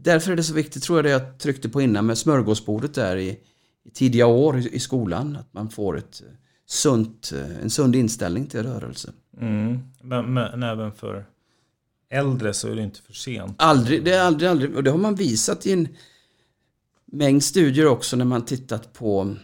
därför 0.01 0.33
är 0.33 0.37
det 0.37 0.43
så 0.43 0.55
viktigt, 0.55 0.83
tror 0.83 0.99
jag 0.99 1.05
det 1.05 1.11
jag 1.11 1.39
tryckte 1.39 1.69
på 1.69 1.81
innan 1.81 2.07
med 2.07 2.19
smörgåsbordet 2.19 2.95
där 2.95 3.17
i, 3.17 3.39
i 3.85 3.91
tidiga 3.91 4.27
år 4.27 4.59
i, 4.59 4.75
i, 4.75 4.81
skolan. 4.81 5.37
Att 5.37 5.53
man 5.53 5.71
får 5.71 5.99
ett 5.99 6.23
sunt, 6.67 7.33
en 7.63 7.71
sund 7.71 7.97
inställning 7.97 8.47
till 8.47 8.63
rörelse. 8.63 9.13
Mm. 9.41 9.79
Men, 10.03 10.35
men 10.35 10.63
även 10.63 10.93
för 10.93 11.25
äldre 12.11 12.55
så 12.55 12.69
är 12.69 12.77
det 12.77 12.83
inte 12.83 13.03
för 13.03 13.13
sent. 13.13 13.55
Aldrig, 13.59 14.05
det 14.05 14.15
är 14.15 14.23
aldrig, 14.23 14.51
aldrig. 14.51 14.77
Och 14.77 14.85
det 14.85 14.91
har 14.91 14.99
man 14.99 15.15
visat 15.15 15.67
i 15.67 15.73
en 15.73 15.89
mängd 17.15 17.45
studier 17.45 17.87
också 17.87 18.17
när 18.17 18.25
man 18.25 18.45
tittat 18.45 18.93
på 18.93 19.37